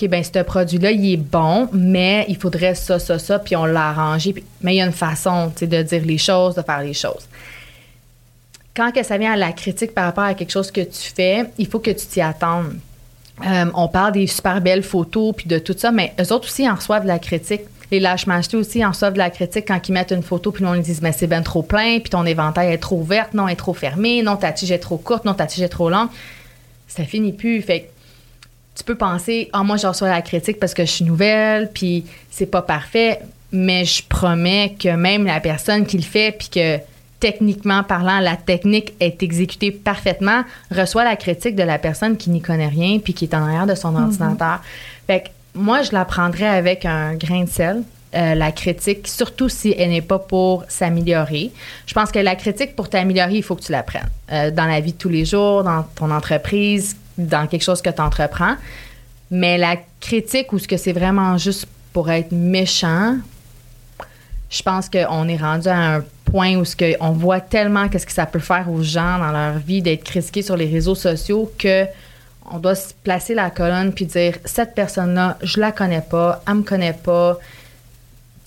OK, 0.02 0.10
ben 0.10 0.24
ce 0.24 0.40
produit-là, 0.40 0.92
il 0.92 1.14
est 1.14 1.18
bon, 1.18 1.70
mais 1.74 2.26
il 2.30 2.38
faudrait 2.38 2.74
ça, 2.74 2.98
ça, 2.98 3.20
ça, 3.20 3.38
puis 3.38 3.56
on 3.56 3.66
l'a 3.66 3.90
arrangé. 3.90 4.34
Mais 4.62 4.76
il 4.76 4.78
y 4.78 4.82
a 4.82 4.86
une 4.86 4.92
façon 4.92 5.52
de 5.62 5.82
dire 5.84 6.06
les 6.06 6.18
choses, 6.18 6.56
de 6.56 6.62
faire 6.62 6.82
les 6.82 6.94
choses. 6.94 7.28
Quand 8.76 8.92
que 8.92 9.04
ça 9.04 9.18
vient 9.18 9.34
à 9.34 9.38
la 9.38 9.52
critique 9.52 9.94
par 9.94 10.06
rapport 10.06 10.24
à 10.24 10.34
quelque 10.34 10.52
chose 10.52 10.72
que 10.72 10.82
tu 10.82 11.12
fais, 11.14 11.46
il 11.58 11.68
faut 11.68 11.80
que 11.80 11.92
tu 11.92 12.06
t'y 12.06 12.22
attendes. 12.22 12.78
Euh, 13.46 13.66
on 13.74 13.88
parle 13.88 14.14
des 14.14 14.28
super 14.28 14.62
belles 14.62 14.84
photos 14.84 15.34
puis 15.36 15.48
de 15.48 15.60
tout 15.60 15.76
ça, 15.78 15.92
mais 15.92 16.14
eux 16.20 16.32
autres 16.34 16.48
aussi 16.48 16.70
en 16.70 16.76
reçoivent 16.76 17.04
de 17.04 17.08
la 17.08 17.20
critique. 17.20 17.62
Les 17.92 18.00
lâches 18.00 18.26
m'acheter 18.26 18.56
aussi 18.56 18.86
en 18.86 18.90
reçoivent 18.90 19.14
de 19.14 19.18
la 19.18 19.30
critique 19.30 19.66
quand 19.68 19.90
ils 19.90 19.92
mettent 19.92 20.12
une 20.12 20.24
photo 20.24 20.52
puis 20.52 20.64
on 20.64 20.74
ils 20.74 20.82
disent 20.82 21.02
mais 21.02 21.12
c'est 21.12 21.28
ben 21.28 21.42
trop 21.42 21.62
plein 21.62 22.00
puis 22.00 22.10
ton 22.10 22.26
éventail 22.26 22.72
est 22.72 22.78
trop 22.78 22.98
ouverte, 22.98 23.34
non, 23.34 23.48
est 23.48 23.56
trop 23.56 23.74
fermée, 23.74 24.22
non, 24.24 24.38
ta 24.38 24.52
tige 24.52 24.72
est 24.72 24.80
trop 24.80 24.98
courte, 24.98 25.26
non, 25.26 25.34
ta 25.34 25.46
tige 25.46 25.64
est 25.64 25.70
trop 25.70 25.90
longue. 25.90 26.10
Ça 26.88 27.04
finit 27.04 27.34
plus. 27.34 27.62
Fait 27.62 27.90
tu 28.76 28.84
peux 28.84 28.96
penser 28.96 29.50
ah 29.52 29.64
moi 29.64 29.78
je 29.78 29.88
reçois 29.88 30.10
la 30.10 30.22
critique 30.22 30.60
parce 30.60 30.74
que 30.74 30.86
je 30.86 30.92
suis 30.92 31.06
nouvelle 31.06 31.70
puis 31.74 32.06
c'est 32.30 32.46
pas 32.46 32.62
parfait, 32.62 33.20
mais 33.52 33.84
je 33.86 34.04
promets 34.08 34.76
que 34.80 34.90
même 34.90 35.26
la 35.26 35.40
personne 35.40 35.86
qui 35.86 35.98
le 35.98 36.04
fait 36.04 36.32
puis 36.38 36.50
que 36.50 36.80
techniquement 37.22 37.84
parlant, 37.84 38.20
la 38.20 38.36
technique 38.36 38.94
est 39.00 39.24
exécutée 39.24 39.72
parfaitement, 39.72 40.44
reçoit 40.72 41.06
la 41.06 41.16
critique 41.16 41.56
de 41.56 41.64
la 41.64 41.78
personne 41.78 42.18
qui 42.18 42.30
n'y 42.30 42.42
connaît 42.42 42.68
rien 42.68 43.00
puis 43.00 43.14
qui 43.14 43.26
est 43.26 43.34
en 43.34 43.44
arrière 43.44 43.68
de 43.68 43.76
son 43.76 43.96
ordinateur. 43.96 44.60
Fait 45.08 45.22
que 45.22 45.28
moi, 45.54 45.84
je 45.84 45.94
la 45.94 46.04
prendrais 46.04 46.48
avec 46.48 46.86
un 46.86 47.16
grain 47.16 47.44
de 47.44 47.50
sel. 47.50 47.84
Euh, 48.14 48.36
la 48.36 48.52
critique, 48.52 49.08
surtout 49.08 49.48
si 49.48 49.74
elle 49.78 49.92
n'est 49.92 50.02
pas 50.02 50.20
pour 50.20 50.66
s'améliorer. 50.68 51.52
Je 51.86 51.94
pense 51.94 52.12
que 52.12 52.20
la 52.20 52.36
critique, 52.36 52.76
pour 52.76 52.90
t'améliorer, 52.90 53.36
il 53.36 53.44
faut 53.44 53.56
que 53.56 53.64
tu 53.64 53.72
la 53.72 53.84
prennes. 53.84 54.10
Euh, 54.34 54.52
dans 54.52 54.66
la 54.66 54.82
vie 54.82 54.92
de 54.92 54.98
tous 54.98 55.08
les 55.08 55.24
jours, 55.24 55.64
dans 55.64 55.84
ton 55.96 56.12
entreprise, 56.12 56.98
dans 57.18 57.48
quelque 57.48 57.64
chose 57.64 57.82
que 57.82 57.90
tu 57.90 58.02
entreprends. 58.02 58.56
Mais 59.30 59.58
la 59.58 59.78
critique, 60.02 60.52
ou 60.52 60.60
ce 60.60 60.68
que 60.68 60.76
c'est 60.76 60.92
vraiment 60.92 61.38
juste 61.38 61.68
pour 61.94 62.12
être 62.12 62.34
méchant, 62.34 63.16
je 64.50 64.62
pense 64.62 64.90
qu'on 64.90 65.28
est 65.30 65.38
rendu 65.38 65.70
à 65.70 65.96
un 65.96 66.04
point 66.32 66.56
où 66.56 66.66
ce 66.66 66.76
que 66.76 66.96
on 67.00 67.12
voit 67.12 67.42
tellement 67.42 67.90
qu'est-ce 67.90 68.06
que 68.06 68.12
ça 68.12 68.26
peut 68.26 68.40
faire 68.40 68.70
aux 68.72 68.82
gens 68.82 69.20
dans 69.20 69.32
leur 69.32 69.58
vie 69.58 69.82
d'être 69.82 70.04
critiqués 70.04 70.42
sur 70.42 70.58
les 70.58 70.66
réseaux 70.66 70.96
sociaux 70.96 71.52
que 71.58 71.86
on 72.50 72.58
doit 72.60 72.76
se 72.76 72.94
placer 73.04 73.34
la 73.34 73.50
colonne 73.50 73.94
puis 73.94 74.06
dire 74.06 74.38
cette 74.46 74.74
personne-là, 74.74 75.38
je 75.44 75.60
la 75.60 75.72
connais 75.72 76.02
pas, 76.02 76.42
elle 76.48 76.56
me 76.56 76.64
connaît 76.64 76.94
pas, 76.94 77.38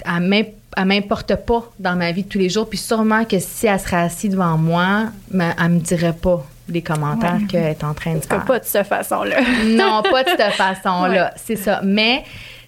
elle 0.05 0.85
m'importe 0.85 1.37
pas 1.37 1.71
dans 1.79 1.97
ma 1.97 2.13
vie 2.13 2.25
de 2.25 2.29
tous 2.29 2.39
les 2.39 2.49
jours 2.49 2.69
puis 2.69 2.79
sûrement 2.79 3.25
que 3.25 3.39
si 3.39 3.67
elle 3.67 3.81
serait 3.81 3.97
assise 3.97 4.31
devant 4.31 4.59
moi, 4.59 5.07
mais 5.31 5.51
elle 5.63 5.71
me 5.71 5.81
dirait 5.81 6.13
pas 6.13 6.45
les 6.69 6.83
commentaires 6.83 7.39
qu'elle 7.49 7.67
est 7.67 7.85
en 7.85 7.95
train 7.95 8.15
de 8.15 8.21
faire. 8.21 8.45
Pas 8.45 8.59
de 8.59 8.65
cette 8.65 8.87
façon-là. 8.87 9.37
non, 9.67 10.03
pas 10.03 10.25
de 10.25 10.31
cette 10.31 10.53
façon-là, 10.55 11.33
c'est 11.37 11.57
ça. 11.57 11.81
Mais 11.85 12.25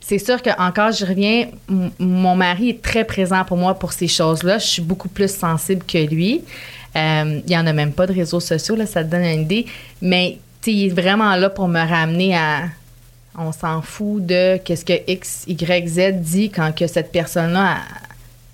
c'est 0.09 0.21
sûr 0.21 0.41
que 0.41 0.51
encore 0.61 0.93
je 0.93 1.05
reviens 1.05 1.49
mon 1.99 2.37
mari 2.37 2.71
est 2.71 2.81
très 2.81 3.03
présent 3.03 3.45
pour 3.45 3.57
moi 3.57 3.75
pour 3.75 3.93
ces 3.93 4.07
choses-là. 4.07 4.59
Je 4.59 4.67
suis 4.67 4.83
beaucoup 4.83 5.09
plus 5.09 5.29
sensible 5.29 5.83
que 5.85 5.99
lui. 5.99 6.45
Euh, 6.95 7.41
il 7.45 7.53
y 7.53 7.59
en 7.59 7.67
a 7.67 7.73
même 7.73 7.91
pas 7.91 8.07
de 8.07 8.13
réseaux 8.13 8.39
sociaux 8.39 8.77
là 8.77 8.87
ça 8.87 9.03
te 9.03 9.11
donne 9.11 9.25
une 9.25 9.41
idée. 9.43 9.67
Mais 10.01 10.39
il 10.65 10.87
est 10.87 10.91
vraiment 10.91 11.35
là 11.35 11.51
pour 11.51 11.67
me 11.67 11.81
ramener 11.81 12.37
à 12.37 12.67
on 13.37 13.51
s'en 13.51 13.83
fout 13.83 14.25
de 14.25 14.59
qu'est-ce 14.59 14.85
que 14.85 14.93
X 15.09 15.45
Y 15.49 15.89
Z 15.89 16.21
dit 16.21 16.51
quand 16.51 16.73
que 16.73 16.87
cette 16.87 17.11
personne 17.11 17.53
là 17.53 17.79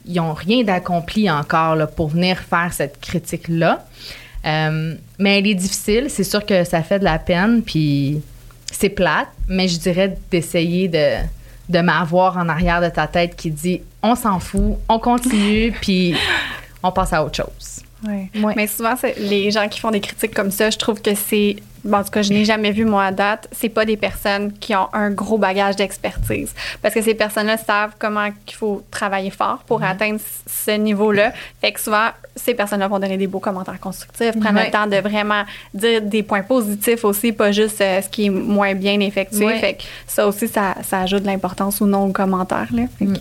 ils 0.07 0.21
ont 0.21 0.33
rien 0.33 0.65
d'accompli 0.65 1.31
encore 1.31 1.77
pour 1.91 2.09
venir 2.09 2.39
faire 2.39 2.73
cette 2.73 2.99
critique 2.99 3.49
là 3.49 3.87
euh, 4.47 4.95
mais 5.19 5.39
elle 5.39 5.47
est 5.49 5.55
difficile. 5.55 6.07
C'est 6.09 6.25
sûr 6.25 6.47
que 6.47 6.65
ça 6.65 6.83
fait 6.83 6.99
de 6.99 7.05
la 7.05 7.19
peine 7.19 7.63
puis 7.63 8.23
c'est 8.73 8.89
plate 8.89 9.29
mais 9.49 9.69
je 9.69 9.79
dirais 9.79 10.17
d'essayer 10.31 10.89
de 10.89 11.19
de 11.73 11.81
m'avoir 11.81 12.37
en 12.37 12.49
arrière 12.49 12.81
de 12.81 12.89
ta 12.89 13.07
tête 13.07 13.35
qui 13.35 13.51
dit 13.51 13.81
on 14.03 14.15
s'en 14.15 14.39
fout, 14.39 14.77
on 14.89 14.99
continue, 14.99 15.73
puis 15.81 16.15
on 16.83 16.93
passe 16.93 17.13
à 17.13 17.25
autre 17.25 17.37
chose. 17.37 17.83
Oui. 18.05 18.53
Mais 18.57 18.67
souvent, 18.67 18.95
les 19.17 19.51
gens 19.51 19.69
qui 19.69 19.81
font 19.81 19.91
des 19.91 20.01
critiques 20.01 20.35
comme 20.35 20.51
ça, 20.51 20.71
je 20.71 20.79
trouve 20.79 21.01
que 21.01 21.15
c'est 21.15 21.57
Bon, 21.85 21.99
en 21.99 22.05
tout 22.05 22.11
cas, 22.11 22.23
je 22.23 22.33
n'ai 22.33 22.45
jamais 22.45 22.71
vu, 22.71 22.85
moi, 22.85 23.07
à 23.07 23.11
date, 23.11 23.49
c'est 23.51 23.69
pas 23.69 23.85
des 23.85 23.97
personnes 23.97 24.53
qui 24.53 24.75
ont 24.77 24.89
un 24.93 25.11
gros 25.11 25.37
bagage 25.37 25.77
d'expertise. 25.77 26.55
Parce 26.81 26.95
que 26.95 27.03
ces 27.03 27.15
personnes-là 27.15 27.57
savent 27.57 27.95
comment 27.99 28.27
il 28.27 28.55
faut 28.55 28.85
travailler 28.91 29.31
fort 29.31 29.65
pour 29.67 29.83
atteindre 29.83 30.21
ce 30.47 30.71
niveau-là. 30.71 31.33
Fait 31.61 31.73
que 31.73 31.81
souvent, 31.81 32.11
ces 32.37 32.55
personnes-là 32.55 32.87
vont 32.87 33.01
donner 33.01 33.17
des 33.17 33.27
beaux 33.27 33.41
commentaires 33.41 33.81
constructifs, 33.81 34.39
prendre 34.39 34.61
le 34.61 34.71
temps 34.71 34.87
de 34.87 34.97
vraiment 34.97 35.43
dire 35.75 36.03
des 36.03 36.23
points 36.23 36.43
positifs 36.43 37.05
aussi, 37.05 37.33
pas 37.33 37.51
juste 37.51 37.81
euh, 37.81 38.01
ce 38.01 38.09
qui 38.09 38.27
est 38.27 38.31
moins 38.31 38.75
bien 38.75 39.01
effectué. 39.01 39.59
Fait 39.59 39.75
que 39.75 39.83
ça 40.07 40.29
aussi, 40.29 40.47
ça, 40.47 40.77
ça 40.83 41.01
ajoute 41.01 41.23
de 41.23 41.27
l'importance 41.27 41.81
ou 41.81 41.87
non 41.87 42.07
aux 42.07 42.13
commentaires. 42.13 42.69
Là. 42.73 42.85
Mm. 43.01 43.15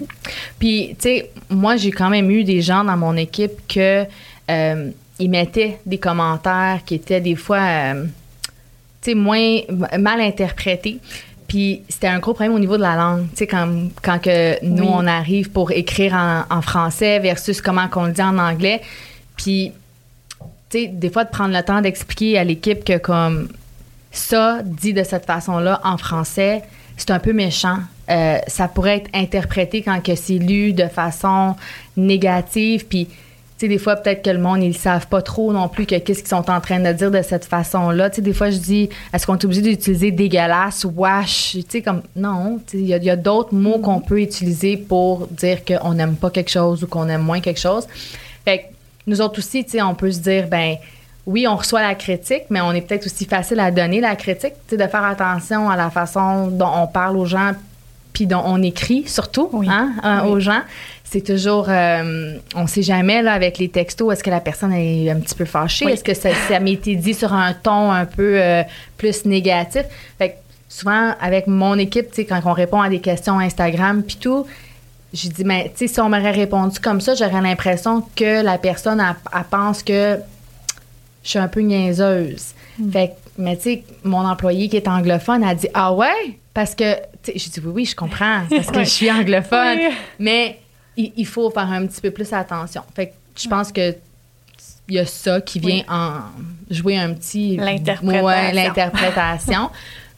Puis, 0.60 0.96
tu 1.00 1.10
sais, 1.10 1.32
moi, 1.50 1.78
j'ai 1.78 1.92
quand 1.92 2.12
même 2.12 2.30
eu 2.30 2.44
des 2.44 2.62
gens 2.62 2.84
dans 2.84 2.98
mon 2.98 3.18
équipe 3.18 3.54
que 3.68 4.06
euh, 4.52 4.90
ils 5.20 5.30
mettaient 5.30 5.80
des 5.86 5.98
commentaires 5.98 6.82
qui 6.86 6.96
étaient 6.96 7.22
des 7.22 7.36
fois, 7.36 7.62
euh, 7.62 8.06
tu 9.02 9.12
sais, 9.12 9.16
moins 9.16 9.60
mal 9.98 10.20
interprétés. 10.20 11.00
Puis 11.48 11.82
c'était 11.90 12.08
un 12.08 12.20
gros 12.20 12.34
problème 12.34 12.56
au 12.56 12.60
niveau 12.60 12.78
de 12.78 12.82
la 12.82 12.96
langue. 12.96 13.28
Tu 13.32 13.40
sais, 13.40 13.48
quand, 13.48 13.90
quand 14.02 14.20
que 14.20 14.64
nous, 14.64 14.86
on 14.86 15.06
arrive 15.06 15.52
pour 15.52 15.72
écrire 15.72 16.14
en, 16.14 16.44
en 16.50 16.62
français 16.62 17.20
versus 17.20 17.62
comment 17.62 17.88
qu'on 17.88 18.06
le 18.06 18.14
dit 18.14 18.22
en 18.22 18.38
anglais. 18.38 18.82
Puis, 19.36 19.74
tu 20.70 20.80
sais, 20.80 20.88
des 20.88 21.10
fois, 21.10 21.26
de 21.26 21.30
prendre 21.30 21.54
le 21.54 21.62
temps 21.62 21.82
d'expliquer 21.82 22.38
à 22.38 22.44
l'équipe 22.44 22.84
que 22.84 22.98
comme 22.98 23.50
ça, 24.12 24.60
dit 24.64 24.94
de 24.94 25.04
cette 25.04 25.26
façon-là 25.26 25.82
en 25.84 25.98
français, 25.98 26.64
c'est 26.96 27.12
un 27.12 27.20
peu 27.20 27.34
méchant. 27.34 27.80
Euh, 28.10 28.38
ça 28.48 28.68
pourrait 28.68 28.98
être 28.98 29.10
interprété 29.14 29.82
quand 29.82 30.02
que 30.02 30.16
c'est 30.16 30.38
lu 30.38 30.74
de 30.74 30.86
façon 30.88 31.56
négative. 31.98 32.86
Puis, 32.88 33.08
sais, 33.62 33.68
des 33.68 33.78
fois, 33.78 33.96
peut-être 33.96 34.24
que 34.24 34.30
le 34.30 34.40
monde, 34.40 34.64
ils 34.64 34.78
savent 34.78 35.08
pas 35.08 35.22
trop 35.22 35.54
non 35.54 35.68
plus 35.68 35.86
que 35.86 35.98
qu'est-ce 35.98 36.20
qu'ils 36.20 36.28
sont 36.28 36.50
en 36.50 36.62
train 36.62 36.80
de 36.80 36.92
dire 36.92 37.12
de 37.12 37.22
cette 37.22 37.46
façon-là. 37.46 38.10
Tu 38.10 38.22
des 38.22 38.34
fois, 38.34 38.50
je 38.50 38.58
dis, 38.58 38.90
est-ce 39.14 39.26
qu'on 39.26 39.38
est 39.38 39.46
obligé 39.46 39.62
d'utiliser 39.62 40.12
dégueulasse, 40.12 40.86
wash? 40.86 41.52
Tu 41.54 41.64
sais, 41.68 41.82
comme, 41.82 42.02
non. 42.16 42.60
Il 42.74 42.86
y 42.86 43.10
a, 43.10 43.16
d'autres 43.16 43.54
mots 43.54 43.80
qu'on 43.80 44.02
peut 44.02 44.22
utiliser 44.22 44.78
pour 44.78 45.28
dire 45.28 45.64
qu'on 45.66 45.94
n'aime 45.94 46.16
pas 46.16 46.30
quelque 46.30 46.52
chose 46.52 46.84
ou 46.84 46.88
qu'on 46.88 47.08
aime 47.10 47.22
moins 47.22 47.40
quelque 47.40 47.60
chose. 47.60 47.88
Nous 49.08 49.20
autres 49.20 49.40
aussi, 49.40 49.66
on 49.82 49.96
peut 49.96 50.12
se 50.12 50.20
dire, 50.20 50.48
ben 50.48 50.76
oui, 51.26 51.48
on 51.48 51.56
reçoit 51.56 51.82
la 51.82 51.96
critique, 51.96 52.44
mais 52.50 52.62
on 52.62 52.72
est 52.72 52.82
peut-être 52.82 53.06
aussi 53.06 53.26
facile 53.26 53.60
à 53.60 53.72
donner 53.72 54.00
la 54.00 54.16
critique, 54.16 54.54
de 54.72 54.78
faire 54.78 55.04
attention 55.04 55.70
à 55.70 55.76
la 55.76 55.90
façon 55.90 56.48
dont 56.48 56.70
on 56.76 56.88
parle 56.88 57.18
aux 57.18 57.26
gens, 57.26 57.52
puis 58.14 58.26
dont 58.26 58.44
on 58.46 58.62
écrit 58.62 59.08
surtout 59.08 59.50
hein, 59.68 59.92
euh, 60.04 60.30
aux 60.30 60.40
gens. 60.40 60.62
C'est 61.04 61.22
toujours, 61.22 61.66
euh, 61.68 62.38
on 62.56 62.68
sait 62.68 62.84
jamais 62.84 63.22
là 63.22 63.34
avec 63.34 63.58
les 63.58 63.68
textos, 63.68 64.14
est-ce 64.14 64.24
que 64.24 64.30
la 64.30 64.40
personne 64.40 64.72
est 64.72 65.10
un 65.10 65.20
petit 65.20 65.36
peu 65.36 65.44
fâchée, 65.44 65.86
est-ce 65.86 66.06
que 66.06 66.14
ça, 66.14 66.30
ça 66.48 66.60
été 66.66 66.96
dit 66.96 67.14
sur 67.14 67.34
un 67.34 67.54
ton 67.54 67.92
un 67.92 68.06
peu 68.06 68.42
euh, 68.42 68.64
plus 68.98 69.26
négatif? 69.26 69.84
Fait 70.18 70.30
que 70.30 70.36
souvent 70.70 71.14
avec 71.20 71.48
mon 71.48 71.78
équipe, 71.78 72.10
tu 72.10 72.16
sais, 72.16 72.26
quand 72.26 72.40
on 72.46 72.54
répond 72.54 72.80
à 72.80 72.88
des 72.88 73.02
questions 73.02 73.40
Instagram 73.40 74.04
puis 74.04 74.16
tout, 74.22 74.46
je 75.14 75.28
dis 75.28 75.44
mais 75.44 75.66
tu 75.76 75.88
sais 75.88 75.94
si 75.94 76.00
on 76.00 76.08
m'aurait 76.08 76.32
répondu 76.32 76.80
comme 76.80 77.02
ça, 77.02 77.14
j'aurais 77.14 77.42
l'impression 77.42 78.06
que 78.16 78.42
la 78.42 78.58
personne 78.58 79.02
elle, 79.02 79.44
pense 79.50 79.84
que 79.84 80.18
je 81.24 81.30
suis 81.30 81.40
un 81.40 81.50
peu 81.50 81.60
niaiseuse. 81.60 82.54
Mm. 82.80 82.92
Fait 82.92 83.16
mais 83.38 83.58
tu 83.58 83.64
sais, 83.64 83.84
mon 84.04 84.26
employé 84.26 84.70
qui 84.70 84.78
est 84.78 84.88
anglophone 84.88 85.44
a 85.44 85.56
dit 85.56 85.68
Ah 85.74 85.94
ouais? 85.94 86.40
Parce 86.54 86.76
que, 86.76 86.98
j'ai 87.26 87.50
dit 87.50 87.60
Oui, 87.64 87.72
oui, 87.74 87.86
je 87.86 87.96
comprends, 87.96 88.44
parce 88.50 88.68
que 88.68 88.80
je 88.80 88.90
suis 88.90 89.12
anglophone. 89.12 89.80
Mais 90.20 90.60
il, 90.98 91.26
faut 91.26 91.50
faire 91.50 91.72
un 91.72 91.86
petit 91.88 92.02
peu 92.02 92.12
plus 92.12 92.32
attention. 92.34 92.84
Fait 92.96 93.08
que 93.08 93.14
je 93.36 93.48
pense 93.48 93.72
que 93.72 93.96
il 94.88 94.96
y 94.96 95.00
a 95.00 95.06
ça 95.06 95.40
qui 95.40 95.60
vient 95.60 95.84
en 95.88 96.20
jouer 96.70 96.98
un 96.98 97.14
petit. 97.14 97.56
L'interprétation. 97.56 98.26
Ouais, 98.26 98.52
l'interprétation. 98.52 99.70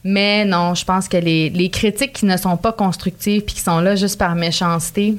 Mais 0.02 0.44
non, 0.44 0.74
je 0.74 0.84
pense 0.84 1.08
que 1.08 1.16
les, 1.16 1.48
les, 1.48 1.70
critiques 1.70 2.12
qui 2.12 2.26
ne 2.26 2.36
sont 2.36 2.58
pas 2.58 2.72
constructives 2.72 3.42
puis 3.42 3.54
qui 3.54 3.60
sont 3.60 3.80
là 3.80 3.96
juste 3.96 4.18
par 4.18 4.34
méchanceté, 4.34 5.14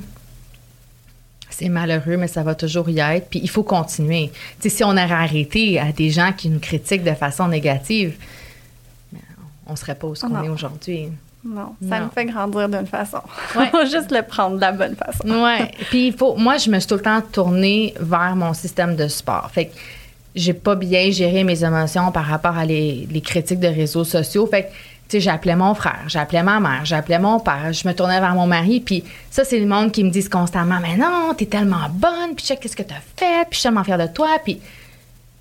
c'est 1.49 1.69
malheureux, 1.69 2.17
mais 2.17 2.27
ça 2.27 2.43
va 2.43 2.53
toujours 2.53 2.89
y 2.89 2.99
être. 2.99 3.29
Puis 3.29 3.39
il 3.41 3.49
faut 3.49 3.63
continuer. 3.63 4.31
sais, 4.59 4.69
si 4.69 4.83
on 4.83 4.91
avait 4.91 5.13
arrêté 5.13 5.79
à 5.79 5.91
des 5.91 6.11
gens 6.11 6.33
qui 6.33 6.49
nous 6.49 6.59
critiquent 6.59 7.03
de 7.03 7.13
façon 7.13 7.47
négative, 7.47 8.15
on 9.67 9.75
serait 9.75 9.95
pas 9.95 10.07
où 10.07 10.15
ce 10.15 10.25
qu'on 10.25 10.43
est 10.43 10.49
aujourd'hui. 10.49 11.09
Non, 11.43 11.75
ça 11.87 11.99
nous 11.99 12.09
fait 12.09 12.25
grandir 12.25 12.67
d'une 12.67 12.87
façon. 12.87 13.19
Ouais. 13.55 13.67
faut 13.71 13.85
juste 13.85 14.11
le 14.11 14.23
prendre 14.23 14.55
de 14.55 14.61
la 14.61 14.71
bonne 14.71 14.95
façon. 14.95 15.23
Oui. 15.27 15.67
Puis 15.89 16.07
il 16.07 16.13
faut. 16.13 16.35
Moi, 16.35 16.57
je 16.57 16.71
me 16.71 16.79
suis 16.79 16.87
tout 16.87 16.95
le 16.95 17.01
temps 17.01 17.21
tournée 17.21 17.93
vers 17.99 18.35
mon 18.35 18.53
système 18.55 18.95
de 18.95 19.07
sport. 19.07 19.51
Fait 19.53 19.65
que 19.65 19.75
j'ai 20.33 20.53
pas 20.53 20.75
bien 20.75 21.11
géré 21.11 21.43
mes 21.43 21.63
émotions 21.63 22.11
par 22.11 22.25
rapport 22.25 22.57
à 22.57 22.65
les, 22.65 23.07
les 23.11 23.21
critiques 23.21 23.59
de 23.59 23.67
réseaux 23.67 24.03
sociaux. 24.03 24.47
Fait 24.47 24.63
que 24.63 24.67
tu 25.07 25.17
sais, 25.17 25.19
j'appelais 25.19 25.55
mon 25.55 25.75
frère, 25.75 26.01
j'appelais 26.07 26.41
ma 26.41 26.59
mère, 26.59 26.83
j'appelais 26.83 27.19
mon 27.19 27.39
père, 27.39 27.71
je 27.71 27.87
me 27.87 27.93
tournais 27.93 28.19
vers 28.19 28.33
mon 28.33 28.47
mari, 28.47 28.79
puis 28.79 29.03
ça, 29.29 29.43
c'est 29.43 29.59
le 29.59 29.67
monde 29.67 29.91
qui 29.91 30.03
me 30.03 30.09
dit 30.09 30.27
constamment, 30.27 30.79
mais 30.81 30.97
non, 30.97 31.35
t'es 31.37 31.45
tellement 31.45 31.87
bonne, 31.91 32.33
puis 32.35 32.43
check 32.43 32.59
qu'est-ce 32.59 32.75
que 32.75 32.81
t'as 32.81 32.95
fait, 33.15 33.45
puis 33.47 33.51
je 33.51 33.55
suis 33.57 33.63
tellement 33.63 33.83
fière 33.83 33.99
de 33.99 34.07
toi, 34.07 34.29
puis 34.43 34.59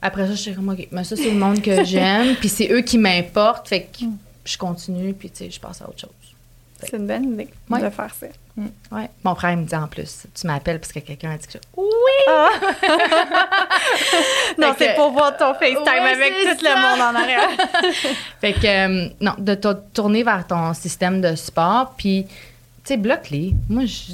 après 0.04 0.26
ça, 0.26 0.32
je 0.32 0.36
suis 0.36 0.54
comme, 0.54 0.68
OK, 0.68 0.86
mais 0.92 1.02
ça, 1.02 1.16
c'est 1.16 1.30
le 1.30 1.38
monde 1.38 1.62
que 1.62 1.82
j'aime, 1.82 2.36
puis 2.40 2.50
c'est 2.50 2.70
eux 2.70 2.82
qui 2.82 2.98
m'importent, 2.98 3.66
fait 3.66 3.84
que 3.84 4.04
je 4.44 4.58
continue, 4.58 5.14
puis 5.14 5.30
tu 5.30 5.44
sais, 5.44 5.50
je 5.50 5.58
passe 5.58 5.80
à 5.80 5.88
autre 5.88 6.00
chose. 6.00 6.10
C'est 6.78 6.98
une 6.98 7.06
bonne 7.06 7.32
idée 7.32 7.48
de 7.70 7.90
faire 7.90 8.14
ça. 8.14 8.26
Mm. 8.54 8.66
Ouais. 8.92 9.08
Mon 9.24 9.34
frère 9.34 9.56
me 9.56 9.64
dit 9.64 9.74
en 9.74 9.86
plus, 9.86 10.26
tu 10.34 10.46
m'appelles 10.46 10.78
parce 10.78 10.92
que 10.92 10.98
quelqu'un 10.98 11.30
a 11.30 11.38
dit 11.38 11.46
que 11.46 11.54
je... 11.54 11.58
Oui! 11.74 11.86
Ah! 12.28 12.48
non, 14.58 14.74
c'est 14.76 14.94
pour 14.94 15.12
voir 15.12 15.34
ton 15.38 15.54
FaceTime 15.54 15.86
avec 15.86 16.34
tout 16.34 16.64
le 16.64 16.82
monde 16.82 17.00
en 17.00 17.18
arrière. 17.18 17.48
fait 18.42 18.52
que, 18.52 18.66
euh, 18.66 19.08
non, 19.22 19.32
de 19.38 19.54
te 19.54 19.72
tourner 19.94 20.22
vers 20.22 20.46
ton 20.46 20.74
système 20.74 21.22
de 21.22 21.34
sport, 21.34 21.94
puis, 21.96 22.26
tu 22.26 22.32
sais, 22.84 22.96
bloque-les. 22.98 23.54
Moi, 23.70 23.86
je 23.86 24.12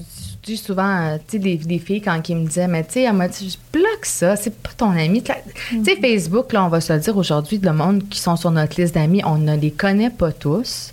souvent, 0.56 1.12
euh, 1.12 1.16
tu 1.28 1.40
sais, 1.40 1.56
des, 1.56 1.78
filles, 1.78 2.02
quand 2.02 2.28
ils 2.28 2.36
me 2.36 2.46
disaient, 2.46 2.68
mais 2.68 2.84
tu 2.84 2.92
sais, 2.94 3.02
elle 3.02 3.14
m'a 3.14 3.28
dit, 3.28 3.58
bloque 3.72 4.04
ça, 4.04 4.36
c'est 4.36 4.54
pas 4.54 4.70
ton 4.76 4.90
ami. 4.90 5.22
Tu 5.22 5.32
sais, 5.32 5.74
mm-hmm. 5.74 6.00
Facebook, 6.00 6.52
là, 6.52 6.64
on 6.64 6.68
va 6.68 6.80
se 6.80 6.92
le 6.92 7.00
dire 7.00 7.16
aujourd'hui, 7.16 7.58
le 7.58 7.72
monde 7.72 8.08
qui 8.08 8.18
sont 8.18 8.36
sur 8.36 8.50
notre 8.50 8.80
liste 8.80 8.94
d'amis, 8.94 9.22
on 9.24 9.38
ne 9.38 9.56
les 9.56 9.70
connaît 9.70 10.10
pas 10.10 10.32
tous. 10.32 10.92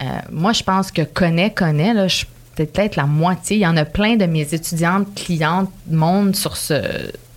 Euh, 0.00 0.04
moi, 0.30 0.52
je 0.52 0.62
pense 0.62 0.90
que 0.90 1.02
connaît, 1.02 1.52
connaît, 1.52 1.94
là, 1.94 2.08
je 2.08 2.24
peut-être 2.56 2.96
la 2.96 3.06
moitié. 3.06 3.58
Il 3.58 3.60
y 3.60 3.66
en 3.66 3.76
a 3.76 3.84
plein 3.84 4.16
de 4.16 4.24
mes 4.26 4.54
étudiantes, 4.54 5.14
clientes, 5.14 5.70
monde 5.90 6.34
sur, 6.34 6.56
ce, 6.56 6.80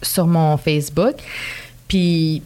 sur 0.02 0.26
mon 0.26 0.58
Facebook. 0.58 1.16
Puis, 1.88 2.42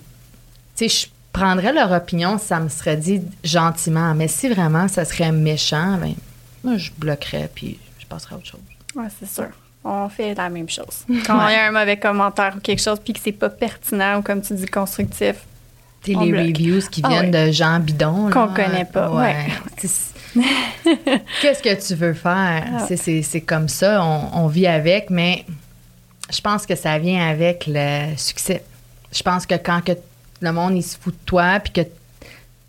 tu 0.75 0.89
sais, 0.89 1.05
je 1.05 1.07
prendrais 1.31 1.73
leur 1.73 1.91
opinion 1.91 2.37
ça 2.37 2.59
me 2.59 2.69
serait 2.69 2.97
dit 2.97 3.21
gentiment. 3.43 4.13
Mais 4.15 4.27
si 4.27 4.49
vraiment 4.49 4.87
ça 4.87 5.05
serait 5.05 5.31
méchant, 5.31 5.97
ben, 5.97 6.15
moi, 6.63 6.77
je 6.77 6.91
bloquerais 6.97 7.49
puis 7.53 7.79
je 7.99 8.05
passerais 8.05 8.35
à 8.35 8.37
autre 8.37 8.47
chose. 8.47 8.59
Oui, 8.95 9.05
c'est 9.19 9.29
sûr. 9.29 9.49
On 9.83 10.07
fait 10.07 10.33
la 10.33 10.49
même 10.49 10.69
chose. 10.69 11.05
Quand 11.25 11.47
il 11.47 11.53
y 11.53 11.57
a 11.57 11.67
un 11.67 11.71
mauvais 11.71 11.97
commentaire 11.97 12.53
ou 12.55 12.59
quelque 12.59 12.81
chose 12.81 12.99
puis 13.03 13.13
que 13.13 13.19
c'est 13.21 13.33
pas 13.33 13.49
pertinent 13.49 14.19
ou 14.19 14.21
comme 14.21 14.41
tu 14.41 14.53
dis 14.53 14.65
constructif, 14.65 15.35
les 16.07 16.15
reviews 16.15 16.81
qui 16.89 17.01
ah 17.03 17.09
viennent 17.09 17.31
de 17.31 17.51
gens 17.51 17.79
bidons. 17.79 18.29
Qu'on 18.29 18.49
connaît 18.49 18.85
pas. 18.85 19.09
Ouais. 19.09 19.47
Qu'est-ce 21.41 21.61
que 21.61 21.87
tu 21.87 21.95
veux 21.95 22.13
faire? 22.13 22.65
Ah. 22.79 22.87
C'est 22.87 23.41
comme 23.41 23.69
ça, 23.69 24.03
on, 24.03 24.47
vit 24.47 24.67
avec, 24.67 25.09
mais 25.09 25.45
je 26.31 26.41
pense 26.41 26.65
que 26.65 26.75
ça 26.75 26.97
vient 26.97 27.27
avec 27.27 27.65
le 27.67 28.15
succès. 28.17 28.63
Je 29.11 29.21
pense 29.21 29.45
que 29.45 29.55
quand 29.55 29.81
que 29.81 29.91
le 30.41 30.51
monde 30.51 30.75
il 30.75 30.83
se 30.83 30.97
fout 30.97 31.13
de 31.13 31.25
toi, 31.25 31.59
puis 31.59 31.71
que 31.71 31.81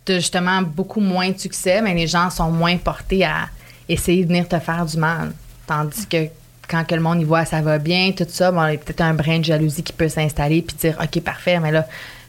tu 0.05 0.13
as 0.13 0.17
justement 0.17 0.61
beaucoup 0.61 1.01
moins 1.01 1.31
de 1.31 1.39
succès, 1.39 1.81
mais 1.81 1.95
les 1.95 2.07
gens 2.07 2.29
sont 2.29 2.51
moins 2.51 2.77
portés 2.77 3.25
à 3.25 3.49
essayer 3.89 4.25
de 4.25 4.29
venir 4.29 4.47
te 4.47 4.59
faire 4.59 4.85
du 4.85 4.99
mal. 4.99 5.33
Tandis 5.67 6.07
que 6.07 6.29
quand 6.69 6.85
que 6.85 6.95
le 6.95 7.01
monde 7.01 7.21
y 7.21 7.25
voit 7.25 7.45
ça 7.45 7.61
va 7.61 7.79
bien, 7.79 8.13
tout 8.13 8.27
ça, 8.29 8.51
bon, 8.51 8.67
il 8.67 8.73
y 8.73 8.75
a 8.75 8.79
peut-être 8.79 9.03
un 9.03 9.15
brin 9.15 9.39
de 9.39 9.45
jalousie 9.45 9.83
qui 9.83 9.93
peut 9.93 10.09
s'installer 10.09 10.63
puis 10.63 10.77
dire 10.77 10.97
OK, 11.03 11.23
parfait, 11.23 11.61
mais 11.61 11.71
là, 11.71 11.87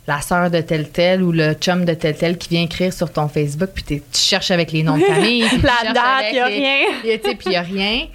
la 0.07 0.21
sœur 0.21 0.51
de 0.51 0.61
tel 0.61 0.89
tel 0.89 1.23
ou 1.23 1.31
le 1.31 1.53
chum 1.53 1.85
de 1.85 1.93
tel 1.93 2.15
tel 2.15 2.37
qui 2.37 2.49
vient 2.49 2.63
écrire 2.63 2.93
sur 2.93 3.11
ton 3.11 3.27
Facebook, 3.27 3.69
puis 3.73 3.83
tu 3.83 4.01
cherches 4.13 4.51
avec 4.51 4.71
les 4.71 4.83
noms 4.83 4.97
de 4.97 5.03
famille. 5.03 5.41
la 5.63 5.93
date, 5.93 6.25
il 6.31 6.33
n'y 6.33 6.39
a 6.39 6.45
rien. 6.45 6.77
Puis 7.03 7.35
il 7.45 7.49
n'y 7.49 7.55
a 7.55 7.61
rien. 7.61 8.07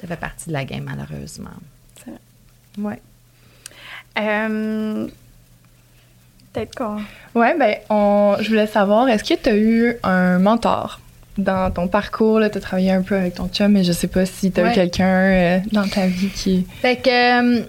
Ça 0.00 0.06
fait 0.06 0.16
partie 0.16 0.48
de 0.48 0.52
la 0.52 0.64
game, 0.64 0.84
malheureusement. 0.84 1.50
C'est 1.96 2.10
vrai. 2.10 2.20
Oui. 2.78 2.94
Euh, 4.18 5.08
peut-être 6.52 6.74
quoi? 6.74 7.00
Oui, 7.34 7.46
ben, 7.58 7.76
on, 7.90 8.36
je 8.40 8.48
voulais 8.48 8.66
savoir, 8.66 9.08
est-ce 9.08 9.24
que 9.24 9.34
tu 9.34 9.48
as 9.48 9.56
eu 9.56 9.96
un 10.02 10.38
mentor? 10.38 11.00
Dans 11.40 11.70
ton 11.70 11.88
parcours? 11.88 12.40
Tu 12.50 12.58
as 12.58 12.60
travaillé 12.60 12.92
un 12.92 13.02
peu 13.02 13.16
avec 13.16 13.34
ton 13.34 13.48
chum, 13.48 13.72
mais 13.72 13.84
je 13.84 13.92
sais 13.92 14.06
pas 14.06 14.26
si 14.26 14.50
tu 14.50 14.60
as 14.60 14.70
quelqu'un 14.70 15.06
euh, 15.06 15.58
dans 15.72 15.88
ta 15.88 16.06
vie 16.06 16.28
qui. 16.28 16.66
Fait 16.80 16.96
que. 16.96 17.58
Euh, 17.58 17.62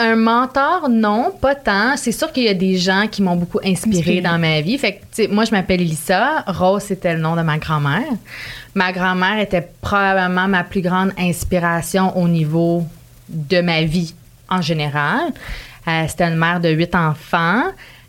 un 0.00 0.14
mentor, 0.14 0.88
non, 0.88 1.32
pas 1.40 1.56
tant. 1.56 1.96
C'est 1.96 2.12
sûr 2.12 2.30
qu'il 2.30 2.44
y 2.44 2.48
a 2.48 2.54
des 2.54 2.76
gens 2.76 3.08
qui 3.10 3.20
m'ont 3.20 3.34
beaucoup 3.34 3.58
inspiré 3.64 4.20
dans 4.20 4.38
ma 4.38 4.60
vie. 4.60 4.78
Fait 4.78 5.00
que, 5.00 5.26
moi, 5.26 5.44
je 5.44 5.50
m'appelle 5.50 5.80
Elissa. 5.80 6.44
Rose, 6.46 6.84
c'était 6.86 7.14
le 7.14 7.20
nom 7.20 7.34
de 7.34 7.42
ma 7.42 7.58
grand-mère. 7.58 8.06
Ma 8.76 8.92
grand-mère 8.92 9.40
était 9.40 9.68
probablement 9.80 10.46
ma 10.46 10.62
plus 10.62 10.82
grande 10.82 11.10
inspiration 11.18 12.16
au 12.16 12.28
niveau 12.28 12.84
de 13.28 13.60
ma 13.60 13.82
vie 13.82 14.14
en 14.48 14.62
général. 14.62 15.32
Euh, 15.88 16.04
c'était 16.06 16.28
une 16.28 16.36
mère 16.36 16.60
de 16.60 16.68
huit 16.68 16.94
enfants. 16.94 17.64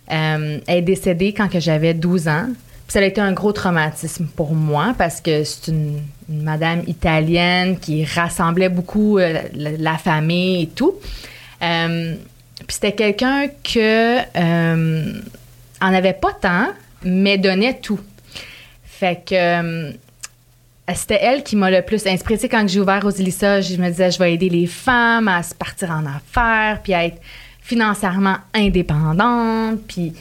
Elle 0.08 0.62
est 0.68 0.82
décédée 0.84 1.34
quand 1.34 1.48
j'avais 1.60 1.96
12 1.96 2.28
ans. 2.28 2.50
Ça 2.90 3.00
a 3.00 3.04
été 3.04 3.22
un 3.22 3.34
gros 3.34 3.54
traumatisme 3.54 4.26
pour 4.26 4.54
moi 4.54 4.96
parce 4.98 5.22
que 5.22 5.44
c'est 5.44 5.68
une, 5.72 6.02
madame 6.28 6.84
italienne 6.88 7.80
qui 7.80 8.04
rassemblait 8.04 8.70
beaucoup 8.70 9.20
euh, 9.20 9.44
la, 9.54 9.98
famille 9.98 10.64
et 10.64 10.68
tout. 10.68 10.96
Euh, 11.62 12.16
puis 12.68 12.74
c'était 12.74 12.94
quelqu'un 12.94 13.48
que 13.48 14.18
euh, 14.36 15.14
en 15.82 15.94
avait 15.94 16.14
pas 16.14 16.34
tant, 16.34 16.68
mais 17.04 17.38
donnait 17.38 17.80
tout. 17.80 18.00
Fait 18.84 19.24
que 19.24 19.36
euh, 19.36 19.92
c'était 20.94 21.20
elle 21.22 21.44
qui 21.44 21.56
m'a 21.56 21.72
le 21.72 21.82
plus 21.84 22.06
inspirée. 22.08 22.50
quand 22.50 22.68
j'ai 22.68 22.80
ouvert 22.80 23.02
Rosilissa, 23.02 23.62
je 23.62 23.76
me 23.78 23.90
disais, 23.90 24.12
je 24.12 24.20
vais 24.20 24.34
aider 24.34 24.50
les 24.50 24.68
femmes 24.68 25.28
à 25.28 25.44
se 25.44 25.54
partir 25.54 25.92
en 25.92 26.06
affaires, 26.06 26.82
puis 26.84 26.94
à 26.94 27.06
être 27.06 27.22
financièrement 27.62 28.38
indépendante, 28.54 29.80
puis 29.88 30.14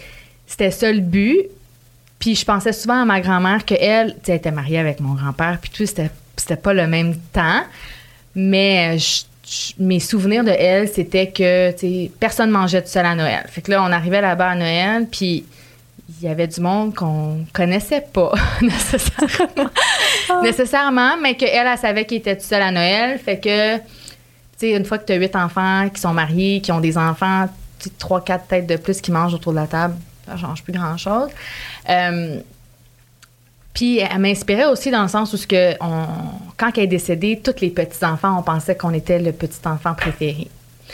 c'était 0.47 0.71
ça 0.71 0.93
le 0.93 1.01
but. 1.01 1.49
Puis 2.19 2.35
je 2.35 2.45
pensais 2.45 2.73
souvent 2.73 3.03
à 3.03 3.05
ma 3.05 3.21
grand-mère 3.21 3.65
qu'elle, 3.65 4.15
tu 4.15 4.21
sais, 4.25 4.37
était 4.37 4.51
mariée 4.51 4.79
avec 4.79 5.01
mon 5.01 5.15
grand-père, 5.15 5.59
puis 5.61 5.71
tout, 5.71 5.87
c'était, 5.87 6.11
c'était 6.37 6.57
pas 6.57 6.75
le 6.75 6.87
même 6.87 7.17
temps. 7.33 7.63
Mais 8.35 8.97
mes 9.79 10.01
souvenirs 10.01 10.45
de 10.45 10.51
elle, 10.51 10.89
c'était 10.89 11.31
que, 11.31 11.71
tu 11.73 11.79
sais, 11.79 12.11
personne 12.19 12.51
mangeait 12.51 12.83
tout 12.83 12.89
seul 12.89 13.07
à 13.07 13.15
Noël. 13.15 13.45
Fait 13.49 13.63
que 13.63 13.71
là, 13.71 13.83
on 13.83 13.93
arrivait 13.93 14.21
là-bas 14.21 14.51
à 14.51 14.55
Noël, 14.55 15.07
puis 15.11 15.45
il 16.21 16.27
y 16.27 16.31
avait 16.31 16.47
du 16.47 16.61
monde 16.61 16.95
qu'on 16.95 17.45
connaissait 17.53 18.05
pas 18.13 18.33
nécessairement. 18.63 19.71
Ah. 20.31 20.41
nécessairement, 20.43 21.17
mais 21.23 21.35
qu'elle, 21.37 21.67
elle, 21.67 21.79
savait 21.79 22.05
qu'il 22.05 22.19
était 22.19 22.37
tout 22.37 22.45
seul 22.45 22.63
à 22.63 22.71
Noël. 22.71 23.19
Fait 23.19 23.39
que, 23.39 23.77
tu 23.77 23.83
sais, 24.57 24.71
une 24.73 24.85
fois 24.85 24.99
que 24.99 25.07
tu 25.07 25.13
as 25.13 25.17
huit 25.17 25.35
enfants 25.37 25.89
qui 25.93 26.01
sont 26.01 26.13
mariés, 26.13 26.61
qui 26.61 26.73
ont 26.73 26.81
des 26.81 26.99
enfants, 26.99 27.47
trois, 27.99 28.23
quatre 28.23 28.47
têtes 28.49 28.67
de 28.67 28.77
plus 28.77 29.01
qui 29.01 29.13
mangent 29.13 29.35
autour 29.35 29.53
de 29.53 29.59
la 29.59 29.67
table, 29.67 29.95
ça 30.29 30.37
change 30.37 30.63
plus 30.63 30.73
grand-chose. 30.73 31.31
Euh, 31.89 32.41
puis 33.75 33.99
elle 33.99 34.19
m'inspirait 34.19 34.67
aussi 34.67 34.91
dans 34.91 35.03
le 35.03 35.09
sens 35.09 35.33
où 35.33 35.37
ce 35.37 35.47
que 35.47 35.75
on, 35.81 36.07
quand 36.57 36.71
elle 36.77 36.85
est 36.85 36.89
décédée, 36.89 37.41
tous 37.43 37.61
les 37.61 37.71
petits-enfants, 37.71 38.37
on 38.39 38.43
pensait 38.43 38.77
qu'on 38.77 38.93
était 38.93 39.19
le 39.19 39.33
petit-enfant 39.33 39.95
préféré. 39.95 40.49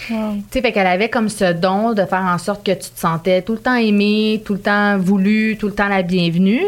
Tu 0.09 0.15
sais, 0.51 0.61
fait 0.61 0.73
qu'elle 0.73 0.89
avait 0.89 1.09
comme 1.09 1.29
ce 1.29 1.53
don 1.53 1.93
de 1.93 2.05
faire 2.05 2.25
en 2.25 2.37
sorte 2.39 2.67
que 2.67 2.73
tu 2.73 2.91
te 2.91 2.99
sentais 2.99 3.43
tout 3.43 3.53
le 3.53 3.61
temps 3.61 3.77
aimé, 3.77 4.43
tout 4.45 4.55
le 4.55 4.61
temps 4.61 4.99
voulu, 4.99 5.57
tout 5.57 5.69
le 5.69 5.75
temps 5.75 5.89
la 5.89 6.03
bienvenue. 6.03 6.63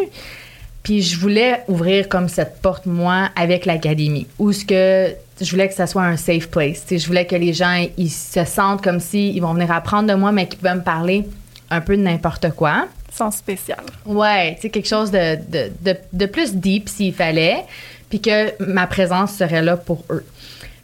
Puis 0.82 1.02
je 1.02 1.18
voulais 1.18 1.64
ouvrir 1.66 2.08
comme 2.08 2.28
cette 2.28 2.62
porte, 2.62 2.86
moi, 2.86 3.28
avec 3.34 3.66
l'académie, 3.66 4.28
où 4.38 4.52
ce 4.52 4.64
que 4.64 5.12
je 5.40 5.50
voulais 5.50 5.68
que 5.68 5.74
ça 5.74 5.88
soit 5.88 6.04
un 6.04 6.16
safe 6.16 6.48
place. 6.48 6.84
sais, 6.86 6.98
je 6.98 7.06
voulais 7.06 7.26
que 7.26 7.34
les 7.34 7.52
gens 7.52 7.84
ils 7.98 8.10
se 8.10 8.44
sentent 8.44 8.82
comme 8.82 9.00
s'ils 9.00 9.42
vont 9.42 9.52
venir 9.52 9.72
apprendre 9.72 10.08
de 10.08 10.14
moi, 10.14 10.30
mais 10.30 10.46
qu'ils 10.46 10.60
peuvent 10.60 10.76
me 10.76 10.82
parler 10.82 11.26
un 11.70 11.80
peu 11.80 11.96
de 11.96 12.02
n'importe 12.02 12.50
quoi. 12.50 12.86
Sans 13.12 13.30
spécial. 13.30 13.80
Ouais, 14.04 14.54
tu 14.56 14.62
sais, 14.62 14.70
quelque 14.70 14.88
chose 14.88 15.10
de, 15.10 15.36
de, 15.36 15.72
de, 15.80 15.96
de 16.12 16.26
plus 16.26 16.54
deep 16.54 16.88
s'il 16.88 17.14
fallait, 17.14 17.64
puis 18.10 18.20
que 18.20 18.62
ma 18.62 18.86
présence 18.86 19.34
serait 19.34 19.62
là 19.62 19.76
pour 19.76 20.04
eux. 20.10 20.24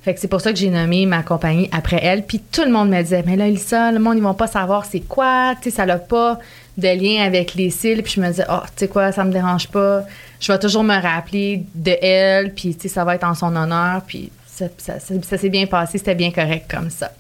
Fait 0.02 0.14
que 0.14 0.20
c'est 0.20 0.28
pour 0.28 0.40
ça 0.40 0.52
que 0.52 0.58
j'ai 0.58 0.70
nommé 0.70 1.06
ma 1.06 1.22
compagnie 1.22 1.68
après 1.70 2.00
elle. 2.02 2.24
Puis 2.24 2.40
tout 2.40 2.64
le 2.64 2.72
monde 2.72 2.90
me 2.90 3.00
disait, 3.00 3.22
mais 3.24 3.36
là, 3.36 3.46
Elisa, 3.46 3.92
le 3.92 4.00
monde, 4.00 4.16
ils 4.16 4.22
vont 4.22 4.34
pas 4.34 4.48
savoir 4.48 4.84
c'est 4.84 5.00
quoi. 5.00 5.54
Tu 5.62 5.70
sais, 5.70 5.76
ça 5.76 5.86
n'a 5.86 5.98
pas 5.98 6.40
de 6.76 6.88
lien 6.88 7.24
avec 7.24 7.54
les 7.54 7.70
cils. 7.70 8.02
Puis 8.02 8.14
je 8.16 8.20
me 8.20 8.26
disais, 8.26 8.44
oh, 8.50 8.62
tu 8.64 8.72
sais 8.76 8.88
quoi, 8.88 9.12
ça 9.12 9.22
me 9.22 9.32
dérange 9.32 9.68
pas. 9.68 10.02
Je 10.40 10.50
vais 10.50 10.58
toujours 10.58 10.82
me 10.82 11.00
rappeler 11.00 11.62
de 11.76 11.96
elle. 12.02 12.52
Puis, 12.52 12.74
tu 12.74 12.82
sais, 12.82 12.88
ça 12.88 13.04
va 13.04 13.14
être 13.14 13.22
en 13.22 13.34
son 13.34 13.54
honneur. 13.54 14.02
Puis 14.04 14.32
ça, 14.44 14.64
ça, 14.76 14.94
ça 14.98 15.38
s'est 15.38 15.50
bien 15.50 15.66
passé. 15.66 15.98
C'était 15.98 16.16
bien 16.16 16.32
correct 16.32 16.68
comme 16.68 16.90
ça. 16.90 17.12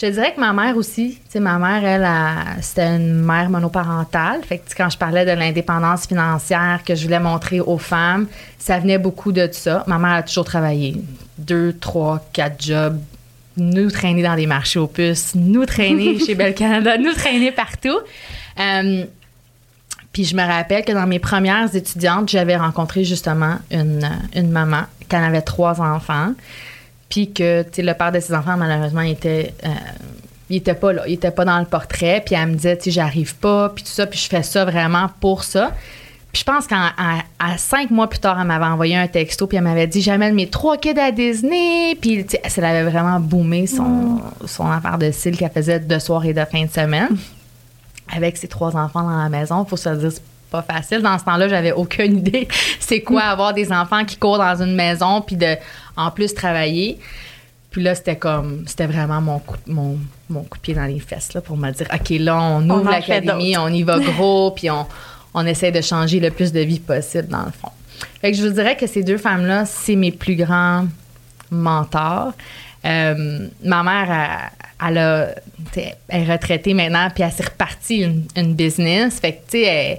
Je 0.00 0.06
dirais 0.06 0.32
que 0.32 0.38
ma 0.38 0.52
mère 0.52 0.76
aussi, 0.76 1.18
tu 1.24 1.32
sais, 1.32 1.40
ma 1.40 1.58
mère, 1.58 1.84
elle, 1.84 2.62
c'était 2.62 2.86
une 2.86 3.14
mère 3.14 3.50
monoparentale. 3.50 4.42
Fait 4.44 4.58
que 4.58 4.72
quand 4.76 4.88
je 4.88 4.96
parlais 4.96 5.24
de 5.24 5.32
l'indépendance 5.32 6.06
financière 6.06 6.82
que 6.86 6.94
je 6.94 7.02
voulais 7.02 7.18
montrer 7.18 7.58
aux 7.58 7.78
femmes, 7.78 8.28
ça 8.58 8.78
venait 8.78 8.98
beaucoup 8.98 9.32
de 9.32 9.48
ça. 9.50 9.82
Ma 9.88 9.98
mère 9.98 10.12
a 10.12 10.22
toujours 10.22 10.44
travaillé. 10.44 11.02
Deux, 11.36 11.72
trois, 11.72 12.24
quatre 12.32 12.64
jobs. 12.64 13.00
Nous 13.56 13.90
traîner 13.90 14.22
dans 14.22 14.36
des 14.36 14.46
marchés 14.46 14.78
aux 14.78 14.86
puces, 14.86 15.34
nous 15.34 15.66
traîner 15.66 16.20
chez 16.20 16.34
Bel 16.36 16.54
Canada, 16.54 16.96
nous 16.96 17.12
traîner 17.12 17.50
partout. 17.50 17.98
Euh, 18.60 19.04
puis 20.12 20.24
je 20.24 20.36
me 20.36 20.46
rappelle 20.46 20.84
que 20.84 20.92
dans 20.92 21.08
mes 21.08 21.18
premières 21.18 21.74
étudiantes, 21.74 22.28
j'avais 22.28 22.56
rencontré 22.56 23.02
justement 23.02 23.56
une, 23.72 24.08
une 24.36 24.50
maman 24.52 24.82
qui 25.08 25.16
en 25.16 25.24
avait 25.24 25.42
trois 25.42 25.80
enfants. 25.80 26.34
Puis 27.08 27.32
que, 27.32 27.64
le 27.76 27.92
père 27.94 28.12
de 28.12 28.20
ses 28.20 28.34
enfants, 28.34 28.56
malheureusement, 28.56 29.00
il 29.00 29.12
était, 29.12 29.54
euh, 29.64 29.68
il 30.50 30.56
était 30.56 30.74
pas 30.74 30.92
là. 30.92 31.02
Il 31.06 31.14
était 31.14 31.30
pas 31.30 31.44
dans 31.44 31.58
le 31.58 31.64
portrait. 31.64 32.22
Puis 32.24 32.34
elle 32.34 32.48
me 32.48 32.54
disait, 32.54 32.76
tu 32.76 32.90
j'arrive 32.90 33.34
pas, 33.36 33.70
puis 33.70 33.84
tout 33.84 33.90
ça. 33.90 34.06
Puis 34.06 34.18
je 34.18 34.28
fais 34.28 34.42
ça 34.42 34.64
vraiment 34.64 35.08
pour 35.20 35.44
ça. 35.44 35.72
Puis 36.32 36.40
je 36.40 36.44
pense 36.44 36.66
qu'à 36.66 37.56
cinq 37.56 37.90
mois 37.90 38.08
plus 38.08 38.18
tard, 38.18 38.38
elle 38.38 38.46
m'avait 38.46 38.66
envoyé 38.66 38.96
un 38.96 39.06
texto, 39.06 39.46
puis 39.46 39.56
elle 39.56 39.64
m'avait 39.64 39.86
dit 39.86 40.02
J'amène 40.02 40.34
mes 40.34 40.48
trois 40.48 40.76
kids 40.76 40.98
à 40.98 41.10
Disney. 41.10 41.96
Puis 41.98 42.26
elle 42.56 42.64
avait 42.64 42.90
vraiment 42.90 43.18
boomé 43.18 43.66
son, 43.66 43.82
mm. 43.82 44.22
son 44.46 44.70
affaire 44.70 44.98
de 44.98 45.10
style 45.10 45.36
qu'elle 45.36 45.50
faisait 45.50 45.80
de 45.80 45.98
soir 45.98 46.24
et 46.26 46.34
de 46.34 46.44
fin 46.44 46.64
de 46.64 46.70
semaine 46.70 47.16
avec 48.14 48.36
ses 48.36 48.48
trois 48.48 48.76
enfants 48.76 49.02
dans 49.02 49.16
la 49.16 49.28
maison. 49.28 49.64
Faut 49.64 49.76
se 49.76 49.88
dire, 49.88 50.10
pas 50.50 50.62
facile. 50.62 51.02
Dans 51.02 51.18
ce 51.18 51.24
temps-là, 51.24 51.48
j'avais 51.48 51.72
aucune 51.72 52.18
idée 52.26 52.48
c'est 52.88 53.02
quoi 53.02 53.22
avoir 53.22 53.52
des 53.52 53.70
enfants 53.70 54.04
qui 54.04 54.16
courent 54.16 54.38
dans 54.38 54.62
une 54.62 54.74
maison 54.74 55.20
puis 55.20 55.36
de 55.36 55.56
en 55.96 56.10
plus 56.10 56.32
travailler. 56.32 56.98
Puis 57.70 57.82
là, 57.82 57.94
c'était 57.94 58.16
comme, 58.16 58.64
c'était 58.66 58.86
vraiment 58.86 59.20
mon 59.20 59.38
coup, 59.40 59.56
mon, 59.66 59.98
mon 60.30 60.42
coup 60.42 60.56
de 60.56 60.62
pied 60.62 60.74
dans 60.74 60.86
les 60.86 61.00
fesses 61.00 61.34
là, 61.34 61.42
pour 61.42 61.58
me 61.58 61.70
dire, 61.70 61.86
OK, 61.92 62.08
là, 62.18 62.40
on 62.40 62.68
ouvre 62.70 62.90
l'académie, 62.90 63.58
on 63.58 63.68
y 63.68 63.82
va 63.82 63.98
gros, 64.16 64.52
puis 64.52 64.70
on, 64.70 64.86
on 65.34 65.44
essaie 65.44 65.70
de 65.70 65.82
changer 65.82 66.18
le 66.18 66.30
plus 66.30 66.50
de 66.50 66.60
vie 66.60 66.80
possible, 66.80 67.28
dans 67.28 67.44
le 67.44 67.52
fond. 67.52 67.70
Fait 68.22 68.32
que 68.32 68.38
je 68.38 68.46
vous 68.46 68.54
dirais 68.54 68.76
que 68.76 68.86
ces 68.86 69.02
deux 69.02 69.18
femmes-là, 69.18 69.66
c'est 69.66 69.96
mes 69.96 70.12
plus 70.12 70.36
grands 70.36 70.86
mentors. 71.50 72.32
Euh, 72.86 73.48
ma 73.62 73.82
mère, 73.82 74.50
elle, 74.86 74.98
a, 74.98 75.28
est 75.76 76.24
retraitée 76.24 76.72
maintenant, 76.72 77.10
puis 77.14 77.22
elle 77.22 77.32
s'est 77.32 77.44
repartie 77.44 77.96
une, 77.96 78.24
une 78.34 78.54
business. 78.54 79.20
Fait 79.20 79.32
que, 79.32 79.50
tu 79.50 79.58
sais, 79.58 79.62
elle 79.62 79.98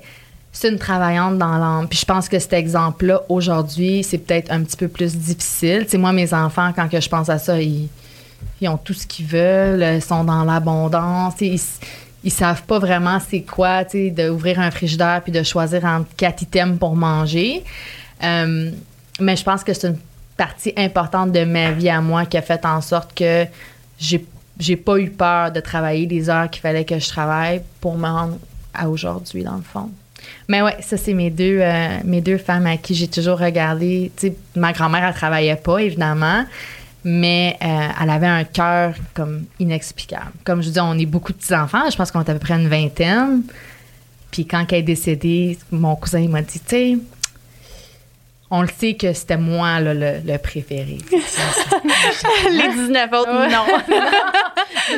c'est 0.51 0.69
une 0.69 0.79
travaillante 0.79 1.37
dans 1.37 1.57
l'âme. 1.57 1.87
Puis 1.87 1.99
je 1.99 2.05
pense 2.05 2.27
que 2.27 2.39
cet 2.39 2.53
exemple-là, 2.53 3.21
aujourd'hui, 3.29 4.03
c'est 4.03 4.17
peut-être 4.17 4.51
un 4.51 4.63
petit 4.63 4.77
peu 4.77 4.87
plus 4.87 5.15
difficile. 5.15 5.83
Tu 5.83 5.91
sais, 5.91 5.97
moi, 5.97 6.11
mes 6.11 6.33
enfants, 6.33 6.71
quand 6.75 6.89
que 6.89 6.99
je 6.99 7.09
pense 7.09 7.29
à 7.29 7.37
ça, 7.37 7.61
ils, 7.61 7.89
ont 8.63 8.77
tout 8.77 8.93
ce 8.93 9.05
qu'ils 9.05 9.27
veulent, 9.27 9.83
ils 9.95 10.01
sont 10.01 10.23
dans 10.23 10.43
l'abondance. 10.43 11.35
Ils, 11.41 11.59
ils 12.23 12.31
savent 12.31 12.63
pas 12.63 12.79
vraiment 12.79 13.19
c'est 13.19 13.41
quoi, 13.41 13.85
tu 13.85 13.91
sais, 13.91 14.09
d'ouvrir 14.09 14.59
un 14.59 14.71
frigidaire 14.71 15.21
puis 15.23 15.31
de 15.31 15.43
choisir 15.43 15.85
entre 15.85 16.07
quatre 16.17 16.41
items 16.41 16.77
pour 16.77 16.95
manger. 16.95 17.63
Euh, 18.23 18.71
mais 19.19 19.35
je 19.35 19.43
pense 19.43 19.63
que 19.63 19.73
c'est 19.73 19.87
une 19.87 19.99
partie 20.35 20.73
importante 20.75 21.31
de 21.31 21.43
ma 21.43 21.71
vie 21.71 21.89
à 21.89 22.01
moi 22.01 22.25
qui 22.25 22.37
a 22.37 22.41
fait 22.41 22.65
en 22.65 22.81
sorte 22.81 23.13
que 23.13 23.45
j'ai 23.99 24.25
j'ai 24.59 24.75
pas 24.75 24.97
eu 24.97 25.09
peur 25.09 25.51
de 25.51 25.61
travailler 25.61 26.05
les 26.05 26.29
heures 26.29 26.49
qu'il 26.49 26.61
fallait 26.61 26.83
que 26.83 26.99
je 26.99 27.07
travaille 27.07 27.61
pour 27.79 27.97
me 27.97 28.07
rendre 28.07 28.37
à 28.73 28.89
aujourd'hui, 28.89 29.43
dans 29.43 29.55
le 29.55 29.61
fond. 29.61 29.89
Mais 30.49 30.63
ouais, 30.63 30.75
ça, 30.81 30.97
c'est 30.97 31.13
mes 31.13 31.29
deux, 31.29 31.59
euh, 31.61 31.99
mes 32.03 32.21
deux 32.21 32.39
femmes 32.39 32.65
à 32.65 32.75
qui 32.75 32.95
j'ai 32.95 33.07
toujours 33.07 33.37
regardé. 33.37 34.11
Tu 34.17 34.29
sais, 34.29 34.35
ma 34.55 34.73
grand-mère, 34.73 35.05
elle 35.05 35.13
travaillait 35.13 35.55
pas, 35.55 35.77
évidemment, 35.77 36.43
mais 37.03 37.55
euh, 37.61 37.87
elle 38.01 38.09
avait 38.09 38.27
un 38.27 38.43
cœur 38.43 38.95
comme 39.13 39.45
inexplicable. 39.59 40.31
Comme 40.43 40.63
je 40.63 40.71
dis, 40.71 40.79
on 40.79 40.97
est 40.97 41.05
beaucoup 41.05 41.33
de 41.33 41.37
petits-enfants. 41.37 41.87
Je 41.91 41.95
pense 41.95 42.09
qu'on 42.09 42.23
est 42.23 42.29
à 42.31 42.33
peu 42.33 42.39
près 42.39 42.55
une 42.55 42.67
vingtaine. 42.67 43.43
Puis 44.31 44.47
quand 44.47 44.65
elle 44.71 44.79
est 44.79 44.83
décédée, 44.83 45.59
mon 45.71 45.95
cousin, 45.95 46.27
m'a 46.27 46.41
dit, 46.41 46.59
tu 46.59 46.65
sais, 46.67 46.97
on 48.49 48.63
le 48.63 48.69
sait 48.75 48.95
que 48.95 49.13
c'était 49.13 49.37
moi 49.37 49.79
le, 49.79 49.93
le, 50.25 50.37
préféré. 50.39 50.97
Les 52.51 52.69
19 52.73 53.13
autres, 53.13 53.31
non. 53.31 53.65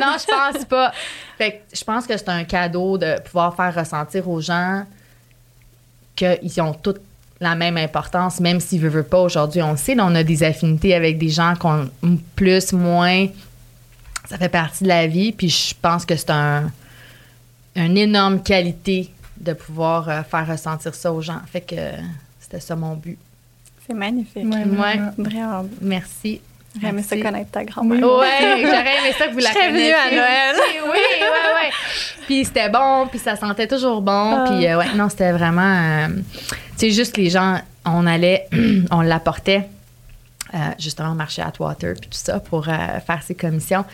non, 0.00 0.16
je 0.18 0.52
pense 0.54 0.64
pas. 0.64 0.92
Fait 1.36 1.62
je 1.74 1.84
pense 1.84 2.06
que 2.06 2.16
c'est 2.16 2.30
un 2.30 2.44
cadeau 2.44 2.96
de 2.96 3.20
pouvoir 3.20 3.54
faire 3.54 3.74
ressentir 3.74 4.26
aux 4.30 4.40
gens 4.40 4.84
qu'ils 6.16 6.60
ont 6.60 6.74
toutes 6.74 7.00
la 7.42 7.56
même 7.56 7.76
importance, 7.76 8.40
même 8.40 8.60
s'ils 8.60 8.82
ne 8.82 8.88
veulent 8.88 9.04
pas 9.04 9.20
aujourd'hui. 9.20 9.62
On 9.62 9.72
le 9.72 9.76
sait, 9.76 9.96
on 9.98 10.14
a 10.14 10.22
des 10.22 10.44
affinités 10.44 10.94
avec 10.94 11.18
des 11.18 11.28
gens 11.28 11.54
qui 11.54 11.66
ont 11.66 11.90
plus, 12.36 12.72
moins. 12.72 13.26
Ça 14.28 14.38
fait 14.38 14.48
partie 14.48 14.84
de 14.84 14.88
la 14.88 15.08
vie. 15.08 15.32
Puis 15.32 15.48
je 15.48 15.74
pense 15.80 16.06
que 16.06 16.14
c'est 16.14 16.30
un, 16.30 16.70
une 17.74 17.98
énorme 17.98 18.42
qualité 18.42 19.10
de 19.38 19.52
pouvoir 19.54 20.08
euh, 20.08 20.22
faire 20.22 20.46
ressentir 20.46 20.94
ça 20.94 21.12
aux 21.12 21.20
gens. 21.20 21.40
Fait 21.50 21.60
que 21.60 21.74
c'était 22.38 22.60
ça 22.60 22.76
mon 22.76 22.94
but. 22.94 23.18
C'est 23.86 23.94
magnifique. 23.94 24.44
Ouais, 24.44 24.64
Vraiment. 25.18 25.68
Merci. 25.80 26.40
J'aurais 26.74 26.88
aimé 26.88 27.02
ça 27.02 27.16
connaître 27.16 27.50
ta 27.50 27.64
grand-mère. 27.64 28.00
Oui, 28.00 28.62
j'aurais 28.62 28.98
aimé 28.98 29.14
ça 29.18 29.28
que 29.28 29.32
vous 29.32 29.38
la 29.38 29.52
connaissiez. 29.52 29.94
à 29.94 30.10
Noël. 30.10 30.56
oui, 30.84 30.90
oui, 30.90 31.26
oui. 31.54 31.70
Puis 32.26 32.44
c'était 32.44 32.70
bon, 32.70 33.06
puis 33.08 33.18
ça 33.18 33.36
sentait 33.36 33.66
toujours 33.66 34.00
bon. 34.00 34.36
Ah. 34.36 34.44
Puis 34.48 34.66
euh, 34.66 34.78
ouais, 34.78 34.94
non, 34.94 35.08
c'était 35.08 35.32
vraiment... 35.32 36.08
C'est 36.76 36.88
euh, 36.88 36.90
juste 36.90 37.16
les 37.16 37.28
gens, 37.28 37.60
on 37.84 38.06
allait, 38.06 38.48
on 38.90 39.02
l'apportait 39.02 39.68
euh, 40.54 40.58
justement 40.78 41.12
au 41.12 41.14
marché 41.14 41.42
Atwater, 41.42 41.94
puis 42.00 42.08
tout 42.08 42.18
ça, 42.18 42.40
pour 42.40 42.64
faire 42.64 43.22
ses 43.22 43.34
commissions. 43.34 43.84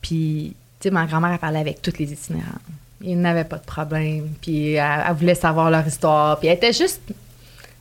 Puis, 0.00 0.54
tu 0.80 0.88
sais, 0.88 0.90
ma 0.90 1.06
grand-mère, 1.06 1.32
elle 1.32 1.38
parlait 1.38 1.60
avec 1.60 1.80
toutes 1.80 1.98
les 1.98 2.12
itinérants. 2.12 2.48
Ils 3.00 3.18
n'avaient 3.18 3.44
pas 3.44 3.58
de 3.58 3.64
problème. 3.64 4.28
Puis 4.40 4.74
elle, 4.74 5.14
voulait 5.14 5.34
savoir 5.34 5.70
leur 5.70 5.86
histoire. 5.86 6.38
Puis 6.38 6.48
elle 6.48 6.56
était 6.56 6.72
juste... 6.72 7.00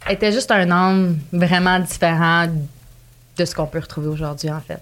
Elle 0.08 0.16
était 0.16 0.32
juste 0.32 0.50
un 0.50 0.72
homme 0.72 1.20
vraiment 1.32 1.78
différent 1.78 2.48
de 3.38 3.46
ce 3.46 3.56
qu'on 3.56 3.66
peut 3.66 3.80
retrouver 3.80 4.08
aujourd'hui, 4.08 4.50
en 4.50 4.60
fait. 4.60 4.82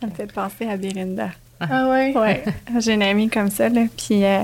Ça 0.00 0.06
me 0.06 0.12
fait 0.12 0.32
penser 0.32 0.66
à 0.66 0.76
Belinda. 0.76 1.30
Ah, 1.60 1.66
ah 1.70 1.88
ouais? 1.90 2.16
Ouais. 2.16 2.44
J'ai 2.80 2.94
une 2.94 3.02
amie 3.02 3.28
comme 3.28 3.50
ça, 3.50 3.68
là. 3.68 3.82
Puis 3.96 4.24
euh, 4.24 4.38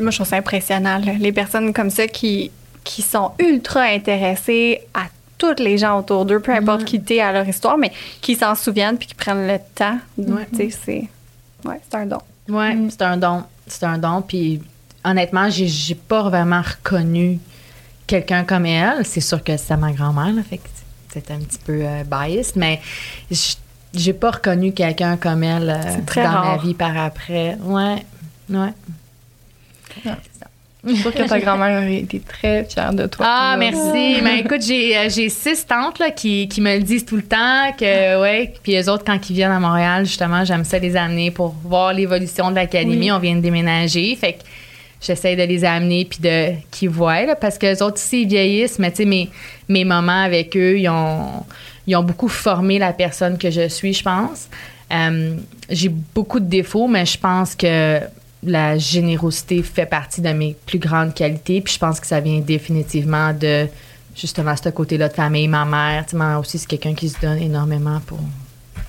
moi, 0.00 0.10
je 0.10 0.16
trouve 0.16 0.26
ça 0.26 0.36
impressionnant, 0.36 1.00
Les 1.18 1.32
personnes 1.32 1.72
comme 1.72 1.90
ça 1.90 2.06
qui, 2.06 2.50
qui 2.84 3.02
sont 3.02 3.32
ultra 3.38 3.82
intéressées 3.82 4.82
à 4.94 5.04
toutes 5.38 5.60
les 5.60 5.76
gens 5.76 5.98
autour 5.98 6.24
d'eux, 6.24 6.40
peu 6.40 6.52
importe 6.52 6.84
qui 6.84 7.00
t'es 7.00 7.20
à 7.20 7.32
leur 7.32 7.46
histoire, 7.46 7.76
mais 7.76 7.92
qui 8.20 8.34
s'en 8.34 8.54
souviennent 8.54 8.96
puis 8.96 9.08
qui 9.08 9.14
prennent 9.14 9.46
le 9.46 9.58
temps. 9.74 9.98
Tu 10.16 10.56
sais, 10.56 10.70
c'est... 10.70 11.04
Ouais, 11.68 11.80
c'est 11.88 11.96
un 11.96 12.06
don. 12.06 12.20
Oui, 12.48 12.74
mm. 12.74 12.90
c'est 12.90 13.02
un 13.02 13.16
don. 13.16 13.42
C'est 13.66 13.84
un 13.84 13.98
don. 13.98 14.22
Puis 14.22 14.62
honnêtement, 15.04 15.50
j'ai, 15.50 15.66
j'ai 15.66 15.94
pas 15.94 16.22
vraiment 16.22 16.62
reconnu 16.62 17.38
quelqu'un 18.06 18.44
comme 18.44 18.66
elle. 18.66 19.04
C'est 19.04 19.20
sûr 19.20 19.42
que 19.42 19.56
c'est 19.56 19.76
ma 19.76 19.92
grand-mère, 19.92 20.32
là, 20.32 20.42
fait 20.42 20.58
que 20.58 20.68
c'est 21.16 21.32
un 21.32 21.38
petit 21.38 21.58
peu 21.64 21.80
euh, 21.82 22.04
biased, 22.04 22.56
mais 22.56 22.80
j'ai 23.94 24.12
pas 24.12 24.32
reconnu 24.32 24.72
quelqu'un 24.72 25.16
comme 25.16 25.42
elle 25.42 25.70
euh, 25.70 26.22
dans 26.22 26.44
ma 26.44 26.56
vie 26.58 26.74
par 26.74 26.96
après. 26.96 27.56
Ouais, 27.62 28.04
ouais. 28.50 28.72
Je 30.84 30.92
suis 30.92 31.02
sûre 31.02 31.14
que 31.14 31.28
ta 31.28 31.40
grand-mère 31.40 31.82
aurait 31.82 31.96
été 31.96 32.20
très 32.20 32.64
fière 32.64 32.92
de 32.94 33.06
toi. 33.06 33.26
Ah, 33.28 33.56
merci. 33.58 34.20
Mais 34.22 34.40
écoute, 34.40 34.62
j'ai, 34.62 34.96
euh, 34.96 35.08
j'ai 35.08 35.28
six 35.28 35.66
tantes 35.66 35.98
là, 35.98 36.10
qui, 36.10 36.46
qui, 36.48 36.60
me 36.60 36.76
le 36.76 36.82
disent 36.82 37.04
tout 37.04 37.16
le 37.16 37.24
temps. 37.24 37.72
Que, 37.76 38.20
ouais. 38.20 38.54
Puis 38.62 38.72
les 38.72 38.88
autres, 38.88 39.02
quand 39.04 39.18
ils 39.28 39.34
viennent 39.34 39.50
à 39.50 39.58
Montréal, 39.58 40.04
justement, 40.04 40.44
j'aime 40.44 40.64
ça 40.64 40.78
les 40.78 40.94
amener 40.94 41.32
pour 41.32 41.56
voir 41.64 41.92
l'évolution 41.92 42.50
de 42.50 42.56
l'académie. 42.56 43.10
On 43.10 43.18
vient 43.18 43.34
de 43.34 43.40
déménager. 43.40 44.14
Fait 44.14 44.34
que 44.34 44.42
j'essaie 45.00 45.36
de 45.36 45.42
les 45.42 45.64
amener 45.64 46.04
puis 46.04 46.18
de 46.20 46.52
qu'ils 46.70 46.90
voient. 46.90 47.24
Là, 47.24 47.36
parce 47.36 47.58
que 47.58 47.66
les 47.66 47.82
autres 47.82 47.96
aussi, 47.96 48.22
ils 48.22 48.28
vieillissent. 48.28 48.78
Mais 48.78 48.90
tu 48.90 48.98
sais, 48.98 49.04
mes, 49.04 49.30
mes 49.68 49.84
moments 49.84 50.22
avec 50.22 50.56
eux, 50.56 50.78
ils 50.78 50.88
ont, 50.88 51.44
ils 51.86 51.96
ont 51.96 52.02
beaucoup 52.02 52.28
formé 52.28 52.78
la 52.78 52.92
personne 52.92 53.38
que 53.38 53.50
je 53.50 53.68
suis, 53.68 53.92
je 53.92 54.02
pense. 54.02 54.48
Euh, 54.92 55.36
j'ai 55.68 55.88
beaucoup 55.88 56.40
de 56.40 56.46
défauts, 56.46 56.88
mais 56.88 57.06
je 57.06 57.18
pense 57.18 57.54
que 57.54 58.00
la 58.42 58.78
générosité 58.78 59.62
fait 59.62 59.86
partie 59.86 60.20
de 60.20 60.30
mes 60.30 60.56
plus 60.66 60.78
grandes 60.78 61.14
qualités. 61.14 61.60
Puis 61.60 61.74
je 61.74 61.78
pense 61.78 62.00
que 62.00 62.06
ça 62.06 62.20
vient 62.20 62.40
définitivement 62.40 63.32
de 63.32 63.66
justement 64.14 64.54
ce 64.56 64.68
côté-là 64.70 65.08
de 65.08 65.14
famille. 65.14 65.48
Ma 65.48 65.64
mère, 65.64 66.06
tu 66.06 66.16
sais, 66.16 66.34
aussi, 66.34 66.58
c'est 66.58 66.66
quelqu'un 66.66 66.94
qui 66.94 67.08
se 67.08 67.20
donne 67.20 67.38
énormément 67.38 68.00
pour 68.06 68.20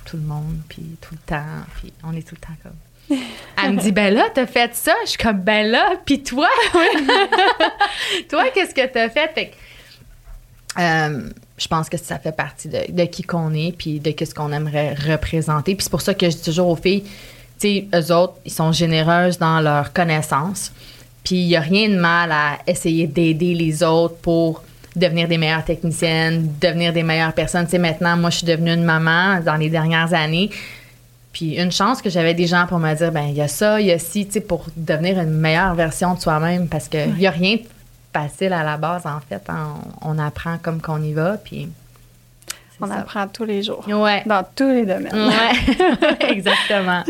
tout 0.04 0.16
le 0.16 0.22
monde, 0.22 0.58
puis 0.68 0.96
tout 1.00 1.14
le 1.14 1.20
temps. 1.26 1.64
Puis 1.80 1.92
on 2.02 2.14
est 2.14 2.26
tout 2.26 2.34
le 2.34 2.40
temps 2.40 2.56
comme. 2.62 2.72
Elle 3.10 3.72
me 3.72 3.80
dit, 3.80 3.92
ben 3.92 4.14
là, 4.14 4.28
t'as 4.32 4.46
fait 4.46 4.74
ça. 4.74 4.94
Je 5.04 5.10
suis 5.10 5.18
comme, 5.18 5.40
ben 5.40 5.66
là, 5.66 5.94
puis 6.04 6.22
toi? 6.22 6.48
toi, 8.28 8.44
qu'est-ce 8.54 8.74
que 8.74 8.86
t'as 8.86 9.08
fait? 9.08 9.30
fait 9.34 9.52
euh, 10.78 11.28
je 11.56 11.66
pense 11.66 11.88
que 11.88 11.96
ça 11.96 12.18
fait 12.18 12.32
partie 12.32 12.68
de, 12.68 13.04
qui 13.06 13.22
qu'on 13.22 13.52
est, 13.52 13.72
puis 13.76 13.98
de 13.98 14.14
ce 14.24 14.32
qu'on 14.32 14.52
aimerait 14.52 14.94
représenter. 14.94 15.74
Puis 15.74 15.84
c'est 15.84 15.90
pour 15.90 16.02
ça 16.02 16.14
que 16.14 16.30
je 16.30 16.36
dis 16.36 16.44
toujours 16.44 16.68
aux 16.68 16.76
filles, 16.76 17.04
sais, 17.58 17.88
eux 17.94 18.12
autres, 18.12 18.34
ils 18.44 18.52
sont 18.52 18.72
généreuses 18.72 19.38
dans 19.38 19.60
leurs 19.60 19.92
connaissances. 19.92 20.72
Puis 21.24 21.36
il 21.36 21.48
n'y 21.48 21.56
a 21.56 21.60
rien 21.60 21.88
de 21.88 21.96
mal 21.96 22.32
à 22.32 22.58
essayer 22.66 23.06
d'aider 23.06 23.54
les 23.54 23.82
autres 23.82 24.16
pour 24.16 24.62
devenir 24.96 25.28
des 25.28 25.38
meilleures 25.38 25.64
techniciennes, 25.64 26.54
devenir 26.60 26.92
des 26.92 27.02
meilleures 27.02 27.32
personnes. 27.32 27.64
Tu 27.64 27.72
sais, 27.72 27.78
maintenant, 27.78 28.16
moi, 28.16 28.30
je 28.30 28.38
suis 28.38 28.46
devenue 28.46 28.72
une 28.72 28.84
maman 28.84 29.40
dans 29.40 29.56
les 29.56 29.68
dernières 29.68 30.14
années. 30.14 30.50
Puis 31.32 31.60
une 31.60 31.72
chance 31.72 32.02
que 32.02 32.10
j'avais 32.10 32.34
des 32.34 32.46
gens 32.46 32.66
pour 32.66 32.78
me 32.78 32.94
dire, 32.94 33.12
ben 33.12 33.26
il 33.28 33.34
y 33.34 33.42
a 33.42 33.48
ça, 33.48 33.80
il 33.80 33.86
y 33.86 33.92
a 33.92 33.98
ci, 33.98 34.26
tu 34.26 34.32
sais, 34.32 34.40
pour 34.40 34.66
devenir 34.76 35.18
une 35.20 35.30
meilleure 35.30 35.74
version 35.74 36.14
de 36.14 36.20
soi-même. 36.20 36.68
Parce 36.68 36.88
qu'il 36.88 37.14
n'y 37.14 37.26
a 37.26 37.30
rien 37.30 37.56
de 37.56 37.62
facile 38.12 38.52
à 38.52 38.62
la 38.62 38.76
base, 38.76 39.06
en 39.06 39.20
fait. 39.20 39.42
On, 40.02 40.18
apprend 40.18 40.58
comme 40.58 40.80
qu'on 40.80 41.02
y 41.02 41.12
va, 41.12 41.36
puis... 41.36 41.68
On 42.80 42.90
apprend 42.90 43.26
tous 43.26 43.44
les 43.44 43.62
jours. 43.62 43.84
Ouais. 43.88 44.22
Dans 44.24 44.44
tous 44.54 44.68
les 44.68 44.86
domaines. 44.86 45.12
Ouais, 45.12 46.18
exactement. 46.28 47.02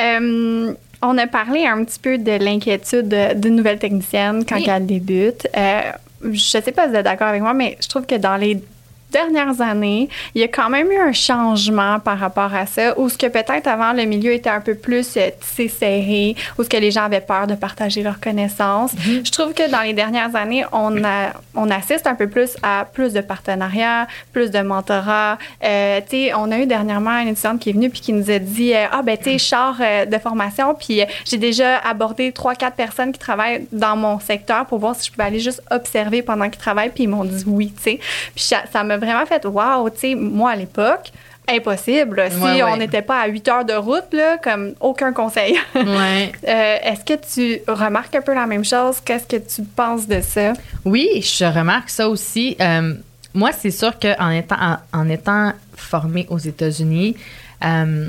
Euh, 0.00 0.72
on 1.02 1.18
a 1.18 1.26
parlé 1.26 1.66
un 1.66 1.84
petit 1.84 1.98
peu 1.98 2.18
de 2.18 2.32
l'inquiétude 2.32 3.08
d'une 3.36 3.56
nouvelle 3.56 3.78
technicienne 3.78 4.44
quand 4.46 4.60
elle 4.64 4.86
débute. 4.86 5.48
Euh, 5.56 5.80
je 6.22 6.28
ne 6.28 6.62
sais 6.62 6.72
pas 6.72 6.84
si 6.84 6.90
vous 6.90 6.96
êtes 6.96 7.04
d'accord 7.04 7.28
avec 7.28 7.42
moi, 7.42 7.54
mais 7.54 7.76
je 7.80 7.88
trouve 7.88 8.06
que 8.06 8.16
dans 8.16 8.36
les 8.36 8.62
dernières 9.10 9.60
années, 9.60 10.08
il 10.34 10.40
y 10.40 10.44
a 10.44 10.48
quand 10.48 10.70
même 10.70 10.90
eu 10.90 10.98
un 10.98 11.12
changement 11.12 11.98
par 12.00 12.18
rapport 12.18 12.54
à 12.54 12.66
ça, 12.66 12.98
où 12.98 13.08
ce 13.08 13.18
que 13.18 13.26
peut-être 13.26 13.66
avant 13.66 13.92
le 13.92 14.04
milieu 14.04 14.32
était 14.32 14.50
un 14.50 14.60
peu 14.60 14.74
plus 14.74 15.16
euh, 15.16 15.30
serré, 15.68 16.36
où 16.58 16.62
ce 16.62 16.68
que 16.68 16.76
les 16.76 16.90
gens 16.90 17.04
avaient 17.04 17.20
peur 17.20 17.46
de 17.46 17.54
partager 17.54 18.02
leurs 18.02 18.20
connaissances. 18.20 18.94
Mm-hmm. 18.94 19.26
Je 19.26 19.32
trouve 19.32 19.52
que 19.52 19.70
dans 19.70 19.82
les 19.82 19.92
dernières 19.92 20.34
années, 20.34 20.64
on 20.72 21.04
a, 21.04 21.32
on 21.54 21.70
assiste 21.70 22.06
un 22.06 22.14
peu 22.14 22.28
plus 22.28 22.56
à 22.62 22.86
plus 22.90 23.12
de 23.12 23.20
partenariats, 23.20 24.06
plus 24.32 24.50
de 24.50 24.60
mentorat. 24.60 25.38
Euh, 25.64 26.00
tu 26.00 26.16
sais, 26.16 26.34
on 26.34 26.50
a 26.50 26.58
eu 26.58 26.66
dernièrement 26.66 27.18
une 27.18 27.28
étudiante 27.28 27.60
qui 27.60 27.70
est 27.70 27.72
venue 27.72 27.90
puis 27.90 28.00
qui 28.00 28.12
nous 28.12 28.30
a 28.30 28.38
dit 28.38 28.74
euh, 28.74 28.86
ah 28.90 29.02
ben 29.02 29.16
tu 29.16 29.24
sais, 29.24 29.38
char 29.38 29.76
euh, 29.80 30.04
de 30.06 30.18
formation 30.18 30.74
puis 30.74 31.02
j'ai 31.24 31.36
déjà 31.36 31.78
abordé 31.78 32.32
trois 32.32 32.54
quatre 32.54 32.76
personnes 32.76 33.12
qui 33.12 33.18
travaillent 33.18 33.66
dans 33.72 33.96
mon 33.96 34.20
secteur 34.20 34.66
pour 34.66 34.78
voir 34.78 34.94
si 34.96 35.06
je 35.06 35.12
pouvais 35.12 35.24
aller 35.24 35.40
juste 35.40 35.62
observer 35.70 36.22
pendant 36.22 36.48
qu'ils 36.48 36.60
travaillent 36.60 36.90
puis 36.90 37.04
ils 37.04 37.08
m'ont 37.08 37.24
dit 37.24 37.44
oui, 37.46 37.72
tu 37.76 37.82
sais. 37.82 38.00
Puis 38.34 38.44
ça, 38.44 38.62
ça 38.72 38.84
m'a 38.84 38.96
vraiment 39.00 39.26
fait 39.26 39.44
waouh, 39.44 39.90
tu 39.90 39.98
sais, 39.98 40.14
moi 40.14 40.50
à 40.50 40.56
l'époque, 40.56 41.10
impossible. 41.48 42.22
Si 42.30 42.62
on 42.62 42.76
n'était 42.76 43.02
pas 43.02 43.20
à 43.20 43.28
8 43.28 43.48
heures 43.48 43.64
de 43.64 43.72
route, 43.72 44.12
là, 44.12 44.38
comme 44.38 44.74
aucun 44.80 45.12
conseil. 45.12 45.58
ouais. 45.74 46.32
Euh, 46.46 46.76
est-ce 46.82 47.04
que 47.04 47.14
tu 47.20 47.60
remarques 47.70 48.14
un 48.14 48.22
peu 48.22 48.34
la 48.34 48.46
même 48.46 48.64
chose? 48.64 49.00
Qu'est-ce 49.04 49.26
que 49.26 49.36
tu 49.36 49.62
penses 49.62 50.06
de 50.06 50.20
ça? 50.20 50.52
Oui, 50.84 51.22
je 51.22 51.44
remarque 51.44 51.90
ça 51.90 52.08
aussi. 52.08 52.56
Euh, 52.60 52.94
moi, 53.34 53.50
c'est 53.52 53.70
sûr 53.70 53.98
qu'en 53.98 54.30
étant, 54.30 54.56
en, 54.92 55.08
étant 55.08 55.52
formée 55.76 56.26
aux 56.30 56.38
États-Unis, 56.38 57.16
euh, 57.64 58.08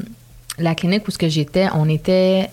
la 0.58 0.76
clinique 0.76 1.08
où 1.08 1.12
j'étais, 1.20 1.68
on 1.74 1.90
était 1.90 2.50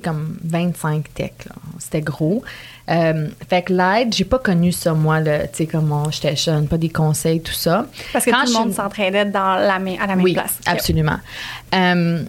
comme 0.00 0.36
25 0.44 1.12
tech. 1.14 1.32
C'était 1.78 2.00
gros. 2.00 2.42
Euh, 2.90 3.28
fait 3.48 3.62
que 3.62 3.72
l'aide, 3.72 4.14
j'ai 4.14 4.24
pas 4.24 4.38
connu 4.38 4.72
ça, 4.72 4.92
moi, 4.92 5.22
tu 5.22 5.30
sais, 5.52 5.66
comment 5.66 6.10
j'étais 6.10 6.36
jeune, 6.36 6.68
pas 6.68 6.78
des 6.78 6.90
conseils, 6.90 7.40
tout 7.40 7.52
ça. 7.52 7.86
Parce 8.12 8.24
que 8.24 8.30
tout 8.30 8.52
le 8.52 8.52
monde 8.52 8.72
s'entraînait 8.72 9.24
dans 9.24 9.56
la, 9.56 9.74
à 9.74 9.78
la 9.78 10.16
même 10.16 10.22
oui, 10.22 10.34
place. 10.34 10.58
absolument. 10.66 11.18
Euh, 11.74 12.22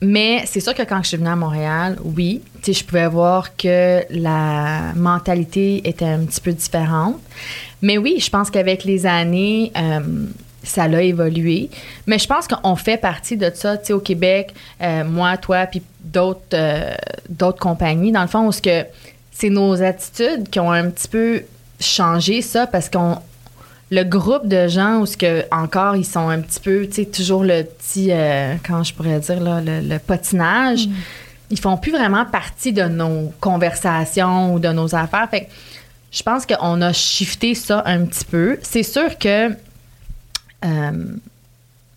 mais 0.00 0.44
c'est 0.46 0.60
sûr 0.60 0.74
que 0.74 0.82
quand 0.82 1.02
je 1.02 1.08
suis 1.08 1.16
venue 1.16 1.30
à 1.30 1.36
Montréal, 1.36 1.98
oui, 2.04 2.42
tu 2.62 2.72
sais, 2.72 2.80
je 2.80 2.84
pouvais 2.84 3.06
voir 3.06 3.56
que 3.56 4.02
la 4.10 4.92
mentalité 4.94 5.88
était 5.88 6.04
un 6.04 6.24
petit 6.24 6.40
peu 6.40 6.52
différente. 6.52 7.18
Mais 7.80 7.96
oui, 7.98 8.18
je 8.18 8.28
pense 8.30 8.50
qu'avec 8.50 8.84
les 8.84 9.06
années, 9.06 9.72
euh, 9.76 10.00
ça 10.64 10.88
l'a 10.88 11.02
évolué. 11.02 11.70
Mais 12.06 12.18
je 12.18 12.26
pense 12.26 12.48
qu'on 12.48 12.74
fait 12.74 12.96
partie 12.96 13.36
de 13.36 13.50
ça, 13.54 13.76
tu 13.76 13.86
sais, 13.86 13.92
au 13.92 14.00
Québec, 14.00 14.54
moi, 15.06 15.36
toi, 15.36 15.66
puis 15.66 15.82
d'autres 16.02 16.56
d'autres 17.28 17.60
compagnies, 17.60 18.12
dans 18.12 18.22
le 18.22 18.28
fond, 18.28 18.48
où 18.48 18.50
que 18.50 18.84
c'est 19.32 19.50
nos 19.50 19.82
attitudes 19.82 20.48
qui 20.48 20.60
ont 20.60 20.70
un 20.70 20.90
petit 20.90 21.08
peu 21.08 21.42
changé 21.80 22.40
ça 22.40 22.66
parce 22.66 22.88
qu'on 22.88 23.18
le 23.90 24.02
groupe 24.04 24.46
de 24.48 24.68
gens 24.68 25.00
où 25.00 25.06
ce 25.06 25.16
que 25.16 25.44
encore 25.50 25.96
ils 25.96 26.04
sont 26.04 26.28
un 26.28 26.40
petit 26.40 26.60
peu 26.60 26.86
tu 26.86 26.94
sais 26.94 27.04
toujours 27.04 27.44
le 27.44 27.64
petit 27.64 28.10
euh, 28.10 28.54
comment 28.66 28.82
je 28.82 28.94
pourrais 28.94 29.20
dire 29.20 29.40
là, 29.40 29.60
le, 29.60 29.98
patinage 29.98 30.86
mm. 30.86 30.92
ils 31.50 31.60
font 31.60 31.76
plus 31.76 31.92
vraiment 31.92 32.24
partie 32.24 32.72
de 32.72 32.84
nos 32.84 33.32
conversations 33.40 34.54
ou 34.54 34.58
de 34.58 34.68
nos 34.68 34.94
affaires 34.94 35.28
fait 35.30 35.48
je 36.10 36.22
pense 36.22 36.46
qu'on 36.46 36.80
a 36.80 36.92
shifté 36.92 37.54
ça 37.54 37.82
un 37.86 38.04
petit 38.04 38.24
peu 38.24 38.58
c'est 38.62 38.82
sûr 38.84 39.18
que 39.18 39.50
euh, 40.64 40.92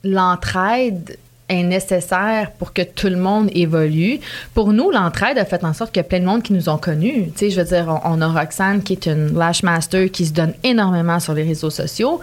l'entraide 0.04 1.18
est 1.50 1.64
nécessaire 1.64 2.52
pour 2.52 2.74
que 2.74 2.82
tout 2.82 3.08
le 3.08 3.16
monde 3.16 3.50
évolue. 3.54 4.20
Pour 4.54 4.74
nous, 4.74 4.92
l'entraide 4.92 5.38
a 5.38 5.46
fait 5.46 5.64
en 5.64 5.74
sorte 5.74 5.92
qu'il 5.92 6.02
y 6.02 6.06
a 6.06 6.08
plein 6.08 6.20
de 6.20 6.26
monde 6.26 6.44
qui 6.44 6.54
nous 6.54 6.68
ont 6.70 6.78
connus. 6.78 7.32
Tu 7.32 7.38
sais, 7.38 7.50
je 7.50 7.62
veux 7.62 7.68
dire, 7.68 8.02
on, 8.04 8.22
a 8.22 8.28
Roxane 8.28 8.84
qui 8.84 8.94
est 8.94 9.06
une 9.06 9.38
lash 9.38 9.64
master 9.64 10.12
qui 10.12 10.26
se 10.26 10.34
donne 10.34 10.54
énormément 10.64 11.20
sur 11.20 11.34
les 11.34 11.44
réseaux 11.44 11.70
sociaux. 11.70 12.20